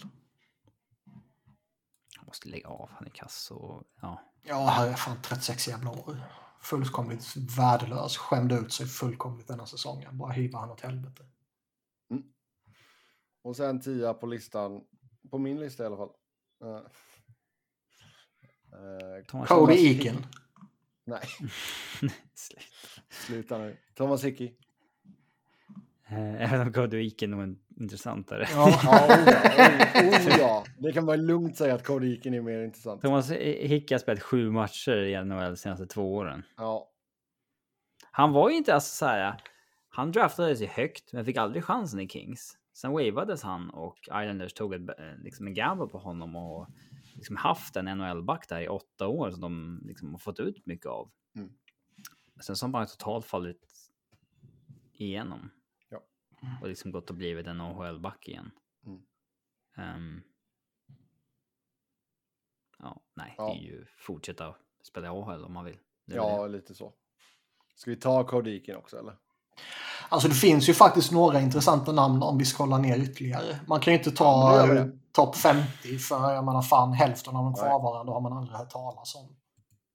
[2.17, 4.23] Han måste lägga av, han är kass och ja.
[4.43, 6.17] Ja, han är fan 36 jävla år.
[6.71, 8.17] Fullkomligt värdelös.
[8.17, 10.19] Skämde ut sig fullkomligt denna säsongen.
[10.19, 11.25] Bara hiva han åt helvete.
[13.43, 14.85] Och sen 10 på listan.
[15.31, 16.11] På min lista i alla fall.
[18.73, 19.75] Eh, Thomas Cody.
[19.75, 20.27] Eakin.
[21.05, 21.29] Nej,
[23.11, 23.77] sluta nu.
[23.95, 24.57] Thomas Hickey.
[26.09, 28.47] Eh, Även om Cody Eakin nog är intressantare.
[28.53, 28.81] Ja.
[28.85, 30.65] Ja, oh ja, oh, oh ja.
[30.79, 33.03] Det kan man lugnt säga att Eakin är mer intressant.
[33.03, 36.43] Thomas Hickey har spelat sju matcher i NHL de senaste två åren.
[36.57, 36.91] Ja,
[38.11, 39.41] Han var ju inte alltså så här.
[39.89, 42.59] Han draftades ju högt, men fick aldrig chansen i Kings.
[42.75, 46.69] Sen wavades han och Islanders tog ett, eh, liksom en gamble på honom och
[47.15, 50.87] liksom haft en NHL-back där i åtta år som de liksom har fått ut mycket
[50.87, 51.11] av.
[51.37, 51.51] Mm.
[52.41, 53.61] Sen så har han bara totalt fallit
[54.93, 55.51] igenom.
[56.47, 56.57] Ja.
[56.63, 58.51] Och liksom gått och blivit en AHL-back igen.
[58.87, 59.01] Mm.
[59.77, 60.23] Ehm.
[62.79, 63.45] ja, nej, Ja.
[63.47, 65.79] det är ju fortsätta spela AHL om man vill.
[66.07, 66.93] Det ja, lite så.
[67.75, 69.17] Ska vi ta Eakin också eller?
[70.09, 73.61] Alltså det finns ju faktiskt några intressanta namn om vi scrollar ner ytterligare.
[73.67, 74.99] Man kan ju inte Ja, ta det.
[75.13, 79.15] topp 50 för jag menar fan hälften av de kvarvarande har man aldrig hört talas
[79.15, 79.37] om.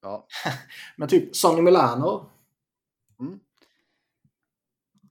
[0.02, 0.26] Ja.
[0.96, 2.30] Men typ Sonny Milano.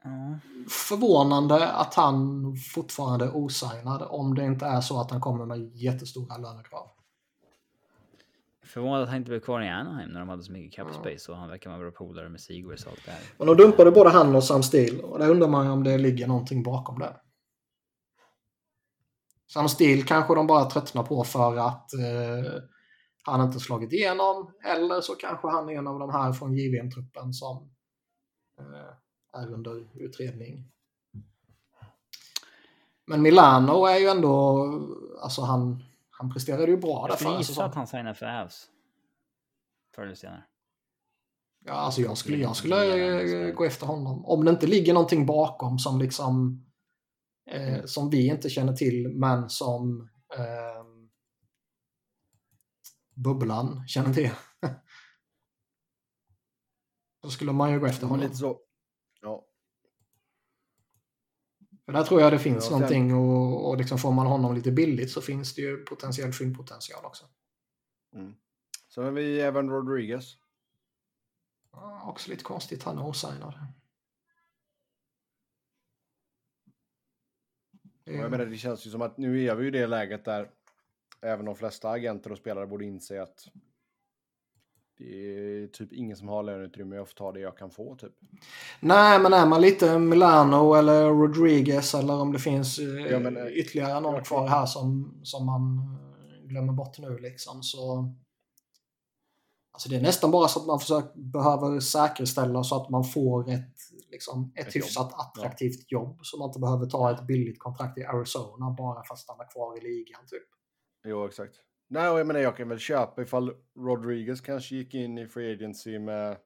[0.06, 0.40] Mm.
[0.70, 5.76] Förvånande att han fortfarande är osignad om det inte är så att han kommer med
[5.76, 6.88] jättestora lönekrav.
[8.64, 11.32] Förvånad att han inte blev kvar i Anaheim när de hade så mycket cap space
[11.32, 13.22] och han verkar vara bra polare med Sigurds och allt det här.
[13.38, 15.98] Men de dumpade både han och Sam Steele och där undrar man ju om det
[15.98, 17.16] ligger någonting bakom det.
[19.54, 22.62] Sam Steele kanske de bara tröttnar på för att eh,
[23.24, 27.34] han inte slagit igenom eller så kanske han är en av de här från JVM-truppen
[27.34, 27.72] som
[28.60, 28.96] eh,
[29.34, 30.72] är under utredning.
[33.08, 34.66] Men Milano är ju ändå,
[35.22, 38.26] alltså han, han presterade ju bra där Jag skulle förra gissa att han signar för
[38.26, 38.70] Avs.
[39.96, 40.44] Förr eller senare.
[41.66, 44.26] Ja, alltså jag skulle, jag skulle gå efter honom.
[44.26, 46.66] Om det inte ligger någonting bakom som liksom
[47.52, 50.86] eh, som vi inte känner till men som eh,
[53.16, 54.32] Bubblan känner till.
[57.22, 58.22] Då skulle man ju gå efter honom.
[58.22, 58.60] lite så.
[59.22, 59.46] Ja.
[61.86, 64.72] För där tror jag det finns Ja, någonting och, och liksom får man honom lite
[64.72, 67.26] billigt så finns det ju potentiell fyndpotential också.
[68.16, 68.36] Mm.
[68.90, 70.38] Sen har vi Evan Rodriguez.
[71.72, 73.54] Ja, också lite konstigt, han är osignad.
[78.04, 80.52] Jag menar, det känns ju som att nu är vi ju i det läget där
[81.22, 83.48] även de flesta agenter och spelare borde inse att
[85.06, 86.96] det är typ ingen som har löneutrymme.
[86.96, 88.14] Jag får ta det jag kan få typ.
[88.80, 93.38] Nej, men är man lite Milano eller Rodriguez eller om det finns eh, Ja, men,
[93.38, 94.24] eh, ytterligare någon ja.
[94.24, 98.14] kvar här som, som man eh, glömmer bort nu liksom så...
[99.74, 103.50] Alltså det är nästan bara så att man försöker, behöver säkerställa så att man får
[103.50, 103.76] ett,
[104.12, 106.20] liksom, ett, Ett hyfsat attraktivt jobb.
[106.22, 109.78] Så man inte behöver ta ett billigt kontrakt i Arizona bara för att stanna kvar
[109.78, 110.22] i ligan.
[110.28, 110.48] Typ.
[111.04, 111.56] Jo, exakt.
[111.94, 115.54] Nej, och jag menar, jag kan väl köpa ifall Rodriguez kanske gick in i Free
[115.54, 116.38] Agency med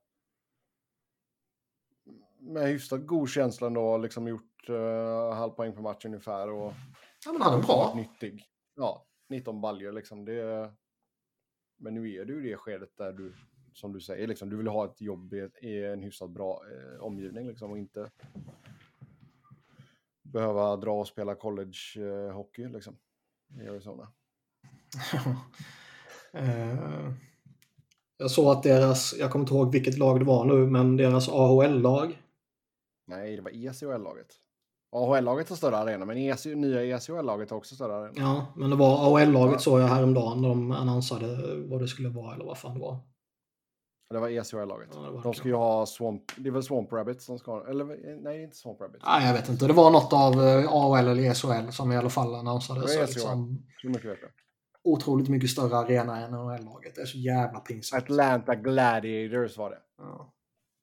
[2.40, 6.74] med hyfsat god känsla ändå, liksom gjort uh, halv poäng per match ungefär och
[7.26, 7.94] Ja, men han är bra.
[7.96, 8.44] nyttig.
[8.76, 10.26] Ja, 19 baljor liksom.
[10.26, 10.72] Det,
[11.78, 13.36] men nu är du i det skedet där du,
[13.74, 17.48] som du säger, liksom, du vill ha ett jobb i, en hyfsat bra eh, omgivning
[17.48, 18.12] liksom och inte
[20.22, 22.98] behöva dra och spela college-hockey liksom
[23.62, 24.14] i Arizona.
[26.38, 27.12] Eh,
[28.18, 31.30] jag såg att deras, jag kommer inte ihåg vilket lag det var nu, men deras
[31.30, 32.18] AHL-lag
[33.08, 34.28] Nej, det var ECHL-laget.
[34.92, 38.14] AHL-laget har större arena, men EC, nya ECHL-laget har också större arena.
[38.16, 42.36] Ja, men det var AHL-laget såg jag häromdagen när de annonsade vad det skulle vara
[42.36, 42.98] eller vad fan det var.
[44.10, 44.90] Det var ECHL-laget.
[44.94, 46.32] Ja, de ska ju ha Swamp...
[46.38, 47.68] Det är väl Swamp Rabbits som ska ha...
[47.68, 49.06] Eller nej, det är inte Swamp Rabbits.
[49.06, 49.68] Nej, jag vet inte.
[49.68, 52.80] Det var något av eh, AHL eller ESHL som i alla fall annonsade.
[52.80, 54.18] Det var liksom, Så mycket jag.
[54.86, 56.96] Otroligt mycket större arena än NHL-laget.
[56.96, 58.04] Det är så jävla pinsamt.
[58.04, 59.80] Atlanta Gladiators var det.
[59.98, 60.34] Ja,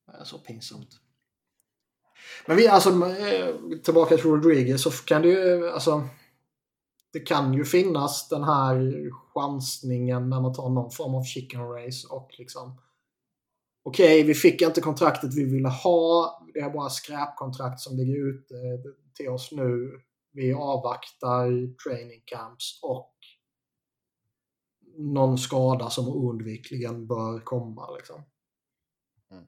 [0.07, 0.89] det är så pinsamt.
[2.47, 3.55] Men vi, alltså eh,
[3.85, 6.09] tillbaka till Rodriguez så kan det ju, alltså.
[7.12, 8.93] Det kan ju finnas den här
[9.35, 12.81] chansningen när man tar någon form av chicken race och liksom.
[13.85, 16.41] Okej, vi fick inte kontraktet vi ville ha.
[16.55, 18.55] Det är bara skräpkontrakt som ligger ute
[19.15, 19.91] till oss nu.
[20.33, 21.47] Vi avvaktar
[21.85, 23.11] training camps och
[24.97, 27.90] någon skada som oundvikligen bör komma.
[27.97, 28.23] Liksom.
[29.31, 29.47] Mm.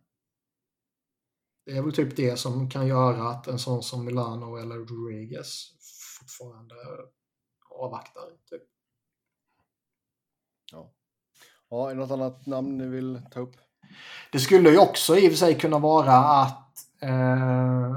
[1.66, 5.71] Det är väl typ det som kan göra att en sån som Milano eller Rodriguez
[6.19, 6.75] fortfarande
[7.71, 8.31] avvaktar.
[8.51, 8.62] Typ.
[10.73, 10.93] Ja.
[11.69, 13.57] ja, är det något annat namn ni vill ta upp?
[14.33, 17.95] Det skulle ju också i och för sig kunna vara att eh,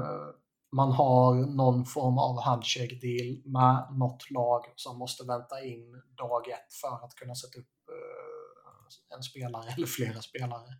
[0.72, 6.48] man har någon form av handshake deal med något lag som måste vänta in dag
[6.48, 10.78] ett för att kunna sätta upp eh, en spelare eller flera spelare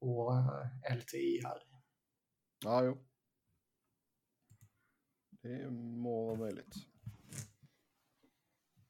[0.00, 0.32] på
[0.88, 1.58] eh, LTI här.
[2.64, 2.98] Ja, jo.
[5.42, 6.74] Det må vara möjligt.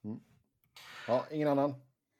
[0.04, 0.20] Mm.
[1.06, 1.74] Ja, ingen annan?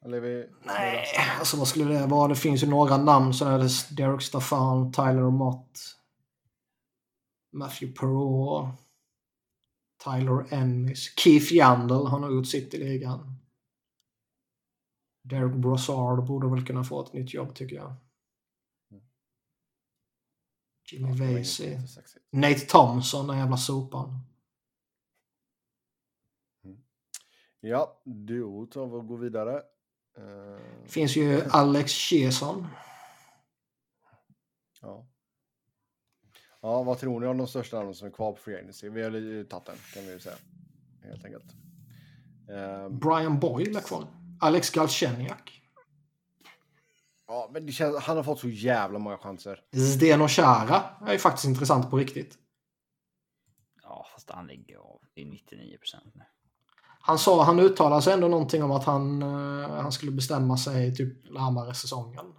[0.04, 0.50] Eller vi...
[0.64, 1.04] Nej,
[1.38, 2.28] alltså vad skulle det vara?
[2.28, 3.34] Det finns ju några namn.
[3.34, 5.99] Så är det Derek Staffan, Tyler Mott,
[7.50, 8.68] Matthew Perrault,
[10.04, 13.36] Tyler Ennis, Keith Yandel har nog gjort sitt i ligan.
[15.22, 17.94] Derek Brassard borde väl kunna få ett nytt jobb tycker jag.
[20.92, 21.78] Jimmy Ja, Vasey.
[22.30, 24.20] Nate Thompson, den jävla sopan.
[27.60, 29.62] Ja, då tar vi och går vidare.
[30.16, 32.66] Eh, finns ju Alex Chiasson.
[34.80, 35.06] ja.
[36.62, 38.88] Ja, vad tror ni om de största namnen som är kvar på Free Agency?
[38.88, 40.36] Vi har ju tagit den, kan vi ju säga.
[41.02, 41.44] Helt enkelt.
[42.50, 44.06] Eh, Brian Boyle är kvar.
[44.40, 45.62] Alex Galchenyuk.
[47.26, 49.60] ja, men det känns, han har fått så jävla många chanser.
[49.72, 52.38] Zdeno Chara är ju faktiskt intressant på riktigt.
[53.82, 56.24] Ja, fast han ligger av i 99 procent nu.
[57.02, 60.94] Han sa, han uttalade sig ändå någonting om att han, eh, han skulle bestämma sig
[60.96, 62.34] typ närmare säsongen.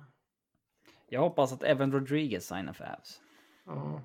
[1.09, 3.21] Jag hoppas att Evan Rodriguez signar för Avs.
[3.65, 4.01] Ja.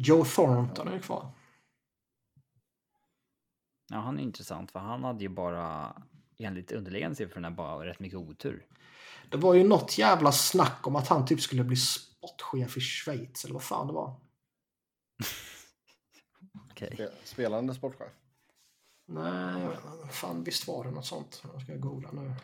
[0.00, 1.30] Joe Thornton är kvar.
[3.90, 5.96] Ja, han är intressant för han hade ju bara
[6.38, 8.66] enligt underliggande siffrorna bara rätt mycket otur.
[9.30, 13.44] Det var ju något jävla snack om att han typ skulle bli sportchef i Schweiz
[13.44, 14.20] eller vad fan det var.
[16.70, 16.94] Okej.
[16.98, 18.08] Spe- Spelande sportchef.
[19.06, 20.14] Nej, jag vet inte.
[20.14, 21.42] Fan, visst var det något sånt.
[21.52, 22.34] Jag ska googla nu.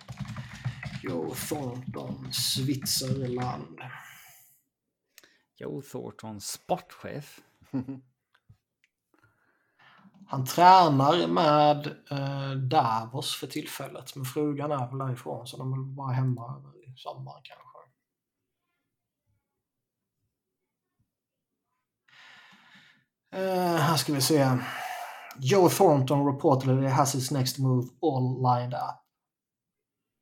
[1.03, 3.81] Joe Thornton, Switzerland.
[5.57, 7.41] Joe Thornton, sportchef.
[10.27, 14.17] Han tränar med eh, Davos för tillfället.
[14.17, 17.65] Men frugan är väl därifrån så de är väl bara hemma över sommaren kanske.
[23.35, 24.59] Eh, här ska vi se.
[25.39, 29.04] Joe Thornton reportedly has his next move all lined up.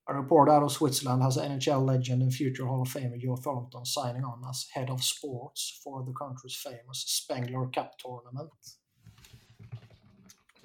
[0.09, 3.85] A report out of Switzerland has NHL legend and future Hall of Famer Joe Thornton
[3.85, 8.51] signing on as head of sports for the country's famous Spengler Cup tournament.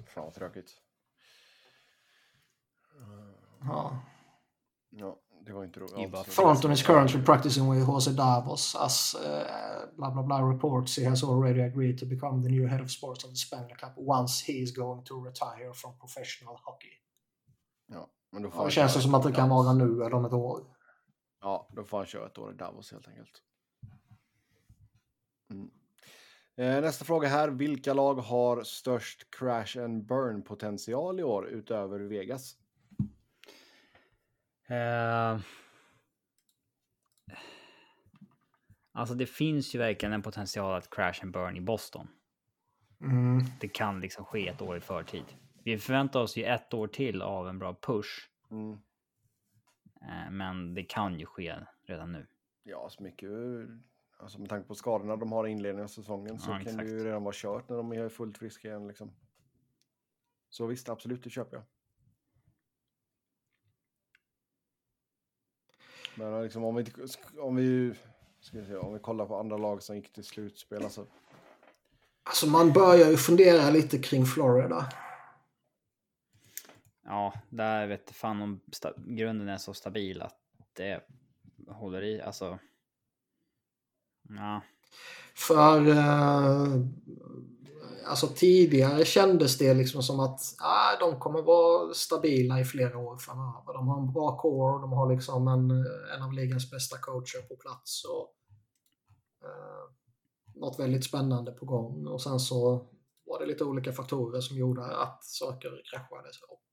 [0.06, 0.70] Fan vad tråkigt.
[3.66, 4.02] Ja.
[4.90, 5.16] Ja,
[5.46, 6.30] det var inte roligt.
[6.34, 11.22] Thornton is currently practicing with Jose Davos as uh, blah blah blah reports he has
[11.22, 14.62] already agreed to become the new head of sports of the Spengler Cup once he
[14.62, 17.00] is going to retire from professional hockey.
[17.86, 20.24] Ja, men då får Ja, känns det som att det kan vara nu eller om
[20.24, 20.60] ett år.
[21.40, 23.42] Ja, då får han köra ett år i Davos helt enkelt.
[25.50, 25.70] Mm.
[26.56, 27.48] Eh, nästa fråga här.
[27.48, 32.56] Vilka lag har störst crash and burn potential i år utöver Vegas?
[34.68, 35.40] Eh,
[38.92, 42.08] alltså det finns ju verkligen en potential att crash and burn i Boston.
[43.00, 43.44] Mm.
[43.60, 45.24] Det kan liksom ske ett år i förtid.
[45.68, 48.28] Vi förväntar oss ju ett år till av en bra push.
[48.50, 48.72] Mm.
[50.00, 52.26] Eh, men det kan ju ske redan nu.
[52.62, 53.30] Ja, så mycket.
[54.18, 56.84] Alltså med tanke på skadorna de har i inledningen av säsongen så Ja, kan det
[56.84, 58.88] ju redan vara kört när de är fullt friska igen.
[58.88, 59.10] Liksom.
[60.48, 61.64] Så visst, absolut, det köper jag.
[66.14, 66.86] Men liksom, om vi,
[67.38, 67.94] om vi,
[68.40, 70.84] ska vi se, om vi kollar på andra lag som gick till slutspel.
[70.84, 71.06] Alltså,
[72.22, 74.92] Alltså man börjar ju fundera lite kring Florida.
[77.10, 78.60] Ja, där vet fan om
[78.96, 80.38] grunden är så stabil att
[80.72, 81.00] det
[81.68, 82.22] håller i.
[82.22, 82.58] Alltså.
[84.28, 84.62] Ja.
[85.34, 86.80] För eh,
[88.06, 93.16] alltså tidigare kändes det liksom som att eh, de kommer vara stabila i flera år
[93.16, 93.72] framöver.
[93.74, 95.70] De har en bra core, de har liksom en,
[96.16, 98.04] en av ligans bästa coacher på plats.
[98.04, 98.34] Och,
[99.48, 99.90] eh,
[100.54, 102.06] något väldigt spännande på gång.
[102.06, 102.88] Och sen så
[103.26, 106.28] var det lite olika faktorer som gjorde att saker kraschade.
[106.48, 106.67] Och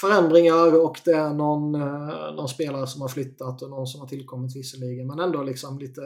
[0.00, 4.08] förändringar och det är någon, eh, någon spelare som har flyttat och någon som har
[4.08, 5.06] tillkommit visserligen.
[5.06, 6.02] Men ändå liksom lite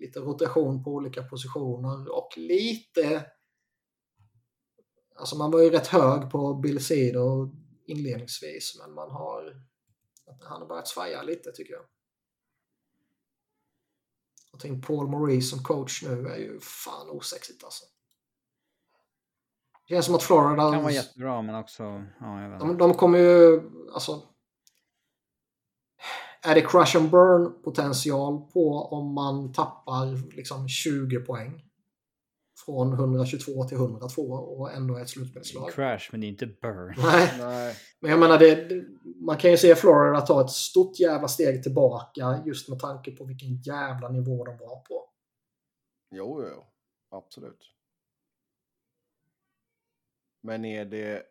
[0.00, 3.26] lite rotation på olika positioner och lite...
[5.16, 7.50] Alltså man var ju rätt hög på Bill Cedar
[7.86, 9.66] inledningsvis men man har...
[10.40, 11.84] Han har börjat svaja lite tycker jag.
[14.52, 17.84] Jag tänkte Paul Maurice som coach nu är ju fan osexigt alltså.
[19.88, 20.64] Det känns som att Florida...
[20.64, 21.82] Det kan vara jättebra men också...
[22.20, 22.60] Ja, jag vet.
[22.60, 23.62] De, de kommer ju...
[23.94, 24.22] Alltså,
[26.42, 31.62] är det crush and burn potential på om man tappar liksom 20 poäng?
[32.64, 35.72] Från 122 till 102 och ändå är ett slutspelslag.
[35.72, 36.94] Crash, men det är inte burn.
[36.98, 37.34] Nej.
[37.38, 37.76] Nej.
[38.00, 38.70] Men jag menar, det,
[39.26, 43.24] man kan ju se Florida ta ett stort jävla steg tillbaka just med tanke på
[43.24, 45.08] vilken jävla nivå de var på.
[46.10, 46.64] Jo, jo,
[47.10, 47.75] absolut.
[50.46, 51.22] Men är det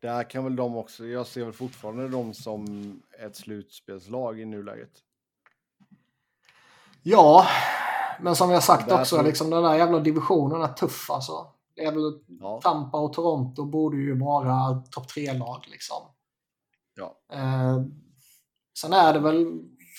[0.00, 2.66] där kan väl de också, jag ser väl fortfarande dem som
[3.18, 4.90] ett slutspelslag i nuläget.
[7.02, 7.46] Ja,
[8.20, 11.52] men som jag sagt Där också, tror- liksom, den där jävla divisionen är tuff alltså.
[11.74, 12.60] Det är väl Ja.
[12.62, 16.02] Tampa och Toronto borde ju vara topp tre-lag liksom.
[16.94, 17.18] Ja.
[17.32, 17.82] Eh,
[18.80, 19.46] sen är det väl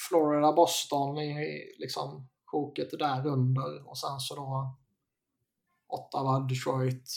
[0.09, 4.75] Florida, Boston i liksom sjoket där under och sen så då
[5.87, 7.09] Ottawa, Detroit.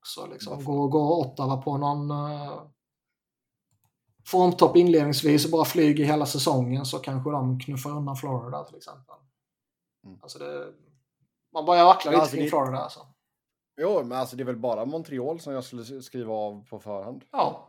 [0.00, 0.64] Också liksom.
[0.64, 2.62] Går, går Ottawa på någon uh,
[4.26, 9.14] formtopp inledningsvis och bara flyger hela säsongen så kanske de knuffar undan Florida till exempel.
[10.04, 10.18] Mm.
[10.22, 10.72] Alltså det,
[11.52, 13.06] man börjar vackla lite Alltså, kring det- Florida alltså.
[13.80, 17.24] Jo, men alltså det är väl bara Montreal som jag skulle skriva av på förhand
[17.30, 17.68] Ja,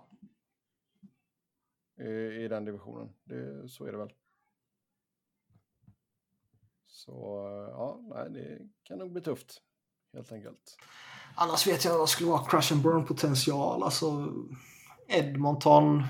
[2.00, 2.10] i,
[2.44, 3.14] i den divisionen.
[3.24, 4.14] Det, så är det väl.
[6.88, 7.12] Så
[7.72, 9.62] ja, nej, det kan nog bli tufft.
[10.14, 10.78] Helt enkelt.
[11.36, 13.84] Annars vet jag vad skulle vara crush and burn potential.
[13.84, 14.34] Alltså
[15.08, 16.04] Edmonton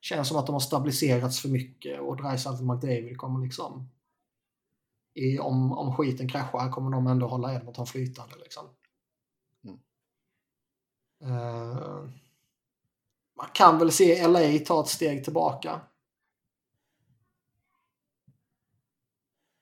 [0.00, 3.88] känns som att de har stabiliserats för mycket och Dreisaitl och McDavid kommer liksom
[5.14, 8.64] i, om, om skiten kraschar kommer de ändå hålla Edmonton flytande liksom.
[9.64, 9.78] Mm.
[11.22, 12.08] Eh,
[13.36, 15.80] man kan väl se LA ta ett steg tillbaka.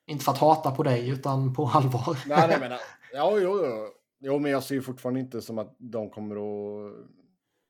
[0.07, 2.17] Inte för att hata på dig utan på allvar.
[2.25, 2.71] Nej, nej, men
[3.13, 3.94] ja, jo, jo.
[4.19, 6.93] Jo, men jag ser fortfarande inte som att de kommer att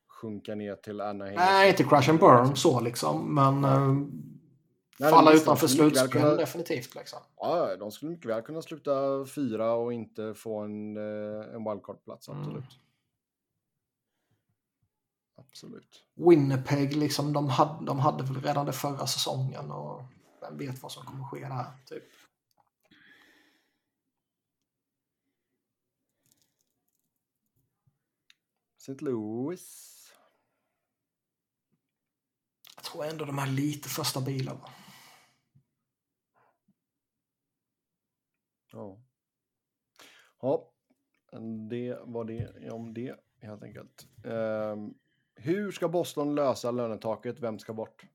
[0.07, 1.35] sjunka ner till Anaheim.
[1.35, 3.89] Nej, inte crash and burn så liksom, men eh,
[4.99, 6.95] Nej, falla men visst, utanför slutspel kunna- definitivt.
[6.95, 7.19] Liksom.
[7.37, 12.29] Ja, de skulle mycket väl kunna sluta fyra och inte få en, eh, en wildcard-plats,
[12.29, 12.41] Mm.
[12.41, 12.79] absolut.
[15.37, 16.03] Absolut.
[16.15, 20.01] Winnipeg, liksom, de, hade, de hade väl redan det förra säsongen och
[20.41, 21.65] vem vet vad som kommer ske där.
[21.85, 22.03] Typ.
[28.89, 29.01] St.
[29.01, 29.91] Louis.
[32.75, 34.53] Jag tror ändå de är lite för stabila.
[34.53, 34.69] Va?
[38.71, 39.01] Ja.
[40.41, 40.73] Ja,
[41.69, 44.07] det var det om det helt enkelt.
[44.25, 44.93] Ehm,
[45.35, 47.39] hur ska Boston lösa lönetaket?
[47.39, 48.05] Vem ska bort?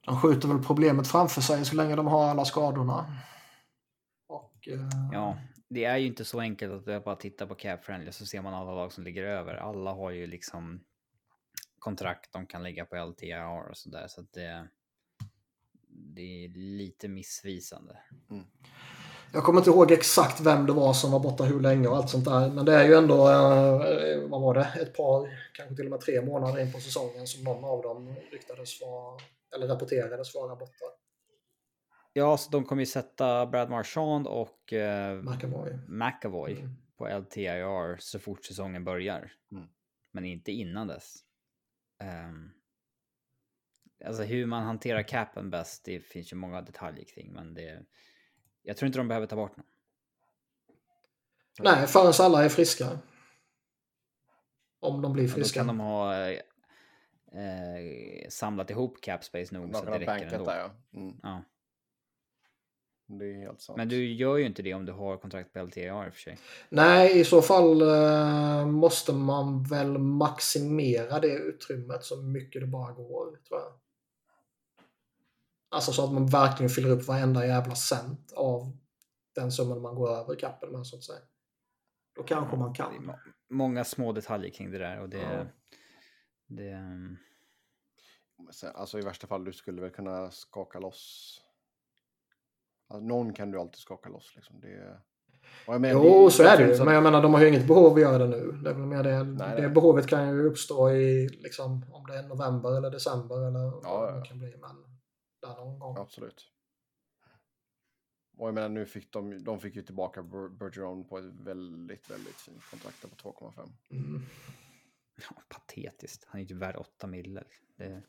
[0.00, 3.22] De skjuter väl problemet framför sig så länge de har alla skadorna.
[4.26, 8.12] Och, eh, Ja, det är ju inte så enkelt att bara titta på Cap Friendly
[8.12, 9.54] så ser man alla lag som ligger över.
[9.54, 10.80] Alla har ju liksom
[11.78, 14.06] kontrakt de kan lägga på LTR och sådär.
[14.08, 14.68] Så att det,
[15.88, 17.98] det är lite missvisande.
[18.30, 18.44] Mm.
[19.32, 22.10] Jag kommer inte ihåg exakt vem det var som var borta hur länge och allt
[22.10, 22.50] sånt där.
[22.50, 26.00] Men det är ju ändå, eh, vad var det, ett par, kanske till och med
[26.00, 29.20] tre månader in på säsongen som någon av dem ryktades vara,
[29.54, 30.84] eller rapporterades vara borta.
[32.12, 35.78] Ja, så de kommer ju sätta Brad Marchand och eh, McAvoy.
[35.88, 36.74] McAvoy Mm.
[36.96, 39.32] på LTIR så fort säsongen börjar.
[39.52, 39.68] Mm.
[40.12, 41.16] Men inte innan dess.
[42.02, 42.50] Ehm,
[44.04, 47.82] alltså hur man hanterar capen bäst, det finns ju många detaljer kring, men det...
[48.62, 49.66] Jag tror inte de behöver ta bort någon.
[51.60, 52.98] Nej, förrän alla är friska.
[54.80, 55.60] Om de blir Ja, Då friska.
[55.60, 56.40] kan de ha eh,
[57.32, 60.44] eh, samlat ihop cap space nog så att det räcker ändå.
[60.44, 60.98] där, ja.
[61.00, 61.16] Mm.
[61.22, 61.42] Ja.
[63.10, 63.76] Det är helt sant.
[63.76, 66.20] Men du gör ju inte det om du har kontrakt på LTA i och för
[66.20, 66.38] sig.
[66.68, 72.92] Nej, i så fall eh, måste man väl maximera det utrymmet så mycket det bara
[72.92, 73.72] går, tror jag.
[75.70, 78.76] Alltså så att man verkligen fyller upp varenda jävla cent av
[79.34, 81.20] den summan man går över kappen med, så att säga.
[82.16, 83.06] Då kanske man kan.
[83.06, 83.18] må-
[83.50, 85.18] många små detaljer kring det där och det...
[85.18, 85.46] Ja.
[86.46, 86.78] det
[88.52, 91.40] sen, Alltså i värsta fall, du skulle väl kunna skaka loss.
[92.88, 94.60] Alltså, någon kan du alltid skaka loss liksom.
[94.60, 95.00] Det...
[95.66, 96.84] Och jag menar, Jo, så är det ju.
[96.84, 98.52] Men jag menar, de har ju inget behov att göra det nu.
[98.52, 102.76] Det, är det, Nej, det behovet kan ju uppstå i, liksom, om det är november
[102.76, 104.16] eller december eller Ja, vad ja.
[104.16, 104.56] det kan bli.
[104.60, 104.76] Men
[105.42, 105.96] där någon gång.
[105.98, 106.46] Absolut.
[108.38, 112.10] Och jag menar, nu fick de, de fick ju tillbaka Ber- Bergeron på ett väldigt,
[112.10, 113.70] väldigt fint kontrakt på 2,5.
[113.90, 114.22] Mm.
[115.30, 116.24] ja, patetiskt.
[116.28, 117.44] Han är ju värd 8 mille.
[117.76, 118.02] Det,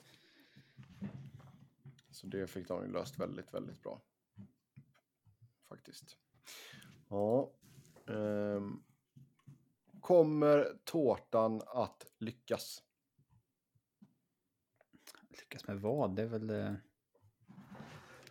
[2.11, 4.01] Så det fick de ju löst väldigt, väldigt bra.
[5.69, 6.17] Faktiskt.
[7.09, 7.51] Ja.
[8.07, 8.83] ehm,
[10.01, 12.83] kommer tårtan att lyckas?
[15.29, 16.15] lyckas med vad?
[16.15, 16.49] Det är väl...
[16.49, 16.73] eh,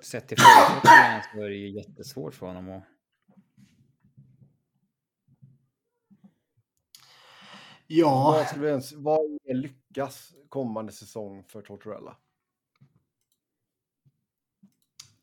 [0.00, 2.82] Sett till förutsättningarna så är det ju jättesvårt för honom att...
[7.86, 12.16] Ja, Vad, skulle ens, vad är lyckas kommande säsong för Tortorella?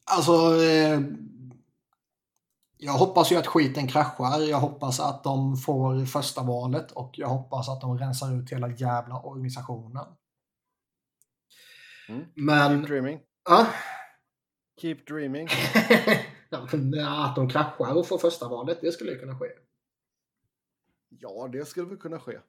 [0.03, 0.61] alltså.
[0.63, 0.99] Eh,
[2.77, 4.39] jag hoppas ju att skiten kraschar.
[4.39, 8.69] Jag hoppas att de får första valet och jag hoppas att de rensar ut hela
[8.69, 10.05] jävla organisationen.
[12.09, 12.25] Mm.
[12.33, 12.71] Men...
[12.71, 13.19] Keep dreaming.
[13.49, 13.67] Ja.
[14.81, 15.47] Keep dreaming.
[17.05, 19.45] Att de kraschar och får första valet, det skulle ju kunna ske.
[21.09, 22.39] Ja, det skulle väl kunna ske.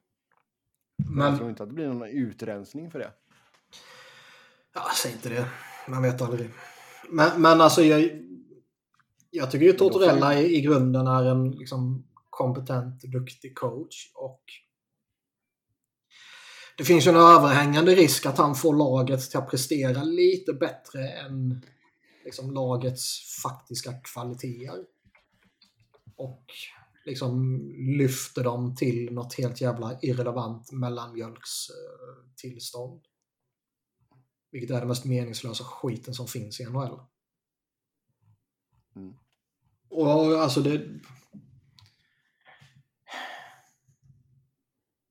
[1.09, 3.11] Men jag tror inte att det blir någon utrensning för det.
[4.73, 5.47] ja, säg inte det.
[5.87, 6.49] Man vet aldrig.
[7.09, 8.26] Men, men alltså, jag,
[9.31, 14.11] jag tycker ju Tortorella i, i grunden är en liksom, kompetent, duktig coach.
[14.15, 14.43] Och
[16.77, 21.09] det finns ju en överhängande risk att han får laget till att prestera lite bättre
[21.09, 21.61] än
[22.25, 24.85] liksom, lagets faktiska kvaliteter.
[26.15, 26.45] Och
[27.05, 27.59] liksom
[27.97, 33.01] lyfter dem till något helt jävla irrelevant mellanmjölks eh, tillstånd.
[34.51, 36.99] Vilket är det mest meningslösa skiten som finns i NHL.
[38.97, 39.13] Mm.
[39.89, 40.81] Och alltså det...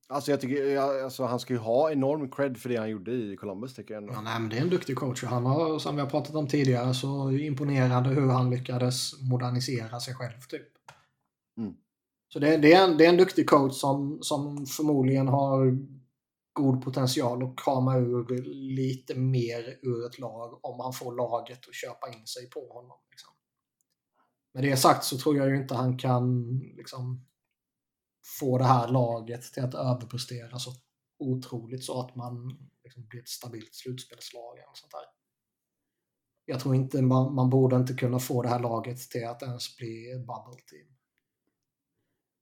[0.09, 3.37] Alltså jag tycker, alltså han ska ju ha enorm cred för det han gjorde i
[3.37, 4.13] Columbus tycker jag ändå.
[4.13, 5.23] Ja, nej, men det är en duktig coach.
[5.23, 10.13] Han har, som vi har pratat om tidigare, så imponerande hur han lyckades modernisera sig
[10.15, 10.41] själv.
[10.49, 10.67] Typ.
[11.57, 11.73] Mm.
[12.33, 15.77] Så det, det, är en, det är en duktig coach som, som förmodligen har
[16.53, 21.75] god potential att krama ur lite mer ur ett lag om han får laget att
[21.75, 22.97] köpa in sig på honom.
[23.11, 23.33] Liksom.
[24.57, 27.25] Med det sagt så tror jag ju inte han kan liksom,
[28.39, 30.71] få det här laget till att överprestera så
[31.19, 34.57] otroligt så att man liksom blir ett stabilt slutspelslag.
[34.57, 35.05] Eller sånt där.
[36.45, 39.77] Jag tror inte man, man borde inte kunna få det här laget till att ens
[39.77, 40.95] bli ett bubble team.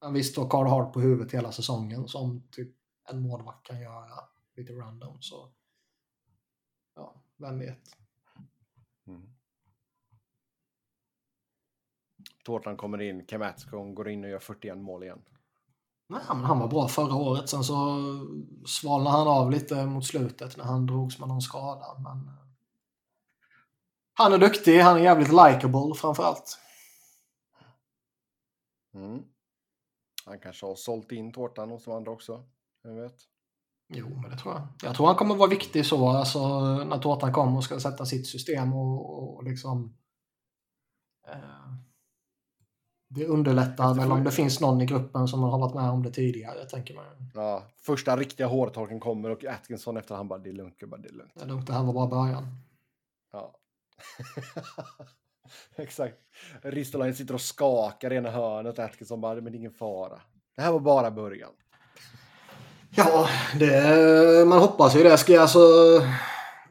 [0.02, 2.76] Men visst står Carl Hart på huvudet hela säsongen som typ
[3.10, 4.20] en målvakt kan göra
[4.56, 5.54] lite random så
[6.96, 7.82] ja, vem vet.
[9.08, 9.35] Mm.
[12.46, 15.22] Tårtan kommer in, Atkinson går in och gör 41 mål igen.
[16.08, 17.50] Nej, men han var bra förra året.
[17.50, 17.76] Sen så
[18.66, 21.86] svalnade han av lite mot slutet när han drogs med någon skada.
[22.00, 22.28] Men...
[22.28, 22.34] eh,
[24.14, 26.58] Han är duktig, han är jävligt likable framförallt.
[28.94, 29.24] Mm.
[30.26, 32.44] Han kanske har sålt in tårtan hos de andra också.
[32.84, 33.16] Vem vet?
[33.88, 34.68] Jo, men det tror jag.
[34.84, 36.40] Jag tror han kommer vara viktig så, alltså
[36.84, 39.98] när tårtan kommer och ska sätta sitt system och, och liksom...
[41.28, 41.74] Eh,
[43.16, 46.12] det underlättar väl om det finns någon i gruppen som har varit med om det
[46.12, 47.06] tidigare, tänker man.
[47.34, 51.10] Ja, första riktiga hårtorken kommer och Atkinson efter han bara det är lugnt gubbar, det
[51.10, 51.32] är lugnt.
[51.36, 52.48] Det är lugnt, det här var bara början.
[53.32, 53.56] Ja.
[55.76, 56.18] Exakt.
[56.62, 60.22] Ristolainen sitter och skakar i ena hörnet och Atkinson bara, men det är ingen fara.
[60.56, 61.52] Det här var bara början.
[62.90, 63.30] Ja,
[63.60, 65.18] det, man hoppas ju det.
[65.18, 65.60] Ska jag, alltså,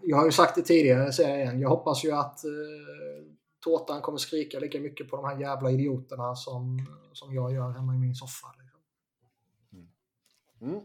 [0.03, 1.61] jag har ju sagt det tidigare, säger jag igen.
[1.61, 2.51] Jag hoppas ju att eh,
[3.65, 7.95] tårtan kommer skrika lika mycket på de här jävla idioterna som, som jag gör hemma
[7.95, 8.55] i min soffa.
[8.59, 8.81] Liksom.
[10.61, 10.81] Mm.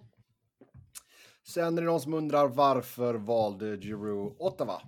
[1.43, 4.81] Sen är det någon som undrar varför valde Giroux Ottawa?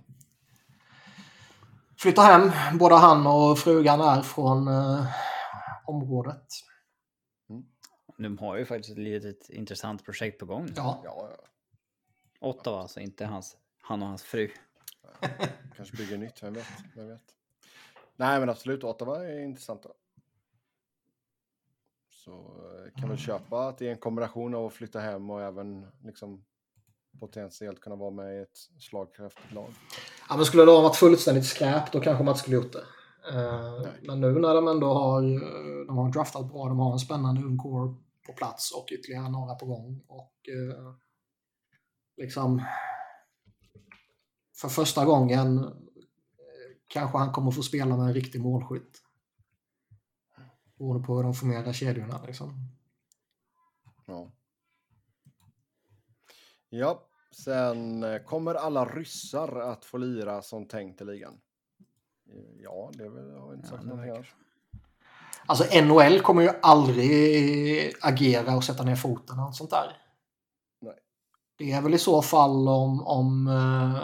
[1.98, 2.78] Flyttar hem.
[2.78, 5.06] Både han och frugan är från eh,
[5.86, 6.46] området.
[8.18, 10.68] De har ju faktiskt ett litet intressant projekt på gång.
[10.76, 11.48] Ja, Ja, ja,
[12.48, 14.50] Ottawa, alltså inte hans, han och hans fru.
[15.76, 16.66] kanske bygger nytt, vem vet?
[16.96, 17.22] Vem vet?
[18.22, 18.84] Nej, men absolut.
[18.84, 19.88] Ottawa är intressanta.
[22.10, 25.42] Så eh, kan väl köpa att det är en kombination av att flytta hem och
[25.42, 26.44] även liksom
[27.20, 29.68] potentiellt kunna vara med i ett slagkraftigt lag.
[30.28, 32.84] Ja, men skulle det ha varit fullständigt skräp då kanske man inte skulle gjort det.
[33.32, 36.98] Uh, men nu när de ändå har, eh, de har draftat bra, de har en
[36.98, 37.94] spännande ung core
[38.26, 40.04] på plats och ytterligare några på gång.
[40.08, 40.94] Och uh,
[42.16, 42.62] liksom
[44.60, 45.72] för första gången
[46.92, 49.02] kanske han kommer få spela med en riktig målskytt.
[50.78, 52.68] Beroende på hur de förmedlar kedjorna liksom.
[54.06, 54.30] Ja.
[56.68, 57.08] Ja,
[57.44, 61.40] sen kommer alla ryssar att få lira som tänkt i ligan.
[62.58, 64.26] Ja, det väl, har inte sagt ja, någonting annat.
[65.46, 69.96] Alltså NHL kommer ju aldrig agera och sätta ner foten och sånt där.
[70.80, 70.98] Nej.
[71.58, 74.02] Det är väl i så fall om, om, uh,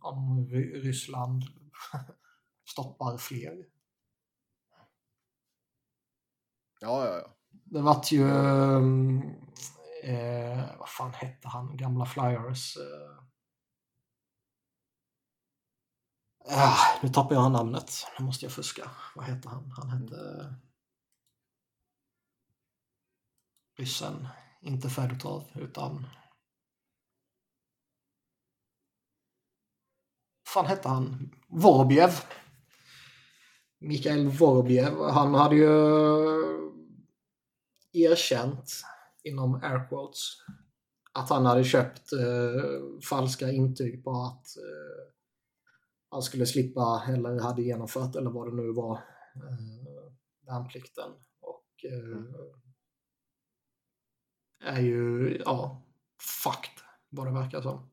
[0.00, 1.44] om Ryssland
[2.66, 3.66] stoppar fler.
[6.80, 7.36] Ja, ja, ja.
[7.64, 8.28] Det vart ju...
[10.02, 11.76] Eh, vad fan hette han?
[11.76, 12.76] Gamla Flyers.
[12.76, 13.22] Eh.
[16.48, 17.90] Ah, nu tappar jag namnet.
[18.18, 18.90] Nu måste jag fuska.
[19.14, 19.72] Vad heter han?
[19.76, 20.54] Han hette...
[23.78, 24.28] Ryssen.
[24.60, 26.06] Inte Fedotov, utan...
[30.56, 31.34] fan hette han?
[31.48, 32.10] Vorobjev.
[33.86, 34.94] Mikael Vorobjev.
[35.10, 35.70] Han hade ju
[37.92, 38.72] erkänt
[39.24, 40.20] inom air quotes
[41.12, 45.12] att han hade köpt eh, falska intyg på att eh,
[46.10, 48.92] han skulle slippa eller hade genomfört eller vad det nu var
[49.36, 50.12] eh,
[50.46, 51.10] värnplikten.
[51.40, 52.22] Och eh,
[54.72, 55.82] är ju, ja,
[56.44, 57.90] fucked vad det verkar som.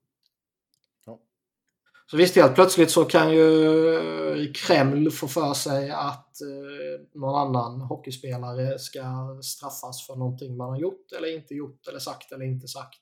[2.14, 7.36] Så visst, helt plötsligt så kan ju eh, Kreml få för sig att eh, någon
[7.36, 9.02] annan hockeyspelare ska
[9.42, 13.02] straffas för någonting man har gjort eller inte gjort eller sagt eller inte sagt.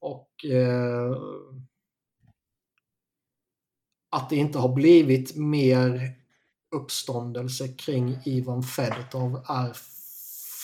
[0.00, 1.16] Och eh,
[4.10, 6.10] att det inte har blivit mer
[6.76, 9.72] uppståndelse kring Ivan Fedotov är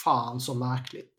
[0.03, 1.14] fan så märkligt.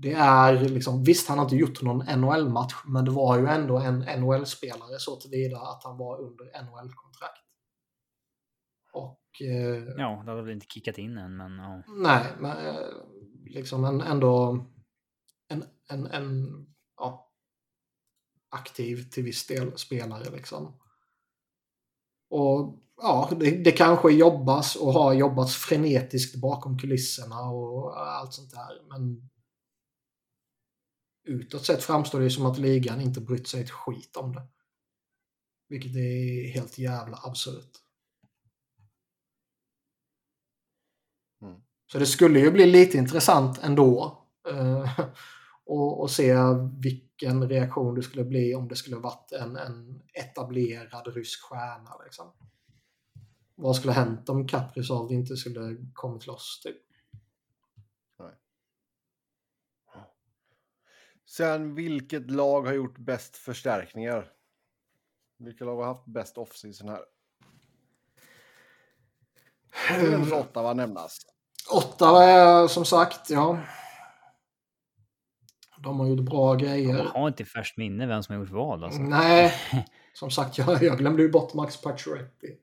[0.00, 3.78] Det är liksom, visst han har inte gjort någon NHL-match, men det var ju ändå
[3.78, 7.42] en NHL-spelare så tillvida att han var under NHL-kontrakt.
[8.92, 9.42] Och...
[9.42, 11.82] Eh, ja, det hade väl inte kickat in än, men ja.
[11.88, 12.86] Nej, men eh,
[13.46, 14.64] liksom en, ändå
[15.48, 16.46] en, en, en
[16.96, 17.32] ja,
[18.50, 20.80] aktiv till viss del spelare liksom.
[22.30, 28.50] Och ja, det, det kanske jobbas och har jobbats frenetiskt bakom kulisserna och allt sånt
[28.50, 29.30] där, men
[31.28, 34.46] utåt sett framstår det som att ligan inte brytt sig ett skit om det.
[35.68, 37.72] Vilket är helt jävla absurt.
[41.42, 41.60] Mm.
[41.92, 44.18] Så det skulle ju bli lite intressant ändå.
[44.48, 45.00] Eh,
[45.64, 46.34] och, och se
[46.78, 51.90] vilken reaktion det skulle bli om det skulle varit en, en etablerad rysk stjärna.
[52.04, 52.32] Liksom.
[53.54, 56.60] Vad skulle hänt om Kaprizov inte skulle kommit loss?
[56.64, 56.87] Typ?
[61.28, 64.30] Sen vilket lag har gjort bäst förstärkningar?
[65.38, 67.00] Vilka lag har haft bäst offseason här?
[69.90, 70.32] Mm.
[70.32, 71.18] Ottawa nämnas.
[71.70, 73.58] Ottawa är som sagt, ja.
[75.78, 76.98] De har gjort bra grejer.
[76.98, 79.00] Jag har inte färskt minne vem som har gjort vad alltså.
[79.00, 79.52] Nej,
[80.14, 82.56] som sagt, jag, jag glömde ju bort Max Pacioretty.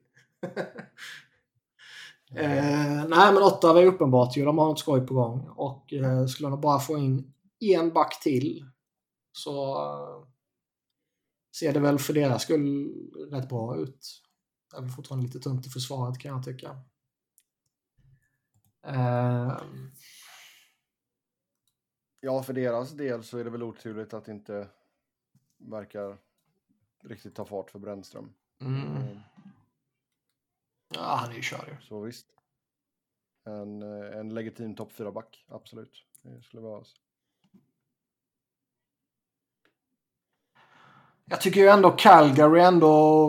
[2.34, 4.44] eh, nej, men Ottawa är uppenbart ju.
[4.44, 5.48] De har ett skoj på gång.
[5.56, 8.70] Och eh, skulle de bara få in en back till
[9.32, 9.76] så
[11.58, 12.94] ser det väl för deras skull
[13.30, 14.22] rätt bra ut.
[14.70, 16.70] Det är väl fortfarande lite tunt i försvaret kan jag tycka.
[18.88, 19.62] Uh,
[22.20, 24.68] ja, för deras del så är det väl oturligt att det inte
[25.56, 26.18] verkar
[27.02, 28.32] riktigt ta fart för Brännström.
[28.60, 28.96] Mm.
[28.96, 29.18] Mm.
[30.94, 31.76] Ja, han är ju körd.
[31.82, 32.26] Så visst.
[33.44, 36.04] En, en legitim topp 4-back, absolut.
[36.22, 36.94] Det skulle behövas.
[41.30, 43.28] Jag tycker ju ändå Calgary ändå...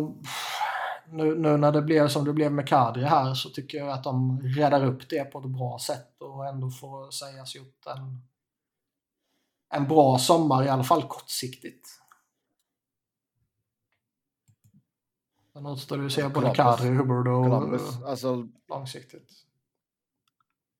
[1.10, 4.04] Nu, nu, när det blev som det blev med Kadri här så tycker jag att
[4.04, 8.22] de räddar upp det på ett bra sätt och ändå får sägas gjort en,
[9.70, 11.88] en bra sommar, i alla fall kortsiktigt.
[15.54, 18.04] Sen återstår det att se både Kadri, Hubbard och Columbus.
[18.06, 19.32] Alltså, långsiktigt.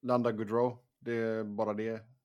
[0.02, 2.17] Landa Goodrow, det är bara det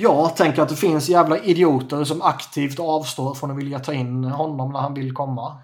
[0.00, 4.24] jag tänker att det finns jävla idioter som aktivt avstår från att vilja ta in
[4.24, 5.62] honom när han vill komma.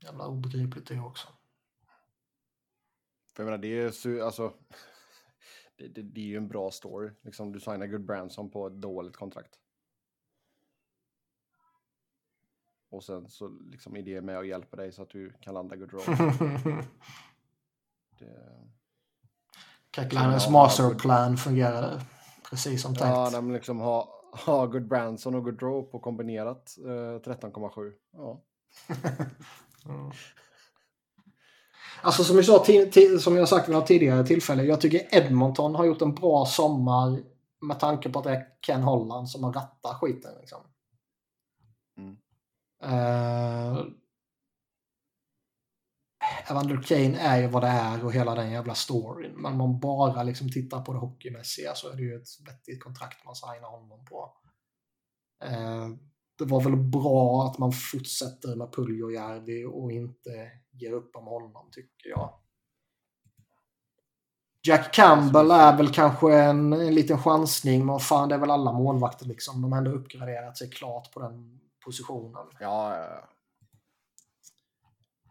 [0.00, 1.28] Jävla obegripligt det också.
[3.34, 4.52] För jag menar, det är, su- alltså,
[5.76, 7.10] det, det, det är ju en bra story.
[7.22, 9.58] Liksom, du signar Good Branson på ett dåligt kontrakt.
[12.90, 15.76] Och sen så liksom är det med och hjälper dig så att du kan landa
[15.76, 16.02] Good Roll.
[18.18, 18.68] det,
[19.98, 22.00] Keklanens Ja, masterplan fungerade
[22.50, 23.32] precis som tänkt.
[23.32, 24.08] ja, men liksom ha,
[24.46, 27.92] ha Good Branson och Good Roll på kombinerat eh, 13,7.
[28.12, 28.42] Ja.
[29.84, 30.10] Mm.
[32.02, 32.64] Alltså som jag, sa,
[33.20, 37.22] som jag sagt vid några tidigare tillfällen, jag tycker Edmonton har gjort en bra sommar
[37.60, 40.30] med tanke på att det är Ken Holland som har rattat skiten.
[40.40, 40.58] Liksom.
[41.98, 42.16] Mm.
[42.84, 43.84] Uh,
[46.50, 49.32] Evander Kane är ju vad det är och hela den jävla storyn.
[49.32, 52.82] Men om man bara liksom tittar på det hockeymässiga så är det ju ett vettigt
[52.82, 54.32] kontrakt man signar honom på.
[55.44, 55.88] Eh,
[56.38, 61.68] det var väl bra att man fortsätter med Puljojärvi och inte ger upp om honom
[61.72, 62.34] tycker jag.
[64.66, 68.72] Jack Campbell är väl kanske en, en liten chansning, men fan det är väl alla
[68.72, 69.62] målvakter liksom.
[69.62, 72.46] De har ändå uppgraderat sig klart på den positionen.
[72.60, 73.28] Ja, ja, ja.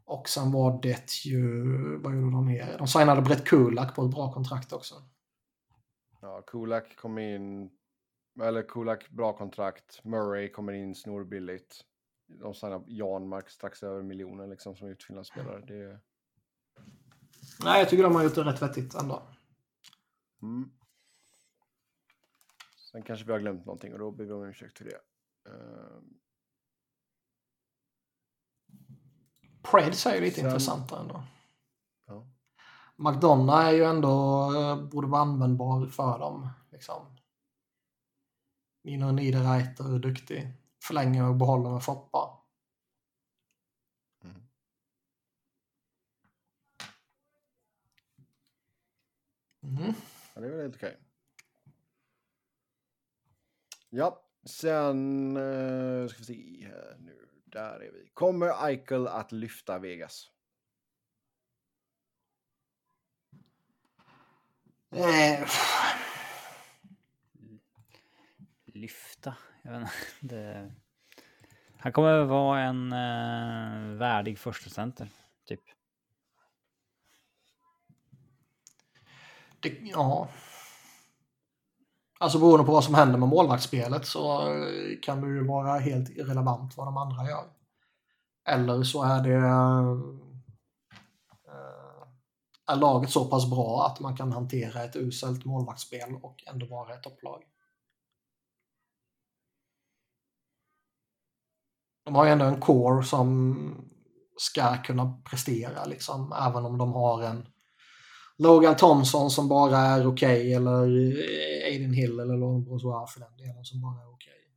[0.08, 1.64] Och sen var det ju,
[1.98, 2.76] vad gjorde de mer?
[2.78, 4.96] De signade Brett Kulak på ett bra kontrakt också.
[6.22, 7.70] ja Kulak kom in,
[8.42, 10.04] eller Kulak bra kontrakt.
[10.04, 11.82] Murray kommer in snorbilligt.
[12.28, 15.62] De signar Janmark strax över miljonen liksom som utfyllnadsspelare.
[15.68, 16.00] Det,
[17.64, 19.22] Nej, jag tycker de har gjort det rätt vettigt ändå.
[20.42, 20.72] Mm.
[22.92, 25.00] Sen kanske vi har glömt någonting och då ber vi om ursäkt för det.
[25.50, 26.20] Ehm,
[29.72, 31.24] Preds är ju lite Sen- intressant ändå.
[32.08, 32.28] ja.
[32.96, 36.50] McDonough är ju ändå, eh, borde vara användbar för dem.
[36.72, 37.18] Liksom.
[38.84, 40.54] Nino Niederreiter är duktig.
[40.84, 42.40] Förlänger och behåller med Foppa.
[44.24, 44.48] Mm.
[49.64, 49.94] Mm.
[50.36, 50.98] ja, det är väl helt okej.
[53.90, 57.27] Ja, sen uh, ska vi se här nu.
[57.52, 58.10] Där är vi.
[58.14, 60.32] Kommer Eichel att lyfta Vegas?
[64.92, 65.50] Eh,
[68.66, 69.38] Lyfta.
[69.62, 69.96] Jag vet inte.
[70.36, 70.72] Det...
[71.78, 75.10] Han kommer vara en eh, värdig första center,
[75.46, 75.62] typ.
[79.60, 80.30] det, ja.
[82.20, 84.42] Alltså beroende på vad som händer med målvaktsspelet så
[85.02, 87.46] kan det ju vara helt irrelevant vad de andra gör.
[88.50, 89.98] Eller så är det eh,
[92.68, 96.94] är laget så pass bra att man kan hantera ett uselt målvaktsspel och ändå vara
[96.94, 97.44] ett topplag.
[102.06, 103.58] De har ju ändå en core som
[104.38, 107.48] ska kunna prestera liksom, även om de har en
[108.38, 110.82] Logan Thompson som bara är okej eller
[111.66, 114.52] Aiden Hill eller Laurent Brossois för den delen som bara är okej.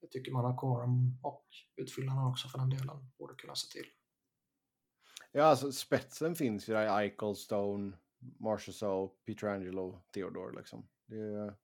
[0.00, 1.46] Jag tycker man har coren och
[1.76, 3.86] utfyllnaden också för den delen borde kunna se till.
[5.32, 7.92] Ja, alltså spetsen finns ju där i Eichel, Stone,
[8.38, 10.88] Marchessault, Pietrangelo, Theodore liksom.
[11.06, 11.54] Det är,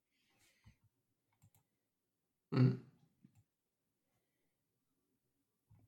[2.55, 2.79] Mm.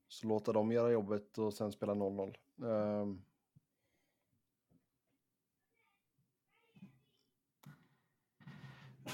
[0.08, 2.36] så låta dem göra jobbet och sen spela 0-0.
[2.64, 3.22] Ehm,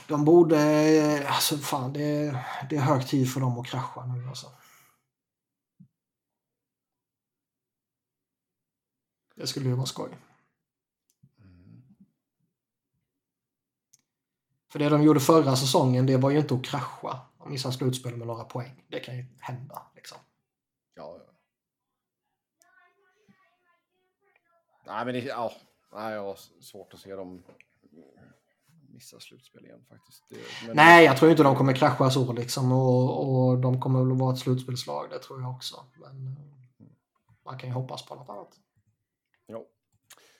[0.08, 2.38] De borde, alltså fan det
[2.70, 4.46] det är hög tid för dem att krascha nu alltså.
[9.34, 10.18] Det skulle ju vara skoj.
[11.38, 11.96] mm.
[14.68, 17.20] För det de gjorde förra säsongen, det var ju inte att krascha.
[17.38, 18.84] De missade slutspel med några poäng.
[18.88, 20.18] Det kan ju hända liksom.
[20.94, 21.32] Ja, ja.
[24.86, 25.52] Nej, men det, ja.
[25.92, 27.42] Nej, jag har svårt att se dem
[28.96, 30.24] missa slutspel igen faktiskt.
[30.28, 34.04] Det, men, Nej, jag tror inte de kommer krascha så liksom och, och de kommer
[34.04, 35.84] väl vara ett slutspelslag, det tror jag också.
[35.96, 36.86] Men eh,
[37.44, 38.60] man kan ju hoppas på något annat.
[39.46, 39.64] Ja.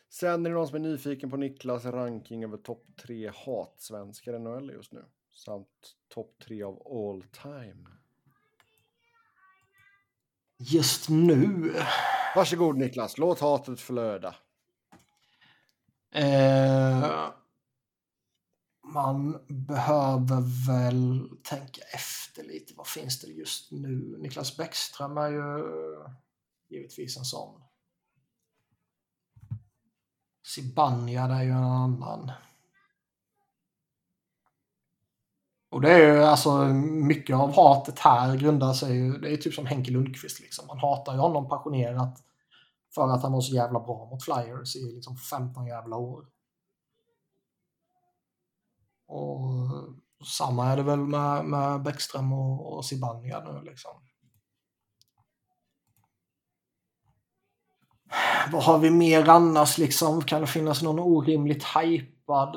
[0.09, 4.39] Sen är det någon som är nyfiken på Niklas ranking över topp tre hatsvenskar i
[4.39, 5.05] NHL just nu.
[5.35, 5.69] Samt
[6.15, 7.91] topp tre av all time.
[10.59, 11.74] Just nu?
[12.37, 14.35] Varsågod Niklas, låt hatet flöda.
[16.15, 17.31] Eh,
[18.87, 22.75] man behöver väl tänka efter lite.
[22.77, 24.17] Vad finns det just nu?
[24.19, 25.65] Niklas Bäckström är ju
[26.69, 27.63] givetvis en sån.
[30.47, 32.31] Zibanejad är ju en annan.
[35.71, 39.55] Och det är ju alltså mycket av hatet här grundar sig ju, det är typ
[39.55, 40.67] som Henke Lundqvist liksom.
[40.67, 42.23] Man hatar ju honom passionerat
[42.95, 46.27] för att han var så jävla bra mot Flyers i liksom 15 jävla år.
[49.07, 49.49] Och
[50.27, 53.91] samma är det väl med, med Bäckström och, och Zibanejad nu liksom.
[58.53, 60.23] Vad har vi mer annars liksom?
[60.23, 62.57] Kan det finnas någon orimligt hypad?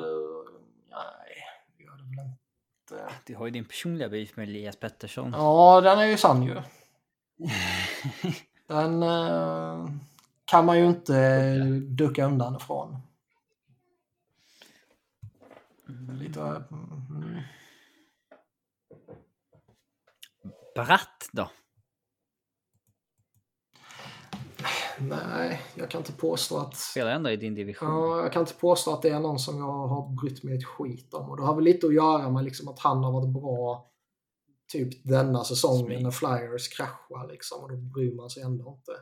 [0.90, 1.36] Nej,
[1.76, 3.14] det gör det väl inte.
[3.26, 5.34] Du har ju din personliga beef med Elias Pettersson.
[5.36, 6.54] Ja, den är ju sann ju.
[8.66, 9.86] Den eh,
[10.44, 11.58] kan man ju inte
[11.88, 12.96] ducka undan ifrån.
[16.18, 16.40] Lite...
[16.40, 17.40] Mm.
[20.74, 21.50] Bratt då?
[25.00, 26.76] Nej, jag kan inte påstå att...
[26.76, 27.88] Spelar ändå i din division.
[27.88, 30.64] Ja, jag kan inte påstå att det är någon som jag har brytt mig ett
[30.64, 31.30] skit om.
[31.30, 33.90] Och det har väl lite att göra med liksom att han har varit bra
[34.72, 37.62] typ denna säsongen när Flyers kraschar liksom.
[37.62, 38.92] Och då bryr man sig ändå inte.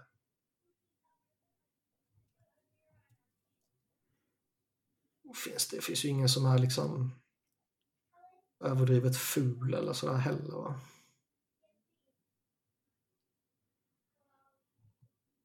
[5.35, 7.13] Finns det, finns ju ingen som är liksom
[8.61, 10.81] överdrivet ful eller sådär heller va.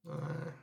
[0.02, 0.54] Nej.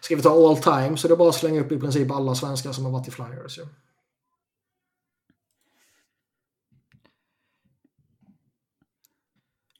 [0.00, 2.34] Ska vi ta all time så det är bara att slänga upp i princip alla
[2.34, 3.58] svenskar som har varit i Flyers.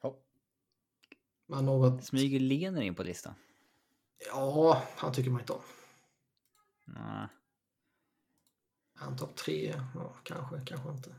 [0.02, 0.16] Ja.
[1.46, 2.04] Men något...
[2.04, 3.34] Smyger Lener in på listan?
[4.26, 5.62] Ja, han tycker man inte om.
[6.86, 7.28] Nej.
[8.94, 9.74] Han topp tre?
[9.94, 11.14] Ja, kanske, kanske inte.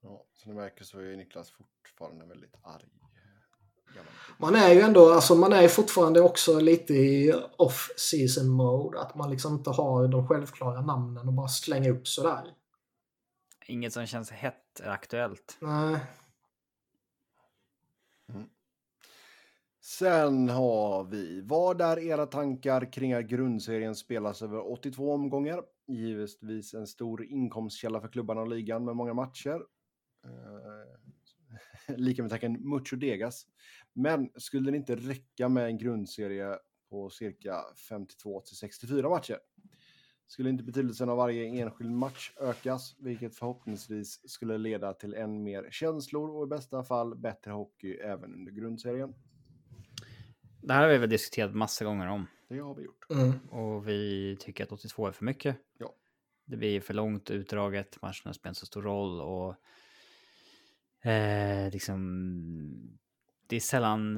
[0.00, 2.88] Ja, som du märker så är Niklas fortfarande väldigt arg.
[4.38, 9.00] Man är ju ändå, alltså man är fortfarande också lite i off-season mode.
[9.00, 12.54] Att man liksom inte har de självklara namnen och bara slänga upp sådär.
[13.66, 15.56] Inget som känns hett är aktuellt.
[15.60, 16.00] Nej.
[19.84, 25.62] Sen har vi, vad är era tankar kring att grundserien spelas över 82 omgångar?
[25.86, 29.62] Givetvis en stor inkomstkälla för klubbarna och ligan med många matcher.
[30.24, 33.46] Eh, lika med tacken Mucho Degas.
[33.92, 36.58] Men skulle det inte räcka med en grundserie
[36.90, 39.38] på cirka 52 till 64 matcher?
[40.26, 45.68] Skulle inte betydelsen av varje enskild match ökas, vilket förhoppningsvis skulle leda till än mer
[45.70, 49.14] känslor och i bästa fall bättre hockey även under grundserien?
[50.62, 52.26] Det här har vi väl diskuterat massa gånger om.
[52.48, 53.06] Det har vi gjort.
[53.10, 53.38] Mm.
[53.48, 55.56] Och vi tycker att 82 är för mycket.
[55.78, 55.94] Ja.
[56.44, 59.56] Det blir för långt utdraget, matcherna spelar så stor roll och
[61.10, 62.98] eh, liksom
[63.46, 64.14] det är sällan,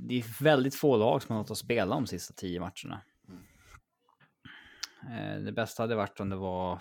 [0.00, 3.02] det är väldigt få lag som har något att spela de sista tio matcherna.
[5.10, 6.80] Eh, det bästa hade varit om det var,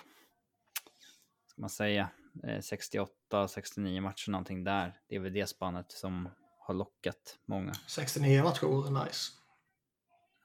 [1.48, 2.10] ska man säga,
[2.44, 5.00] eh, 68, 69 matcher någonting där.
[5.08, 6.30] Det är väl det spannet som
[6.70, 7.74] har lockat många.
[7.88, 9.32] 69 matcher vore nice.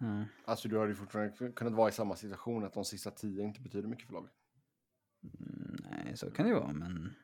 [0.01, 0.25] Mm.
[0.45, 3.61] Alltså du hade ju fortfarande kunnat vara i samma situation att de sista tio inte
[3.61, 4.31] betyder mycket för laget.
[5.23, 7.15] Mm, Nej, så kan det ju vara, men...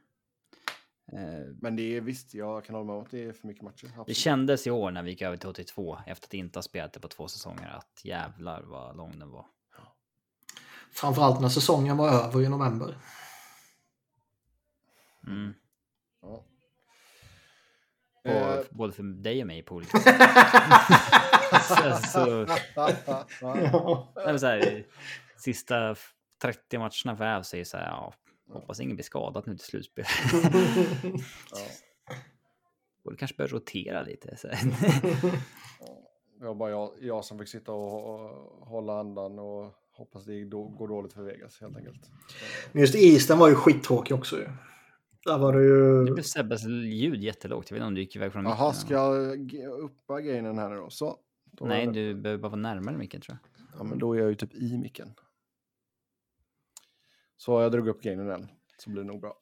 [1.13, 3.63] Eh, Men det är visst, jag kan hålla med om att det är för mycket
[3.63, 3.87] matcher.
[3.87, 4.17] det Absolut.
[4.17, 7.01] kändes i år när vi gick över till 82, efter att inte ha spelat det
[7.01, 9.47] på två säsonger, att jävlar vad lång den var.
[10.93, 12.97] Framförallt när säsongen var över i november.
[15.27, 15.55] Mm.
[16.23, 16.45] Ja.
[18.25, 20.21] Och, Eh, Både för dig och mig på olika sätt.
[21.65, 22.47] så, så,
[23.41, 24.13] ja.
[24.17, 24.85] nej, men så här,
[25.37, 25.97] sista
[26.43, 28.15] 30 matcherna för Avs är så här, ja,
[28.53, 30.05] hoppas ingen blir skadad nu till slutspel.
[31.53, 31.59] Ja.
[33.05, 34.37] Borde kanske börja rotera lite.
[34.37, 34.49] Så.
[34.49, 34.59] här.
[36.41, 40.45] Det var bara jag, jag som fick sitta och, och hålla andan och hoppas det
[40.45, 42.11] går dåligt för Vegas helt enkelt.
[42.73, 44.49] Men just isen var ju skittråkig också ju.
[45.25, 45.65] Där var det Nu
[46.09, 46.15] ju...
[46.15, 47.71] blev Sebbes ljud jättelågt.
[47.71, 48.59] Jag vet inte om du gick iväg från micken.
[48.59, 49.43] Jaha, ska jag
[49.81, 50.91] uppa grejen här nu då?
[50.91, 51.19] Så.
[51.45, 53.67] Då Nej, det- du behöver bara vara närmare micken tror jag.
[53.79, 55.15] Ja, men då är jag ju typ i micken.
[57.37, 58.49] Så jag drog upp gainen den,
[58.79, 59.37] så blir det nog bra.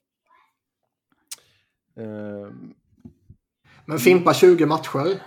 [1.96, 2.74] Ehm,
[3.86, 5.22] Men Fimpa 20 matcher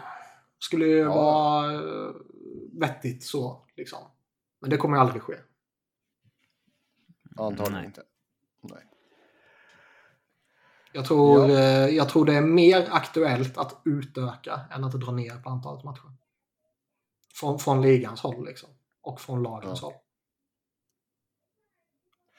[0.59, 1.13] skulle ju Ja.
[1.15, 2.15] vara eh,
[2.79, 3.65] vettigt så.
[3.75, 3.99] Liksom.
[4.59, 5.33] Men det kommer aldrig ske.
[7.37, 7.85] antagligen Nej.
[7.85, 8.03] inte.
[8.61, 8.83] Nej.
[10.93, 11.59] Jag tror, Ja.
[11.59, 15.83] eh, jag tror det är mer aktuellt att utöka än att dra ner på antalet
[15.83, 16.11] matcher.
[17.33, 18.69] Från, från ligans håll liksom.
[19.01, 19.87] Och från lagens Ja.
[19.87, 19.95] håll.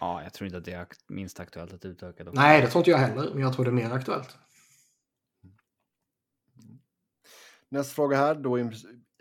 [0.01, 2.25] Ja, jag tror inte att det är minst aktuellt att utöka.
[2.25, 2.35] Dock.
[2.35, 3.31] Nej, det tror inte jag heller.
[3.35, 4.37] Men jag tror det är mer aktuellt.
[7.69, 8.71] Nästa fråga här, då i,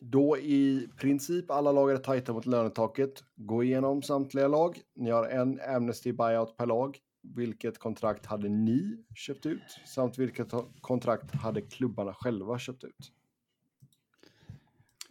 [0.01, 3.23] Då i princip alla lag är tajta mot lönetaket.
[3.35, 4.81] Gå igenom samtliga lag.
[4.95, 6.97] Ni har en Amnesty buyout per lag.
[7.21, 9.79] Vilket kontrakt hade ni köpt ut?
[9.85, 13.11] Samt vilket kontrakt hade klubbarna själva köpt ut?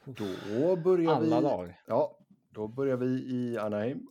[0.04, 1.42] Då börjar Alla vi...
[1.42, 1.74] lag.
[1.86, 2.18] Ja,
[2.50, 4.06] då börjar vi i Anaheim.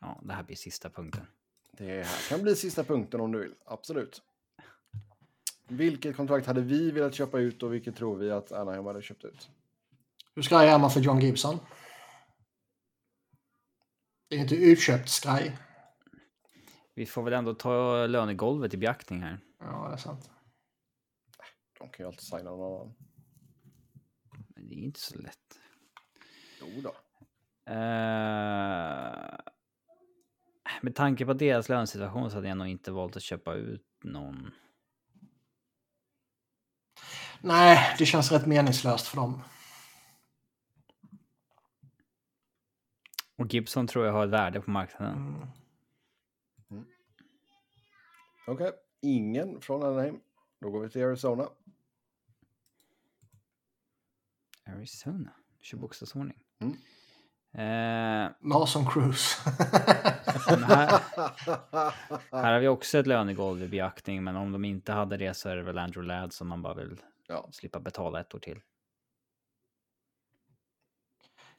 [0.00, 1.26] Ja, det här blir sista punkten.
[1.72, 3.54] Det här kan bli sista punkten om du vill.
[3.64, 4.22] Absolut.
[5.68, 9.24] Vilket kontrakt hade vi velat köpa ut och vilket tror vi att Anaheim hade köpt
[9.24, 9.50] ut?
[10.34, 11.58] Hur skraj är man för John Gibson?
[14.34, 15.58] Det är inte utköpt skraj.
[16.94, 19.40] Vi får väl ändå ta lönegolvet i beaktning här.
[19.60, 20.30] Ja, det är sant.
[21.78, 22.94] De kan ju alltid signa någon annan.
[24.56, 25.58] Men det är inte så lätt.
[26.60, 26.94] Jo då.
[27.72, 29.38] Eh,
[30.82, 34.50] med tanke på deras lönesituation så hade jag nog inte valt att köpa ut någon.
[37.40, 39.42] Nej, det känns rätt meningslöst för dem.
[43.36, 45.46] Och Gibson tror jag har ett värde på marknaden.
[46.70, 46.84] Mm.
[48.46, 50.20] Okej, ingen från Anaheim.
[50.60, 51.48] Då går vi till Arizona.
[54.66, 55.30] Arizona,
[55.60, 56.42] 20 bokstavsordning.
[56.58, 56.76] Mm.
[57.54, 59.38] Eh, Nason Cruz.
[60.48, 61.00] men här,
[62.32, 65.48] här har vi också ett lönegolv i beaktning, men om de inte hade det så
[65.48, 68.60] är det väl Andrew Ladd som man bara vill ja, slippa betala ett år till.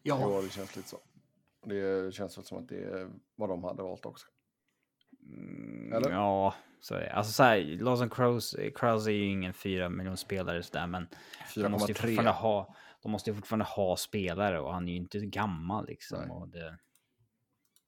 [0.01, 0.97] ja, jo, det känns lite så.
[1.65, 4.27] Det känns väl som att det är vad de hade valt också.
[5.21, 6.11] Mm, Eller?
[6.11, 7.13] Ja, så är det.
[7.13, 11.07] Alltså så här, Lawson Krause, Krause är ju ingen fyra miljon spelare sådär, men
[11.55, 12.33] de måste, ju fortfarande 4,3.
[12.33, 16.49] ha, de måste ju fortfarande ha spelare och han är ju inte gammal liksom.
[16.53, 16.77] Det,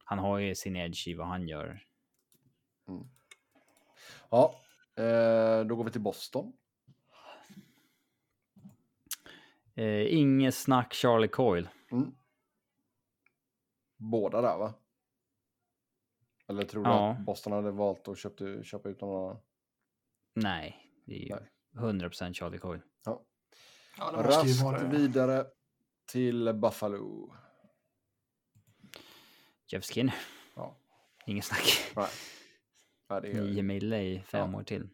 [0.03, 1.83] han har ju sin edge i vad han gör.
[4.29, 4.55] Ja,
[4.95, 6.53] eh, då går vi till Boston.
[9.75, 11.69] Eh, inget snack Charlie Coyle.
[11.91, 12.15] Mm.
[13.98, 14.74] Båda där va?
[16.48, 17.11] Eller tror du Ja.
[17.11, 19.41] att Boston hade valt att köpa, köpa ut någon annan?
[20.36, 20.76] Nej,
[21.06, 21.36] det är ju
[21.76, 21.91] Nej.
[21.94, 22.82] 100% Charlie Coyle.
[23.06, 23.22] Ja.
[23.98, 25.45] ja Raskt vara vidare
[26.11, 27.34] till Buffalo.
[29.72, 30.15] Jeff Skinner.
[30.56, 30.78] Ja.
[31.26, 31.91] Inget snack.
[31.95, 32.07] Nej.
[33.10, 33.41] Ja, det är...
[33.41, 34.90] 9 mille i fem år till.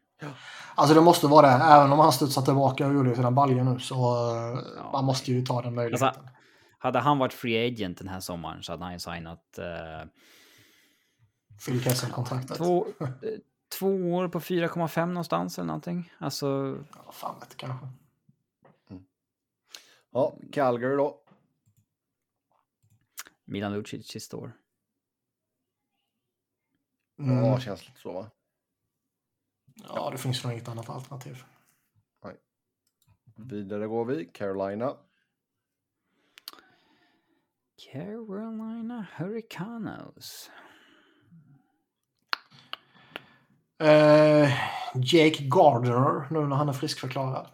[0.75, 1.63] Alltså det måste vara det.
[1.63, 3.95] Även om han studsar tillbaka och gjorde sina baljor nu så
[4.35, 6.07] eh, man måste ju ta den möjligheten.
[6.07, 6.23] Alltså,
[6.83, 10.07] hade han varit free agent den här sommaren så hade han ju signat eh,
[11.65, 12.57] Phil Kessel-kontraktet.
[12.57, 13.07] två, eh,
[13.79, 16.11] två år på 4,5 någonstans eller någonting.
[16.17, 17.87] Alltså, Ja, fan vet kanske.
[20.11, 21.19] Ja, Calgary då.
[23.45, 24.53] Milan Lucic sista år.
[27.19, 27.45] Mm.
[27.45, 28.31] Ja, känns lite så va?
[29.75, 31.43] Ja, det finns nog inget annat alternativ.
[33.35, 34.25] Vidare går vi.
[34.25, 34.97] Carolina.
[37.77, 40.51] Carolina Hurricanes.
[43.79, 44.49] Eh,
[44.95, 47.47] Jake Gardner, nu när han är friskförklarad.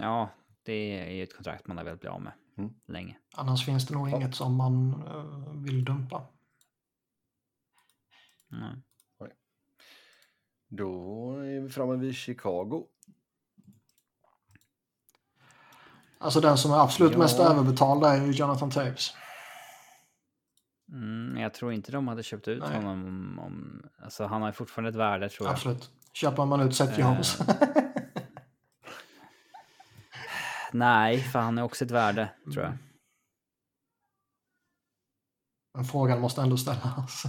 [0.00, 0.30] Ja,
[0.62, 2.74] det är ju ett kontrakt man har velat bli av med Mm.
[2.86, 3.18] länge.
[3.34, 4.16] Annars finns det nog Ja.
[4.16, 6.26] inget som man eh, vill dumpa.
[8.52, 8.82] Mm.
[10.68, 12.86] Då är vi framme vid Chicago.
[16.22, 17.18] Alltså den som är absolut Ja.
[17.18, 19.10] mest överbetald är ju Jonathan Taves.
[20.92, 22.76] Mm, jag tror inte de hade köpt ut Nej.
[22.76, 23.82] honom om, om...
[24.02, 25.52] Alltså han har ju fortfarande ett värde tror jag.
[25.54, 25.90] Absolut.
[26.12, 27.06] Köper man ut Seth Eh.
[27.06, 27.38] Jones.
[30.72, 32.72] Nej, för han är också ett värde tror jag.
[35.74, 37.22] Men frågan måste ändå ställas.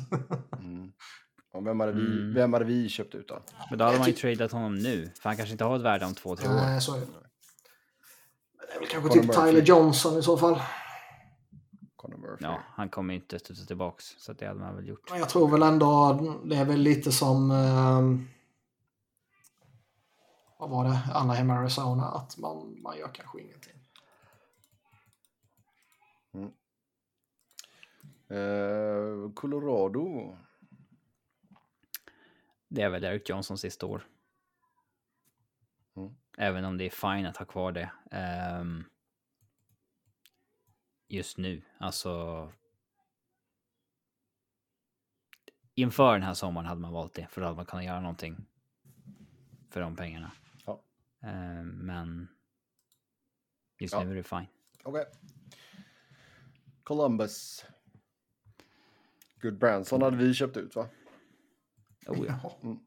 [0.59, 0.91] Mm.
[1.53, 2.33] Och vem, hade vi, Mm.
[2.33, 3.43] vem hade vi köpt ut då?
[3.69, 5.11] Men då hade man ju tradat honom nu.
[5.21, 6.53] För han kanske inte har ett värde om två, tre år.
[6.53, 7.05] Nej, så är det.
[8.73, 9.51] Det är väl kanske Conor typ Murphy.
[9.51, 10.61] Tyler Johnson i så fall.
[11.95, 12.45] Conor Murphy.
[12.45, 14.05] Ja, han kommer ju inte studsa tillbaks.
[14.17, 15.09] Så det hade man väl gjort.
[15.09, 16.13] Men jag tror väl ändå
[16.45, 18.27] det är väl lite som ehm,
[20.59, 20.99] vad var det?
[21.13, 23.73] Anaheim Arizona att man, man gör kanske ingenting.
[28.29, 30.37] Eh, Colorado.
[32.67, 34.07] Det är väl Eric Johnson sista år.
[36.37, 36.47] Mm.
[36.49, 37.91] Även om det är fine att ha kvar det.
[38.11, 38.83] ehm,
[41.07, 41.61] just nu.
[41.77, 42.51] Alltså.
[45.75, 47.27] Inför den här sommaren hade man valt det.
[47.27, 48.45] För då hade man kunnat göra någonting.
[49.69, 50.31] För de pengarna.
[50.65, 50.83] Ja.
[51.21, 52.27] Ehm, men.
[53.79, 54.03] Just Ja.
[54.03, 54.47] nu är det fine.
[54.83, 55.05] Okej.
[56.83, 57.65] Columbus.
[59.41, 60.89] Good Branson hade vi köpt ut va?
[62.07, 62.57] Oh, ja.
[62.61, 62.79] En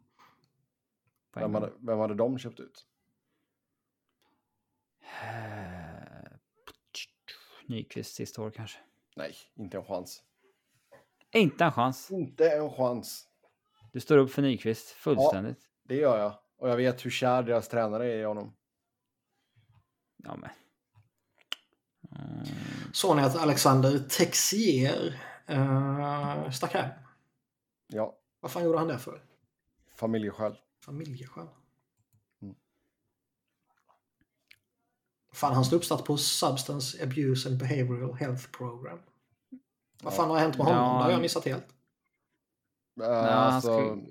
[1.34, 2.86] Vem hade, vem hade de köpt ut?
[5.22, 6.30] Eh,
[7.66, 8.78] Nyqvist sista år kanske.
[9.16, 10.22] Nej, inte en chans.
[11.32, 12.10] Inte en chans.
[12.10, 13.28] Inte en chans.
[13.92, 15.70] Du står upp för Nyqvist fullständigt.
[15.82, 16.38] Det gör jag.
[16.58, 18.56] Och jag vet hur kär deras tränare är i honom.
[20.16, 20.50] Ja, men.
[22.18, 22.46] Mm,
[22.92, 25.20] Såg ni att Alexander Texier
[25.50, 26.88] uh, stack hem?
[27.86, 29.22] Ja, Vad fan gjorde han det för?
[29.94, 30.58] familjeskäl.
[30.84, 31.46] Familjeskäl.
[35.36, 38.98] Fan, han står uppsatt på Substance Abuse and Behavioral Health Program.
[40.02, 40.82] Vad fan har hänt med honom?
[40.82, 40.98] Ja.
[40.98, 41.66] Det har jag missat helt.
[43.00, 44.06] Äh, han alltså, skulle-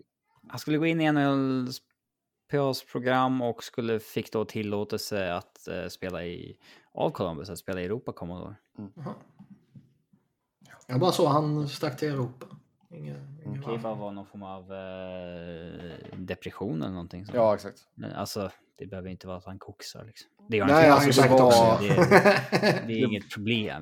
[0.48, 6.26] Han skulle gå in i NHLs program och skulle fick då tillåtelse att eh, spela
[6.26, 6.58] i
[6.94, 8.56] av Columbus, att spela i Europa kommande år.
[8.96, 9.14] Jaha.
[10.88, 12.46] Jag bara såg han stack till Europa.
[12.90, 13.16] Inga,
[13.46, 17.26] inga Det kan ju bara vara någon form av eh, depression eller någonting.
[17.26, 17.36] sånt.
[17.36, 17.88] ja, exakt.
[17.94, 20.32] Men Alltså, det behöver inte vara att han koksar liksom.
[20.50, 21.34] Det gör Nej, alltså, inte.
[21.36, 21.56] det alls.
[21.56, 23.82] var- det, det är inget problem.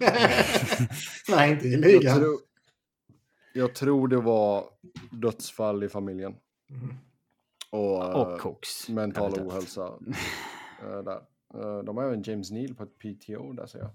[1.30, 2.18] Nej, inte i Jag ligan.
[2.20, 2.40] tror,
[3.54, 4.66] jag tror det var
[5.12, 6.36] dödsfall i familjen.
[6.70, 6.96] Mm.
[7.70, 8.90] Och, eh, Och koks.
[8.90, 9.52] mental eventuellt.
[9.54, 9.82] ohälsa.
[10.84, 11.22] eh, där.
[11.54, 13.90] Eh, de har även James Neal på ett PTO där ser jag.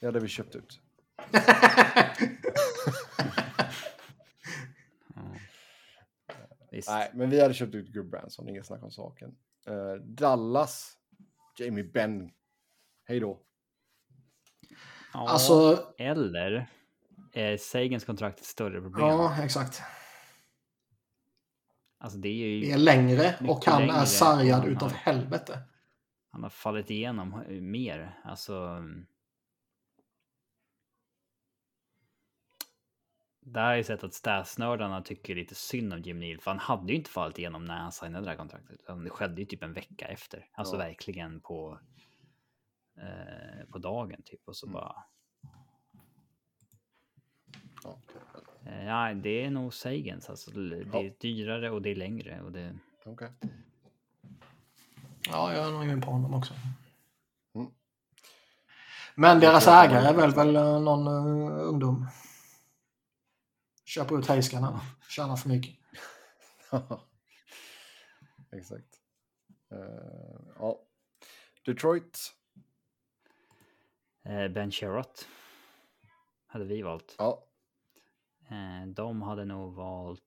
[0.00, 0.80] Det hade vi köpt ut.
[6.70, 6.88] Visst.
[6.88, 9.34] Nej, men vi hade köpt ut Gubbranson, inget snack om saken.
[9.66, 10.92] Eh, Dallas,
[11.60, 12.30] Jamie Benn.
[13.04, 13.40] Hej då.
[15.12, 16.66] Ja, Alltså, Eller
[17.32, 19.06] är Sagans kontrakt ett större problem?
[19.06, 19.82] ja, exakt.
[21.98, 22.60] Alltså det är ju...
[22.60, 24.98] Det är längre och han längre är sargad utav han.
[25.14, 25.58] helvete.
[26.30, 28.20] Han har fallit igenom mer.
[28.24, 28.84] Alltså...
[33.42, 36.92] Där har jag sett att statsnördarna tycker lite synd om Jim Neal, för han hade
[36.92, 38.80] ju inte fallit igenom när han signade det här kontraktet.
[39.04, 40.46] Det skedde ju typ en vecka efter.
[40.52, 40.78] Alltså Ja.
[40.78, 41.78] verkligen på,
[42.96, 44.40] eh, på dagen typ.
[44.48, 44.72] Och så Mm.
[44.74, 45.04] bara...
[47.84, 47.98] Ja.
[48.66, 50.30] Eh, ja, det är nog Sagans.
[50.30, 51.10] Alltså, det är Ja.
[51.20, 52.40] dyrare och det är längre.
[52.42, 52.78] Och det...
[53.04, 53.28] Okej.
[55.28, 56.54] Ja, jag är nog inne på honom också.
[57.54, 57.70] Mm.
[59.14, 62.06] Men deras ägare är väl, väl eh, någon uh, ungdom.
[63.90, 64.80] Köper ut hejskarna.
[65.08, 65.76] Tjänar för mycket.
[68.52, 69.00] Exakt.
[69.72, 70.78] Eh, ja.
[71.64, 72.34] Detroit.
[74.24, 75.28] Eh, ben Sherratt
[76.46, 77.14] hade vi valt.
[77.18, 77.44] Ja.
[78.50, 80.22] Eh, de hade nog valt...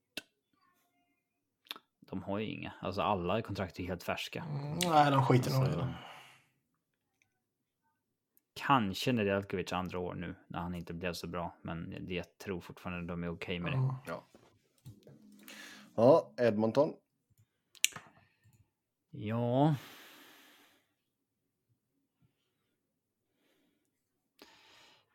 [1.99, 2.73] De har ju inga.
[2.81, 4.43] Alltså alla kontrakt är helt färska.
[4.43, 5.93] Mm, nej, de skiter nog i det.
[8.53, 11.55] Kanske Nedeljkovic andra år nu när han inte blev så bra.
[11.61, 13.77] Men det- jag tror fortfarande de är okej med det.
[13.77, 14.03] Ja.
[14.07, 14.23] Ja.
[15.95, 16.93] Ja, Edmonton.
[19.11, 19.75] Ja.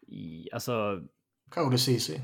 [0.07, 1.03] I, alltså,
[1.51, 2.21] Cody Ceesay.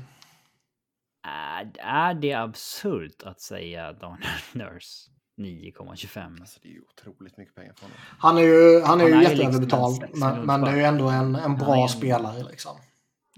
[1.23, 6.39] är, är det absurt att säga Daniel Nurse 9,25?
[6.39, 7.97] Alltså det är ju otroligt mycket pengar för honom.
[8.19, 10.01] Han är ju, han är Han ju jätteöverbetald.
[10.01, 12.77] liksom en men, men det är ju ändå en, en bra en- spelare liksom.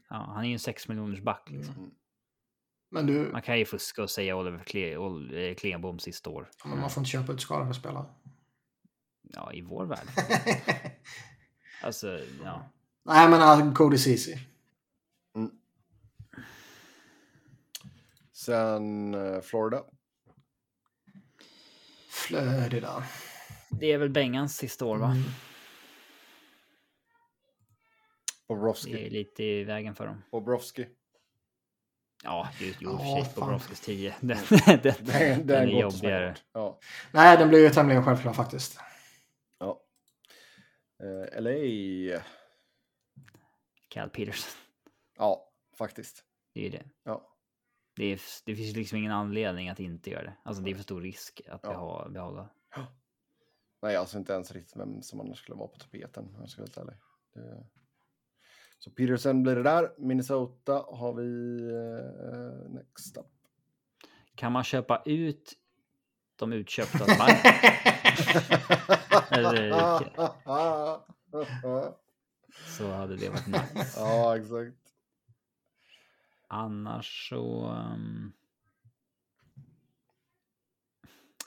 [0.09, 1.49] Ja, han är ju en 6 miljoners back.
[1.49, 1.91] Liksom.
[2.91, 6.49] Men du, Man kan ju fuska och säga Oliver Kle- eh, Klenbom sista år.
[6.63, 8.05] ja, men man får inte köpa ut skadade spelare.
[9.21, 10.07] Ja, i vår värld.
[11.83, 12.69] Alltså, ja.
[13.05, 14.37] Nej, men uh, Cody Ceesay.
[18.31, 19.41] Sen eh,
[22.25, 23.03] Florida.
[23.69, 25.05] Det är väl Bengans sista år, va?
[25.11, 25.23] Mm.
[28.47, 28.93] Bobrovski.
[28.93, 30.23] Det är lite i vägen för dem.
[30.31, 30.87] Bobrovski.
[32.23, 33.33] Ja, ju- och Ja, för sig.
[33.33, 33.43] fan.
[33.43, 34.15] Bobrovskis 10.
[34.21, 36.35] Den, den, Den, den, den är jobbigare.
[36.53, 36.79] Ja.
[37.11, 38.79] Nej, den blir ju tämligen självklar faktiskt.
[39.59, 39.81] ja.
[41.03, 42.21] Eh, LA.
[43.89, 44.51] Cal Peterson.
[45.17, 46.23] Ja, faktiskt.
[46.53, 46.83] Det är ju det.
[47.03, 47.36] Ja.
[47.97, 50.33] Det, är, det finns liksom ingen anledning att inte göra det.
[50.43, 52.07] Alltså det är för stor risk att Ja.
[52.09, 52.49] behålla.
[53.81, 56.25] Nej, alltså inte ens riktigt vem som annars skulle vara på tapeten.
[56.35, 56.95] om Jag ska vara helt ärlig.
[57.33, 57.65] Det...
[58.79, 59.93] Så Peterson blir det där.
[59.97, 63.25] Minnesota har vi eh, next up.
[64.35, 65.53] Kan man köpa ut
[66.35, 67.05] de utköpta?
[69.29, 69.71] Eller-
[72.77, 73.99] så hade det varit nice.
[73.99, 74.86] ja, exakt.
[76.47, 77.71] Annars så...
[77.71, 78.33] Um...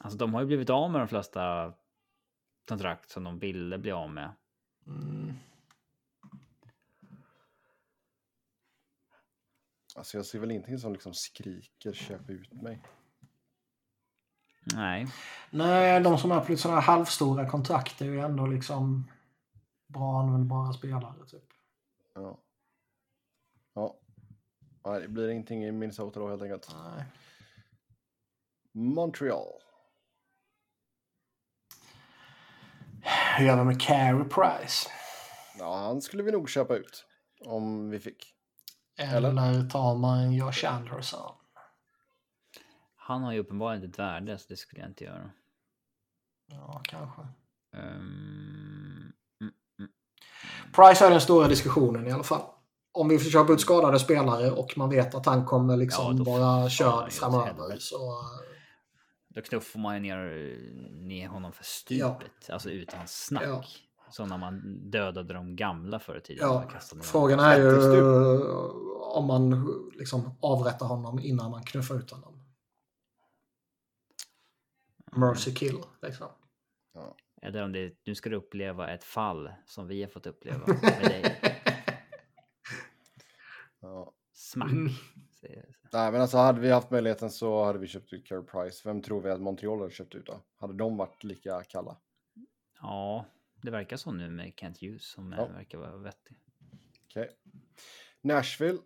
[0.00, 1.72] Alltså de har ju blivit av med de flesta
[2.68, 4.32] kontrakt som de ville bli av med.
[4.86, 5.32] Mm.
[9.96, 12.82] Alltså jag ser väl ingenting som liksom skriker köp ut mig.
[14.74, 15.06] Nej.
[15.50, 19.10] Nej, de som på lite sådana här halvstora kontrakt är ju ändå liksom
[19.86, 21.26] bra användbara spelare.
[21.26, 21.44] Typ.
[22.14, 22.38] Ja.
[23.74, 23.96] Ja.
[24.84, 26.68] Nej, det blir ingenting i Minnesota då helt enkelt.
[26.74, 27.04] Nej.
[28.72, 29.52] Montreal.
[33.36, 34.90] Hur gör vi med Carey Price?
[35.58, 37.06] Ja, han skulle vi nog köpa ut.
[37.44, 38.34] Om vi fick.
[38.98, 39.68] Eller, Eller?
[39.68, 41.34] tar man Josh Anderson?
[42.96, 45.30] Han har ju uppenbarligen ett värde, så det skulle jag inte göra.
[46.46, 47.22] Ja, kanske.
[47.76, 49.12] Um,
[50.72, 52.42] Price är den stora diskussionen i alla fall.
[53.00, 56.24] Om vi får köpa ut skadade spelare och man vet att han kommer liksom Ja,
[56.24, 57.76] vara körd framöver.
[57.78, 58.24] Så,
[59.28, 60.16] då knuffar man ju ner,
[60.90, 63.42] ner honom för stupet, alltså utan snack.
[63.46, 63.64] Ja.
[64.10, 66.48] Så när man dödade de gamla förr i tiden.
[66.48, 66.64] ja,
[67.02, 68.04] frågan är ju Svettig
[69.00, 69.66] om man
[69.98, 72.42] liksom avrättar honom innan man knuffar ut honom.
[75.12, 76.28] Mercy kill, liksom.
[77.42, 81.00] Eller om det nu ska du uppleva ett fall som vi har fått uppleva med
[81.02, 81.59] dig.
[83.80, 84.12] Ja.
[84.32, 84.70] Smack.
[84.70, 84.92] Mm.
[85.92, 88.88] Nej, men alltså hade vi haft möjligheten så hade vi köpt ut Carey Price.
[88.88, 90.40] Vem tror vi att Montreal hade köpt ut då?
[90.58, 91.96] Hade de varit lika kalla?
[92.80, 93.26] Ja,
[93.62, 95.46] det verkar så nu med Kent Hughes som Ja.
[95.46, 96.36] verkar vara vettig.
[97.04, 97.30] Okej.
[98.22, 98.78] Nashville.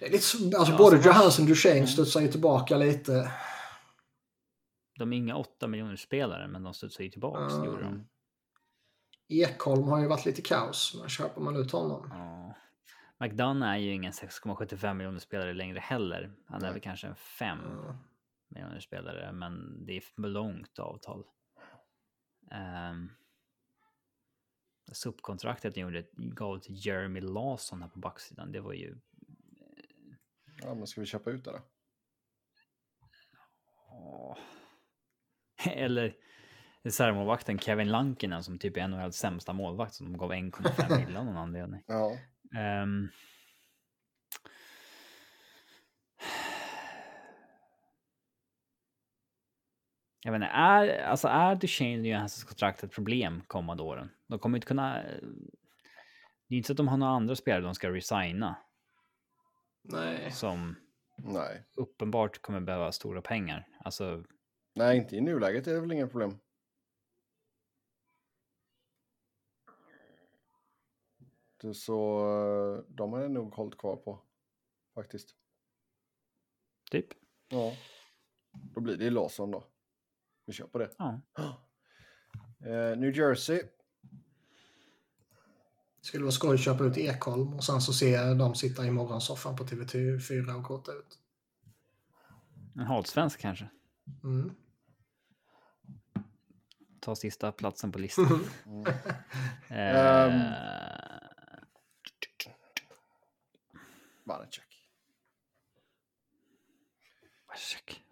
[0.00, 2.76] Det är lite, så- alltså Ja, både så var- Johansson och Duchene studsar ju tillbaka
[2.76, 3.32] lite.
[4.98, 7.52] De är inga 8 miljoner spelare, men de studsar ju tillbaks.
[7.54, 7.58] Ja.
[7.60, 8.08] Det gjorde de.
[9.40, 12.08] Ekholm har ju varit lite kaos, men köper man ut honom?
[12.10, 12.54] Ja.
[13.26, 16.32] McDonough är ju ingen 6,75 miljoner spelare längre heller.
[16.46, 16.72] Han är Nej.
[16.72, 17.96] väl kanske en 5 Ja.
[18.48, 21.24] miljoner spelare, men det är för långt avtal.
[22.90, 23.12] Um,
[24.92, 28.52] subkontraktet ni gjorde gav till Jeremy Lawson här på backsidan.
[28.52, 28.98] Det var ju
[30.62, 31.60] Ja, men ska vi köpa ut det då?
[33.90, 34.38] Åh.
[35.72, 36.16] Eller
[36.84, 41.24] reservmålvakten Kevin Lankinen som typ är NHLs sämsta målvakt som de gav 1,5 mil av
[41.24, 41.82] någon anledning.
[41.86, 42.16] Ja.
[42.56, 43.08] Ehm.
[50.24, 54.10] Jag vet inte, är, alltså är Duchene och Johanssons kontrakt ett problem kommande åren?
[54.28, 55.02] De kommer inte kunna...
[56.48, 58.56] Det är inte så att de har några andra spelare de ska resigna
[59.82, 60.30] Nej.
[60.30, 60.76] som
[61.16, 61.64] Nej.
[61.76, 63.68] uppenbart kommer behöva stora pengar.
[63.84, 64.24] Alltså,
[64.74, 66.38] Nej, inte i nuläget är det väl inga problem.
[71.74, 72.18] Så
[72.78, 74.20] eh, de har jag nog hållit kvar på.
[74.94, 75.34] Faktiskt.
[76.90, 77.06] typ.
[77.48, 77.72] Ja.
[78.74, 79.64] Då blir det Lawson då.
[80.46, 80.90] Vi kör på det.
[80.98, 81.20] Ja.
[82.64, 83.62] Eh, New Jersey.
[86.00, 89.56] Skulle vara skoj att köpa ut Ekholm och sen så ser de sitta i morgonsoffan
[89.56, 91.18] på TV4 och korta ut.
[92.74, 93.68] En halvsvensk kanske.
[94.24, 94.54] Mm.
[97.00, 98.44] Ta sista platsen på listan.
[98.66, 98.84] Mm.
[99.68, 101.01] Eh,
[104.32, 104.88] Vanacek.
[107.56, 108.04] Check.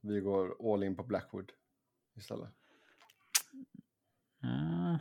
[0.00, 1.52] Vi går all in på Blackwood
[2.14, 2.50] istället.
[4.40, 4.98] Ja.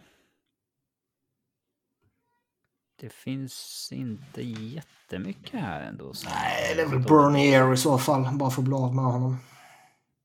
[2.96, 6.14] Det finns inte jättemycket här ändå.
[6.26, 8.38] Nej, det är väl Bernier i så fall.
[8.38, 9.38] Bara för att bli av med honom.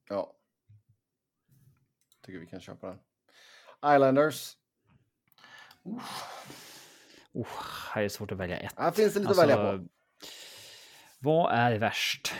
[0.09, 0.37] Ja.
[2.23, 2.99] Tycker vi kan köpa den.
[3.95, 4.57] Islanders.
[7.41, 7.47] Oh,
[7.95, 8.75] här är det svårt att välja ett.
[8.79, 9.87] Här finns det lite Alltså, att välja på.
[11.19, 12.35] Vad är värst?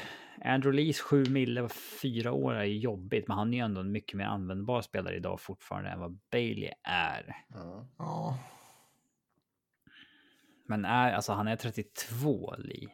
[0.45, 3.93] Andrew Lees 7 mille var fyra år är jobbigt, men han är ju ändå en
[3.93, 7.37] mycket mer användbar spelare idag fortfarande än vad Bailey är.
[7.49, 7.87] Ja.
[7.99, 8.39] Ja.
[10.69, 12.89] Men är, alltså han är 32 Lee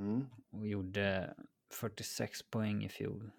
[0.00, 0.26] Mm.
[0.50, 1.34] och gjorde
[1.72, 3.30] 46 poäng i fjol.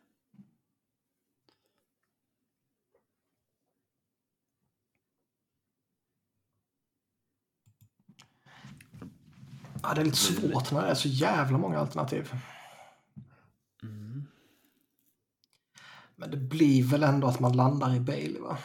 [9.84, 12.34] Ja, det är lite svårt när det är så jävla många alternativ.
[13.84, 14.28] Mm.
[16.16, 18.58] Men det blir väl ändå att man landar i Bailey, va?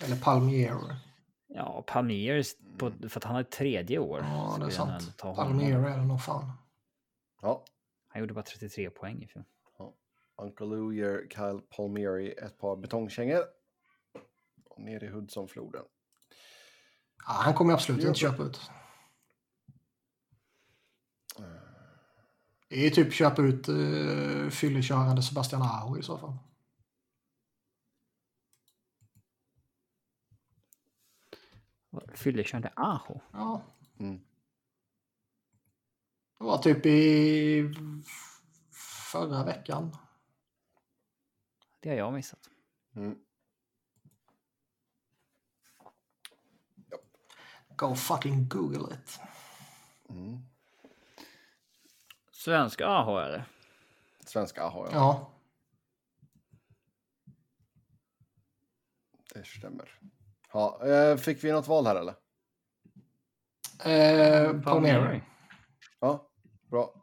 [0.00, 0.94] Eller Palmieri.
[1.46, 2.44] Ja, Palmier,
[2.78, 4.20] på, för att han har ett tredje år.
[4.32, 5.16] Ja, det är sant.
[5.16, 6.52] Palmieri är det nog fan.
[7.42, 7.64] ja.
[8.08, 9.44] Han gjorde bara 33 poäng i fjol.
[10.42, 13.44] Uncle Lou ger Kyle Palmieri ett par betongkängor.
[14.64, 15.82] Och ner i Hudsonfloden.
[17.26, 18.70] Ja, han kommer absolut inte köpa ut.
[22.68, 26.38] Det är typ köpa ut uh, fyllekörande Sebastian Aho i så fall.
[32.14, 33.20] Fyllekörde Aho.
[33.32, 33.62] Ja,
[34.00, 34.20] Mm.
[36.38, 37.74] Det var typ i
[39.12, 39.96] förra veckan.
[41.80, 42.50] Det har jag missat.
[42.94, 43.18] Mm.
[47.76, 49.20] Go fucking google it.
[50.08, 50.38] Mm.
[52.38, 53.44] Svenska AH är det.
[54.26, 54.94] Svenska AHA, ja.
[54.94, 55.30] Ja.
[59.34, 59.98] Det stämmer.
[60.52, 62.14] Ja, eh, fick vi något val här eller?
[63.84, 65.22] Eh, Palmieri.
[66.00, 66.30] Ja,
[66.70, 66.94] bra.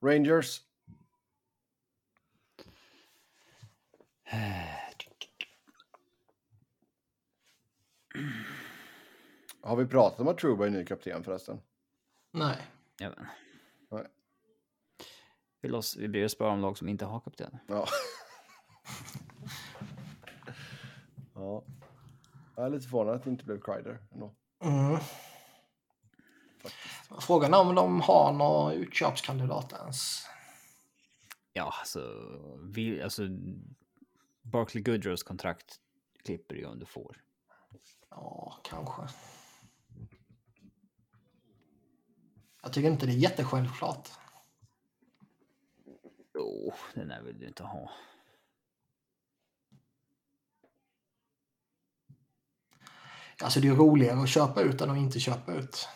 [0.00, 0.60] Rangers.
[9.60, 11.60] Har vi pratat om att Truba är ny kapten förresten?
[12.30, 12.56] Nej.
[12.98, 13.30] Jag vet inte.
[13.30, 13.43] Nej.
[15.64, 17.58] Vi, loss, vi blir spara om lag som inte har kapten.
[17.66, 17.86] Ja.
[21.34, 21.64] ja.
[22.56, 24.34] Jag är lite förvånad att det inte blev Kreider ändå.
[24.60, 24.98] Mm.
[27.20, 30.26] Frågan är om de har någon utköpskandidat ens.
[31.52, 32.00] Ja, alltså,
[32.62, 33.22] vi, alltså
[34.42, 35.80] Barkley Goodrows kontrakt
[36.24, 37.22] klipper ju om du får.
[38.10, 39.02] Ja, kanske.
[42.62, 44.10] Jag tycker inte det är jättesjälvklart.
[46.34, 47.90] Jo, den där vill du inte ha.
[53.42, 55.88] Alltså det är roligare att köpa ut än att inte köpa ut.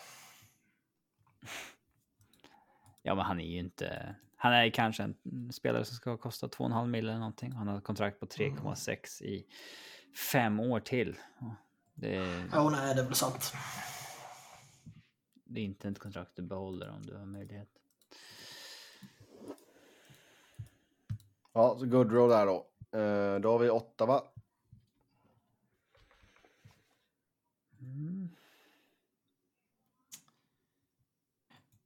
[3.01, 4.15] Ja, men han är ju inte...
[4.35, 5.15] Han är kanske en
[5.53, 7.51] spelare som ska kosta 2,5 mil eller någonting.
[7.51, 9.45] Han har kontrakt på 3,6 i
[10.31, 11.17] fem år till.
[11.93, 13.53] Det är, Ja, nej, det är väl sant.
[15.45, 17.69] det är inte ett kontrakt du behåller om du har möjlighet.
[21.53, 22.67] Ja, så Goodrow där då.
[22.99, 24.23] Eh, då har vi åtta va?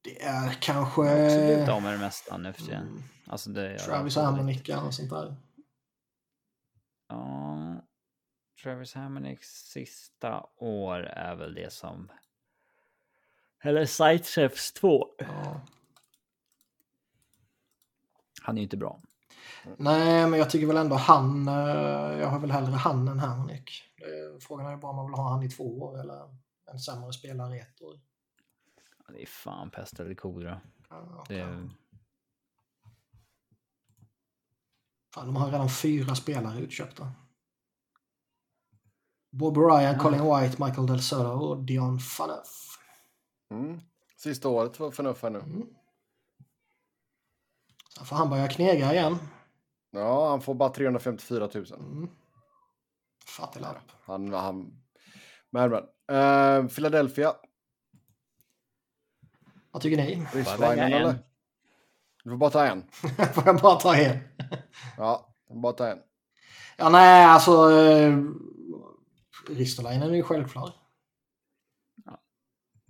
[0.01, 2.87] Det är kanske Absolut av med det mesta nu för tiden.
[2.87, 3.03] Mm.
[3.27, 5.35] Alltså det Travis Hamonic och sånt där.
[7.07, 7.81] Ja,
[8.63, 12.11] Travis Hammonicks sista år är väl det som...
[13.63, 15.07] Eller Sightchefs 2.
[15.17, 15.61] Ja.
[18.41, 19.01] Han är ju inte bra.
[19.77, 21.47] Nej, men jag tycker väl ändå han.
[21.47, 21.53] eh,
[22.19, 23.19] Jag har väl hellre han än.
[23.19, 26.37] Eh, Frågan är ju bara om man vill ha han i två år eller
[26.71, 27.99] en sämre spelare i ett år.
[29.07, 30.61] Det är fan pest eller kolera.
[30.89, 31.45] Ja, Det ja.
[31.47, 31.69] är...
[35.13, 37.11] Fan, de har redan fyra spelare utköpta.
[39.31, 42.79] Bob Ryan, Colin White, Michael Del Soto och Dion Phaneuf.
[43.51, 43.79] Mm.
[44.17, 45.39] Sista året för Förnuff här nu.
[45.39, 45.67] Mm.
[47.97, 49.17] Sen får han börja knega igen.
[49.93, 51.65] Ja, han får bara 354 000.
[51.79, 52.09] Mm.
[53.25, 53.91] Fattiglapp.
[54.03, 54.83] Han, han...
[55.49, 55.83] Men, men.
[56.17, 57.33] Eh, Philadelphia.
[59.71, 60.27] Vad tycker ni?
[60.71, 60.93] en.
[60.93, 61.15] eller?
[62.23, 62.83] Du får bara ta en.
[63.33, 64.17] får jag bara ta en?
[64.97, 65.99] Ja, bara ta en.
[66.77, 67.71] Ja, nej, alltså...
[67.71, 68.19] Eh,
[69.49, 70.73] Ristolainen är ju självklar.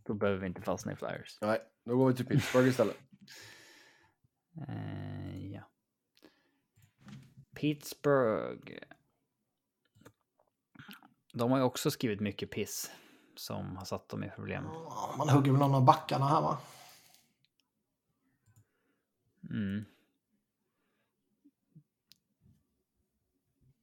[0.05, 1.38] Då behöver vi inte fastna i Flyers.
[1.41, 2.97] Nej, då går vi till Pittsburgh istället.
[5.52, 5.52] Ja.
[7.64, 8.73] Pittsburgh.
[11.34, 12.91] De har ju också skrivit mycket piss
[13.35, 14.64] som har satt dem i problem.
[15.18, 16.57] Man hugger väl någon av backarna här va?
[19.49, 19.85] Mm.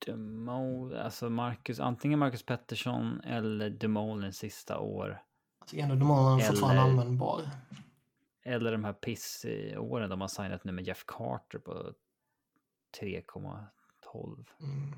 [0.06, 5.22] Demol, alltså Marcus, antingen Marcus Pettersson eller Demolin sista år.
[5.58, 7.50] Jag tycker ändå de är fortfarande användbar.
[8.42, 11.94] Eller de här piss-åren de har signat nu med Jeff Carter på
[13.00, 14.46] 3,12.
[14.60, 14.92] Mm.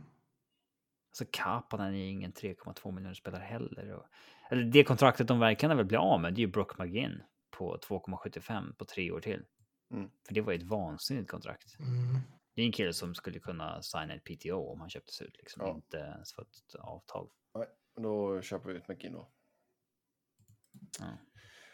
[1.10, 3.92] Alltså Kapanen är ingen 3,2 miljoner spelare heller.
[3.92, 4.06] Och,
[4.50, 7.76] eller det kontraktet de verkligen vill bli av med, det är ju Brock McGinn på
[7.76, 9.44] 2,75 på tre år till.
[9.90, 10.10] Mm.
[10.26, 11.78] För det var ju ett vansinnigt kontrakt.
[11.78, 12.20] Mm.
[12.54, 15.62] Det är en kille som skulle kunna signa ett PTO om han köptes ut, liksom
[15.66, 15.74] Ja.
[15.74, 17.28] inte ens för ett avtal.
[17.54, 17.66] Nej,
[17.96, 19.32] då köper vi ut McKinn då.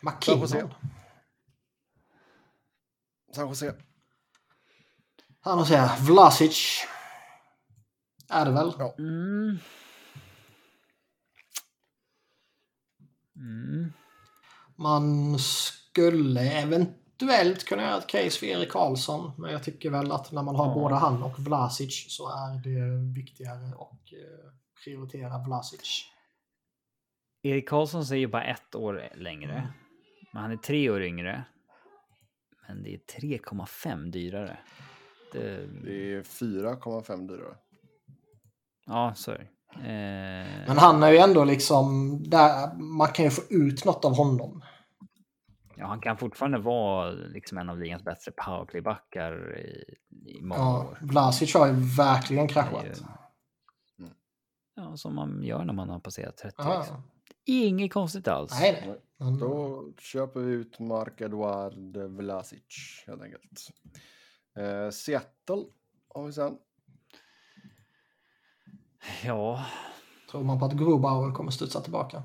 [0.01, 0.49] McKinnon.
[0.49, 0.65] se.
[3.33, 3.75] San Jose.
[5.41, 6.87] Han och säga Vlasic.
[8.31, 8.73] Är det väl?
[8.79, 8.95] Ja.
[8.99, 9.59] Mm.
[13.37, 13.93] Mm.
[14.77, 19.33] Man skulle eventuellt kunna göra ett case för Erik Karlsson.
[19.39, 20.75] Men jag tycker väl att när man har Ja.
[20.75, 24.53] både han och Vlasic så är det viktigare att eh,
[24.85, 26.05] prioritera Vlasic.
[27.43, 29.53] Erik Karlsson säger bara ett år längre.
[29.53, 29.71] Mm.
[30.33, 31.45] Men han är tre år yngre.
[32.69, 34.59] Men det är 3,5 dyrare.
[35.33, 37.57] Det, Det är 4,5 dyrare.
[38.87, 39.47] ja, sorry.
[39.75, 44.17] Eh, Men han är ju ändå liksom, där, man kan ju få ut något av
[44.17, 44.63] honom.
[45.77, 49.95] Ja, han kan fortfarande vara liksom en av ligans bättre powerplaybackar i,
[50.27, 50.99] i många Ja, år.
[51.03, 52.85] Vlasic har ju verkligen Det är kraschat.
[52.85, 53.05] ju-
[54.75, 56.55] Ja, som man gör när man har passerat 30.
[56.59, 57.03] Ja, Liksom.
[57.45, 58.53] Inget konstigt alls.
[58.61, 59.01] nej, nej.
[59.19, 63.61] Men, Då köper vi ut Mark Eduard Vlasic helt enkelt.
[64.59, 65.65] Eh, Seattle
[66.09, 66.59] har vi sen.
[69.25, 69.67] Ja,
[70.31, 72.23] Tror man på att Grobauer kommer studsa tillbaka?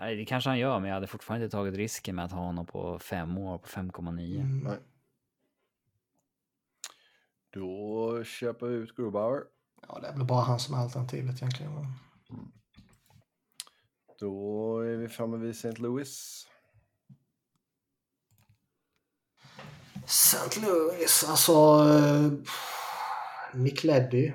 [0.00, 2.40] nej, det kanske han gör, men jag hade fortfarande inte tagit risken med att ha
[2.40, 4.40] honom på fem år på 5,9.
[4.40, 4.58] Mm.
[4.58, 4.78] Nej.
[7.50, 9.42] Då köper vi ut Grubauer.
[9.88, 11.74] Ja, det är väl bara han som är alternativet egentligen.
[11.74, 11.92] men-
[14.18, 15.72] Då är vi framme vid St.
[15.82, 16.46] Louis.
[20.06, 20.60] St.
[20.60, 21.52] Louis, alltså...
[21.52, 22.32] eh,
[23.54, 24.32] Nick Leddy.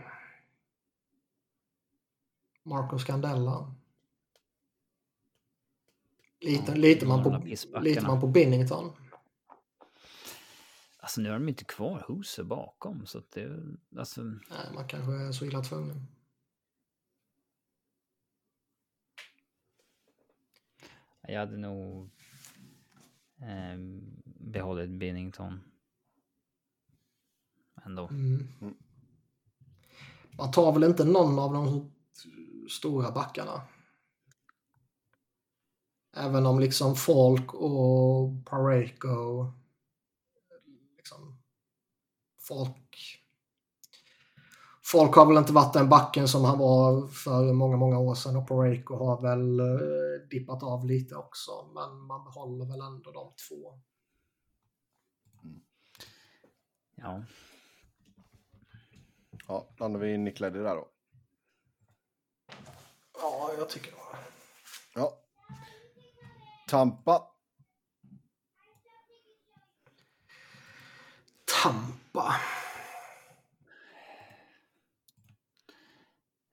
[2.64, 3.76] Marco Scandella.
[6.42, 8.92] Lite, lite, man gamla på, man på Binnington.
[11.00, 13.60] Alltså nu har de inte kvar Huse bakom, så att det...
[13.98, 16.08] Alltså, Nej, man kanske är så illa tvungen.
[21.22, 22.10] jag hade nog
[23.42, 23.78] eh,
[24.40, 25.60] behållit Binnington.
[27.86, 28.08] Ändå.
[28.08, 28.48] Mm.
[30.32, 31.92] Man tar väl inte någon av de
[32.70, 33.62] stora backarna.
[36.16, 39.46] Även om liksom Falk och Pareko
[40.98, 41.42] liksom
[42.48, 42.90] Falk
[44.92, 48.36] Folk har väl inte varit den backen som han var för många, många år sedan
[48.36, 51.52] och Pareko har väl eh, dippat av lite också.
[51.74, 53.80] Men man behåller väl ändå de två.
[57.02, 57.24] Ja.
[59.48, 60.88] Ja, landar vi i Nick Leddy där då.
[63.14, 63.98] Ja, jag tycker det.
[64.96, 65.14] Ja.
[66.68, 67.24] Tampa.
[71.64, 72.36] Tampa.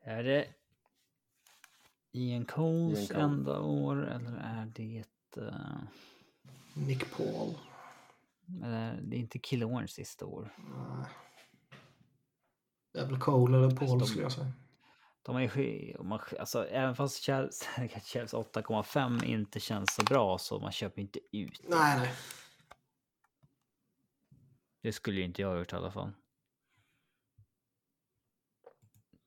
[0.01, 0.55] Är det
[2.13, 3.21] Ian Coles Ian Cole.
[3.21, 5.05] enda år eller är det...
[5.37, 5.79] Uh,
[6.75, 7.55] Nick Paul.
[8.65, 10.55] Eller, det är inte Killorns sista år.
[10.59, 11.07] Nej.
[12.93, 14.53] Det är väl Cole eller Paul de- skulle jag säga.
[15.23, 17.69] De är man, alltså, även fast Chels,
[18.05, 21.61] Chels 8,5 inte känns så bra så man köper inte ut.
[21.69, 22.13] Nej, nej.
[24.83, 26.13] Det skulle ju inte jag ha gjort i alla fall.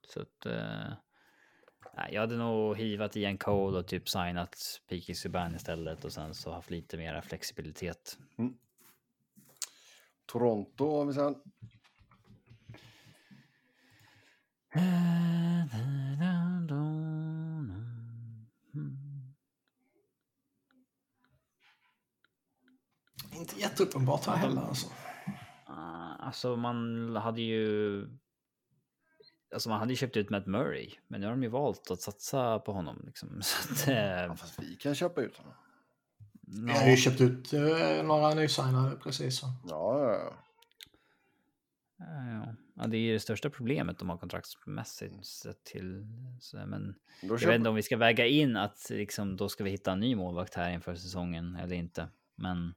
[0.07, 0.45] Så att...
[0.45, 0.93] Eh,
[2.11, 6.51] jag hade nog hivat Ian Cole och typ signat Peaky Subban istället och sen så
[6.51, 8.17] haft lite mera flexibilitet.
[10.31, 11.35] Toronto har vi sen.
[23.33, 24.87] Inte jätteuppenbart här heller alltså.
[25.65, 28.01] Ah, Alltså man hade ju...
[29.53, 32.01] Alltså man hade ju köpt ut Matt Murray, men nu har de ju valt att
[32.01, 33.03] satsa på honom.
[33.05, 33.41] Liksom.
[33.41, 35.53] Så att, Ja, eh, fast vi kan köpa ut honom.
[36.51, 39.39] Vi har ju köpt ut eh, några nysignade precis.
[39.39, 39.45] Så.
[39.63, 40.35] Ja, ja,
[41.97, 42.55] ja.
[42.75, 46.05] ja, det är ju det största problemet de har kontraktsmässigt sett till.
[46.39, 49.69] Så, men jag vet inte om vi ska väga in att liksom, då ska vi
[49.69, 52.07] hitta en ny målvakt här inför säsongen eller inte.
[52.35, 52.73] Men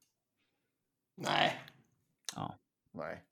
[1.17, 1.61] Nej.
[2.37, 2.59] ja,
[2.93, 3.25] Nej.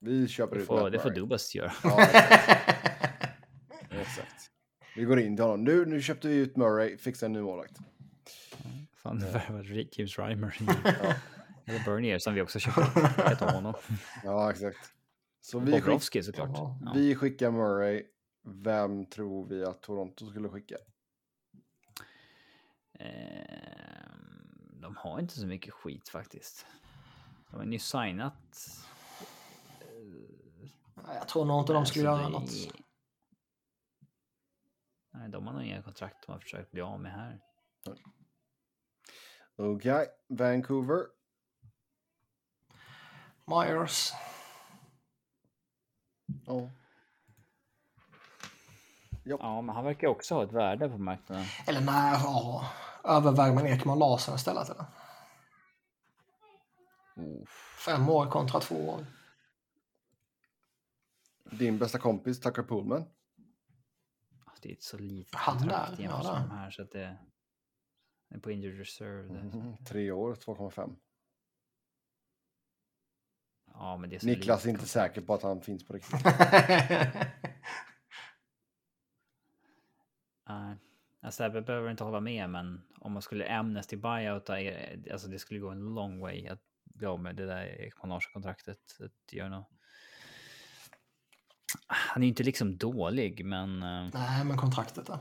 [0.00, 1.10] Vi köper det ut får, det får.
[1.10, 1.72] Dubas göra.
[1.84, 2.02] Ja,
[3.90, 4.50] exakt.
[4.96, 5.64] Vi går in till honom.
[5.64, 7.76] Nu, nu köpte vi ut Murray, fixa en ny målvakt.
[9.06, 10.56] Fan, det värvar James Reimer.
[11.68, 13.12] Eller Bernier som vi också köpte.
[13.16, 13.74] Jag tar honom.
[14.24, 14.92] Ja, exakt.
[15.40, 16.50] Så vi, skick, Bobrovski såklart.
[16.54, 16.92] Ja, Ja.
[16.94, 18.06] vi skickar Murray.
[18.48, 20.76] Vem tror vi att Toronto skulle skicka?
[22.98, 26.66] Ehm, de har inte så mycket skit faktiskt.
[27.50, 28.34] De har nyss signat.
[30.94, 32.50] Nej, Jag tror nog inte de skulle Alltså, göra något.
[35.10, 37.40] Nej, de har nog inga kontrakt de har försökt bli av med här.
[39.56, 41.06] Okej, Vancouver.
[43.44, 44.12] Myers.
[46.46, 46.70] Ja.
[49.24, 51.44] Ja, men han verkar också ha ett värde på marknaden.
[51.66, 52.70] Eller nej, ja.
[53.04, 54.84] Överväger man Ekman Larsson istället eller?
[57.16, 57.82] Uff.
[57.86, 59.06] Fem år kontra två år.
[61.50, 63.04] Din bästa kompis, Tucker Pullman.
[64.44, 67.18] Alltså, Det är ett så litet kontrakt jämfört med de här så att det
[68.42, 69.32] på injured reserve.
[69.42, 70.96] Mhm, Tre år, 2,5.
[73.72, 76.20] Ja, men det är så Niklas är inte säker på att han finns på riktigt.
[80.48, 80.76] Nej.
[81.30, 85.70] Sebbe behöver inte hålla med, men om man skulle Amnesty buyout, alltså det skulle gå
[85.70, 88.78] en long way att bli av med det där Ekmanage-kontraktet.
[91.86, 93.82] Han är ju inte liksom dålig, men...
[93.82, 95.18] eh, Nej, men kontraktet då?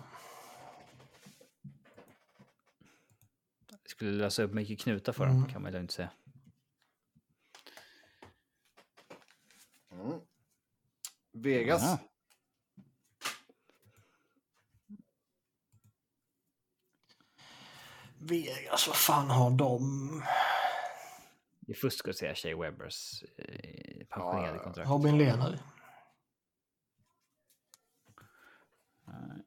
[3.95, 5.35] Skulle lösa upp mycket knutar för Mm.
[5.41, 6.11] dem, kan man ju lugnt säga.
[9.91, 10.19] Mm.
[11.31, 11.81] Vegas.
[11.83, 11.99] Ja.
[18.19, 20.23] Vegas, vad fan har de?
[21.59, 24.63] Det är fusk att säga Shea Webbers eh, pensionerade Ja, ja.
[24.63, 24.89] kontrakt.
[24.89, 25.59] Robin Lehner?
[29.07, 29.43] Nej.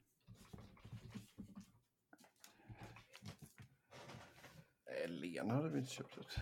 [5.38, 6.36] Lena hade vi inte köpt ut.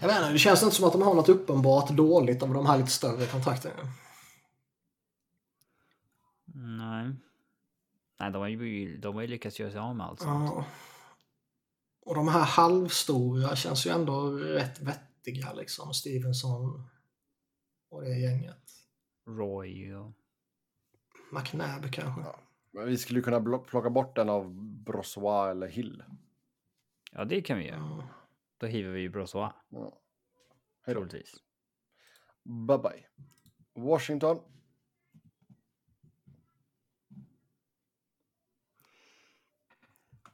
[0.00, 2.66] Jag vet inte, det känns inte som att de har något uppenbart dåligt av de
[2.66, 3.72] här lite större kontrakten.
[6.54, 7.14] Nej.
[8.18, 10.50] Nej, de har ju, de har ju lyckats göra sig av med allt sånt.
[10.54, 10.64] Ja.
[12.00, 15.94] Och de här halvstora känns ju ändå rätt vettiga liksom.
[15.94, 16.88] Stevenson
[17.88, 18.70] och det gänget.
[19.26, 20.12] Roy och...
[21.32, 22.20] McNabb kanske.
[22.20, 22.45] Ja.
[22.76, 24.54] Men vi skulle kunna plocka bort den av
[24.84, 26.04] Brossois eller Hill.
[27.12, 28.08] Ja, det kan vi göra.
[28.56, 30.00] Då hivar vi ju Brossois, Ja.
[30.84, 31.34] Troligtvis.
[32.44, 33.06] Bye bye.
[33.74, 34.40] Washington.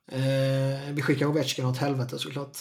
[0.06, 2.58] Eh, vi skickar Ovechkin åt helvete såklart.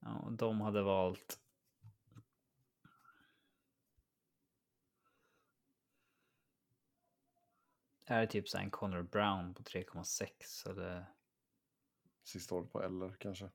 [0.00, 1.38] Ja, och de hade valt...
[8.10, 11.06] Det här är typ så en Connor Brown på 3,6 eller...
[12.24, 13.50] Sista året på eller kanske.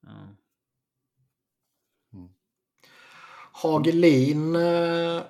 [0.00, 0.28] Ja.
[3.52, 4.56] Hagelin.
[4.56, 5.22] Eh,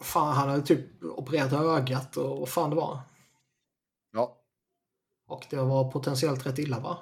[0.00, 3.00] fan, han hade typ opererat ögat och vad fan det var.
[4.12, 4.38] Ja.
[5.26, 6.98] Och det var potentiellt rätt illa va?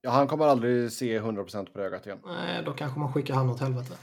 [0.00, 2.20] ja, han kommer aldrig se 100% på det ögat igen.
[2.24, 3.98] Nej, då kanske man skickar han åt helvete.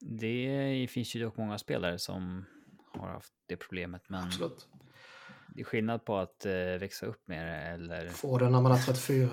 [0.00, 2.44] Det finns ju dock många spelare som
[2.98, 4.68] har haft det problemet, men Absolut.
[5.54, 8.08] det är skillnad på att eh, växa upp med det eller...
[8.08, 9.28] Får det när man är 34.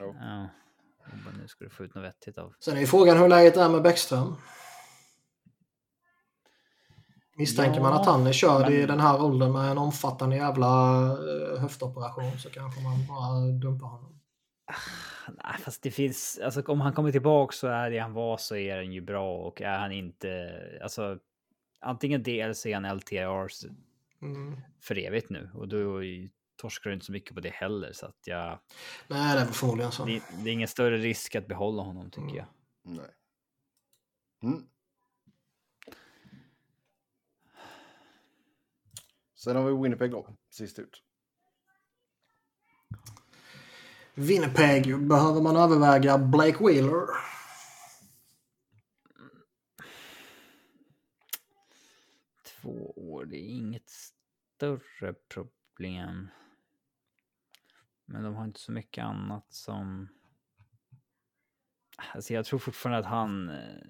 [0.00, 0.14] Jo.
[0.20, 0.48] Ja,
[1.24, 2.54] men nu ska du få ut något vettigt av.
[2.60, 4.36] Sen är ju frågan hur läget är med Bäckström.
[7.36, 10.36] Misstänker Ja, man att han är körd i men- den här åldern med en omfattande
[10.36, 14.20] jävla eh, höftoperation så kanske man bara dumpar honom.
[15.28, 18.56] Nej, fast det finns, alltså om han kommer tillbaka så är det han var så
[18.56, 21.18] är den ju bra och är han inte, alltså
[21.80, 23.46] antingen det eller så är han LTR
[24.22, 24.60] Mm.
[24.80, 26.00] för evigt nu och då
[26.56, 28.58] torskar du inte så mycket på det heller så att jag,
[29.08, 30.04] Nej, det är förmodligen så.
[30.04, 32.36] det, det är ingen större risk att behålla honom tycker Mm.
[32.36, 32.46] jag.
[32.82, 33.10] Nej.
[34.42, 34.68] Mm.
[39.34, 41.02] Sen har vi Winnipeg då, sist ut.
[44.18, 47.06] Winnipeg, behöver man överväga Blake Wheeler?
[52.44, 56.30] Två år, det är inget större problem.
[58.04, 60.08] Men de har inte så mycket annat som...
[62.14, 63.86] Alltså jag tror fortfarande att han eh,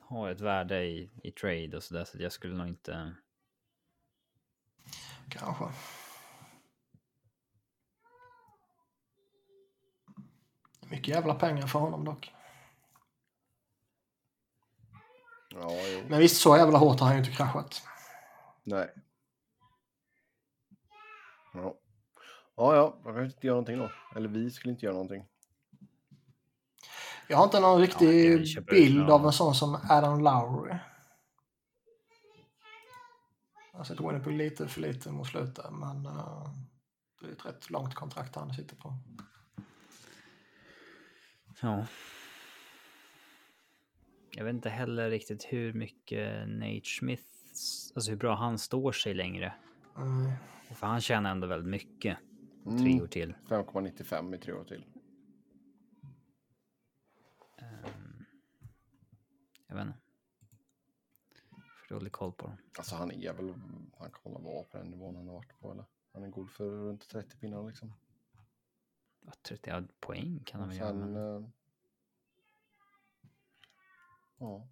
[0.00, 3.14] har ett värde i, i trade och sådär så jag skulle nog inte...
[5.28, 5.64] Kanske.
[10.90, 12.34] Mycket jävla pengar för honom dock.
[15.54, 16.02] Ja, jo.
[16.08, 17.82] Men visst, så jävla hårt har han ju inte kraschat.
[18.62, 18.94] Nej.
[21.54, 21.74] Ja.
[22.56, 23.90] Ja, ja, jag kanske inte göra någonting då.
[24.16, 25.26] Eller vi skulle inte göra någonting.
[27.28, 30.76] Jag har inte någon Ja, riktig köper bild ut av en sån som Adam Lowry.
[33.72, 36.50] Jag har sett Winnipeg lite för lite mot slutet, men eh,
[37.20, 38.94] det är ett rätt långt kontrakt han sitter på.
[41.62, 41.86] Ja.
[44.30, 47.24] Jag vet inte heller riktigt hur mycket Nate Smith,
[47.94, 49.54] alltså hur bra han står sig längre.
[49.96, 50.30] Mm.
[50.74, 52.18] För han tjänar ändå väldigt mycket.
[52.64, 53.02] Tre Mm.
[53.02, 53.34] år till.
[53.48, 54.84] 5,95 i tre år till.
[57.58, 58.24] Ehm,
[59.66, 59.98] jag vet inte.
[61.88, 62.56] För dålig koll på dem.
[62.78, 63.54] Alltså han är väl,
[63.98, 65.84] han kommer vara på den nivån han har varit på eller?
[66.12, 67.92] Han är god för runt 30 pinnar liksom.
[69.26, 70.92] Ja, 30 poäng kan han väl göra.
[70.92, 71.16] Men...
[71.16, 71.48] eh,
[74.38, 74.68] ja.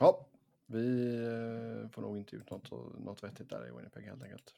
[0.00, 0.26] Ja,
[0.66, 4.54] vi eh, får nog inte ut något, något vettigt där i Winnipeg helt enkelt.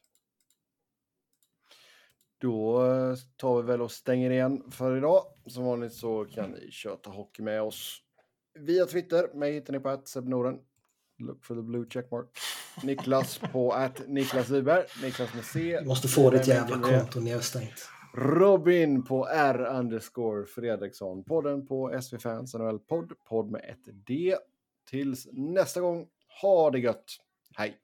[2.37, 5.23] Då eh, tar vi väl och stänger igen för idag.
[5.45, 8.01] Som vanligt så kan ni köta hockey med oss
[8.53, 9.33] via Twitter.
[9.33, 10.59] Mig hittar ni på att Norden.
[11.17, 12.27] Look for the blue checkmark.
[12.83, 14.85] Niklas på att Niklas Wiberg.
[15.03, 15.79] Niklas med C.
[15.79, 17.89] Du måste få ditt jävla konto nedstängt.
[18.13, 21.23] Robin på R underscore Fredriksson.
[21.23, 23.13] Podden på SV Fans NHL podd.
[23.29, 24.35] Podd med ett D.
[24.89, 26.07] Tills nästa gång.
[26.41, 27.05] Ha det gött.
[27.57, 27.77] Hej!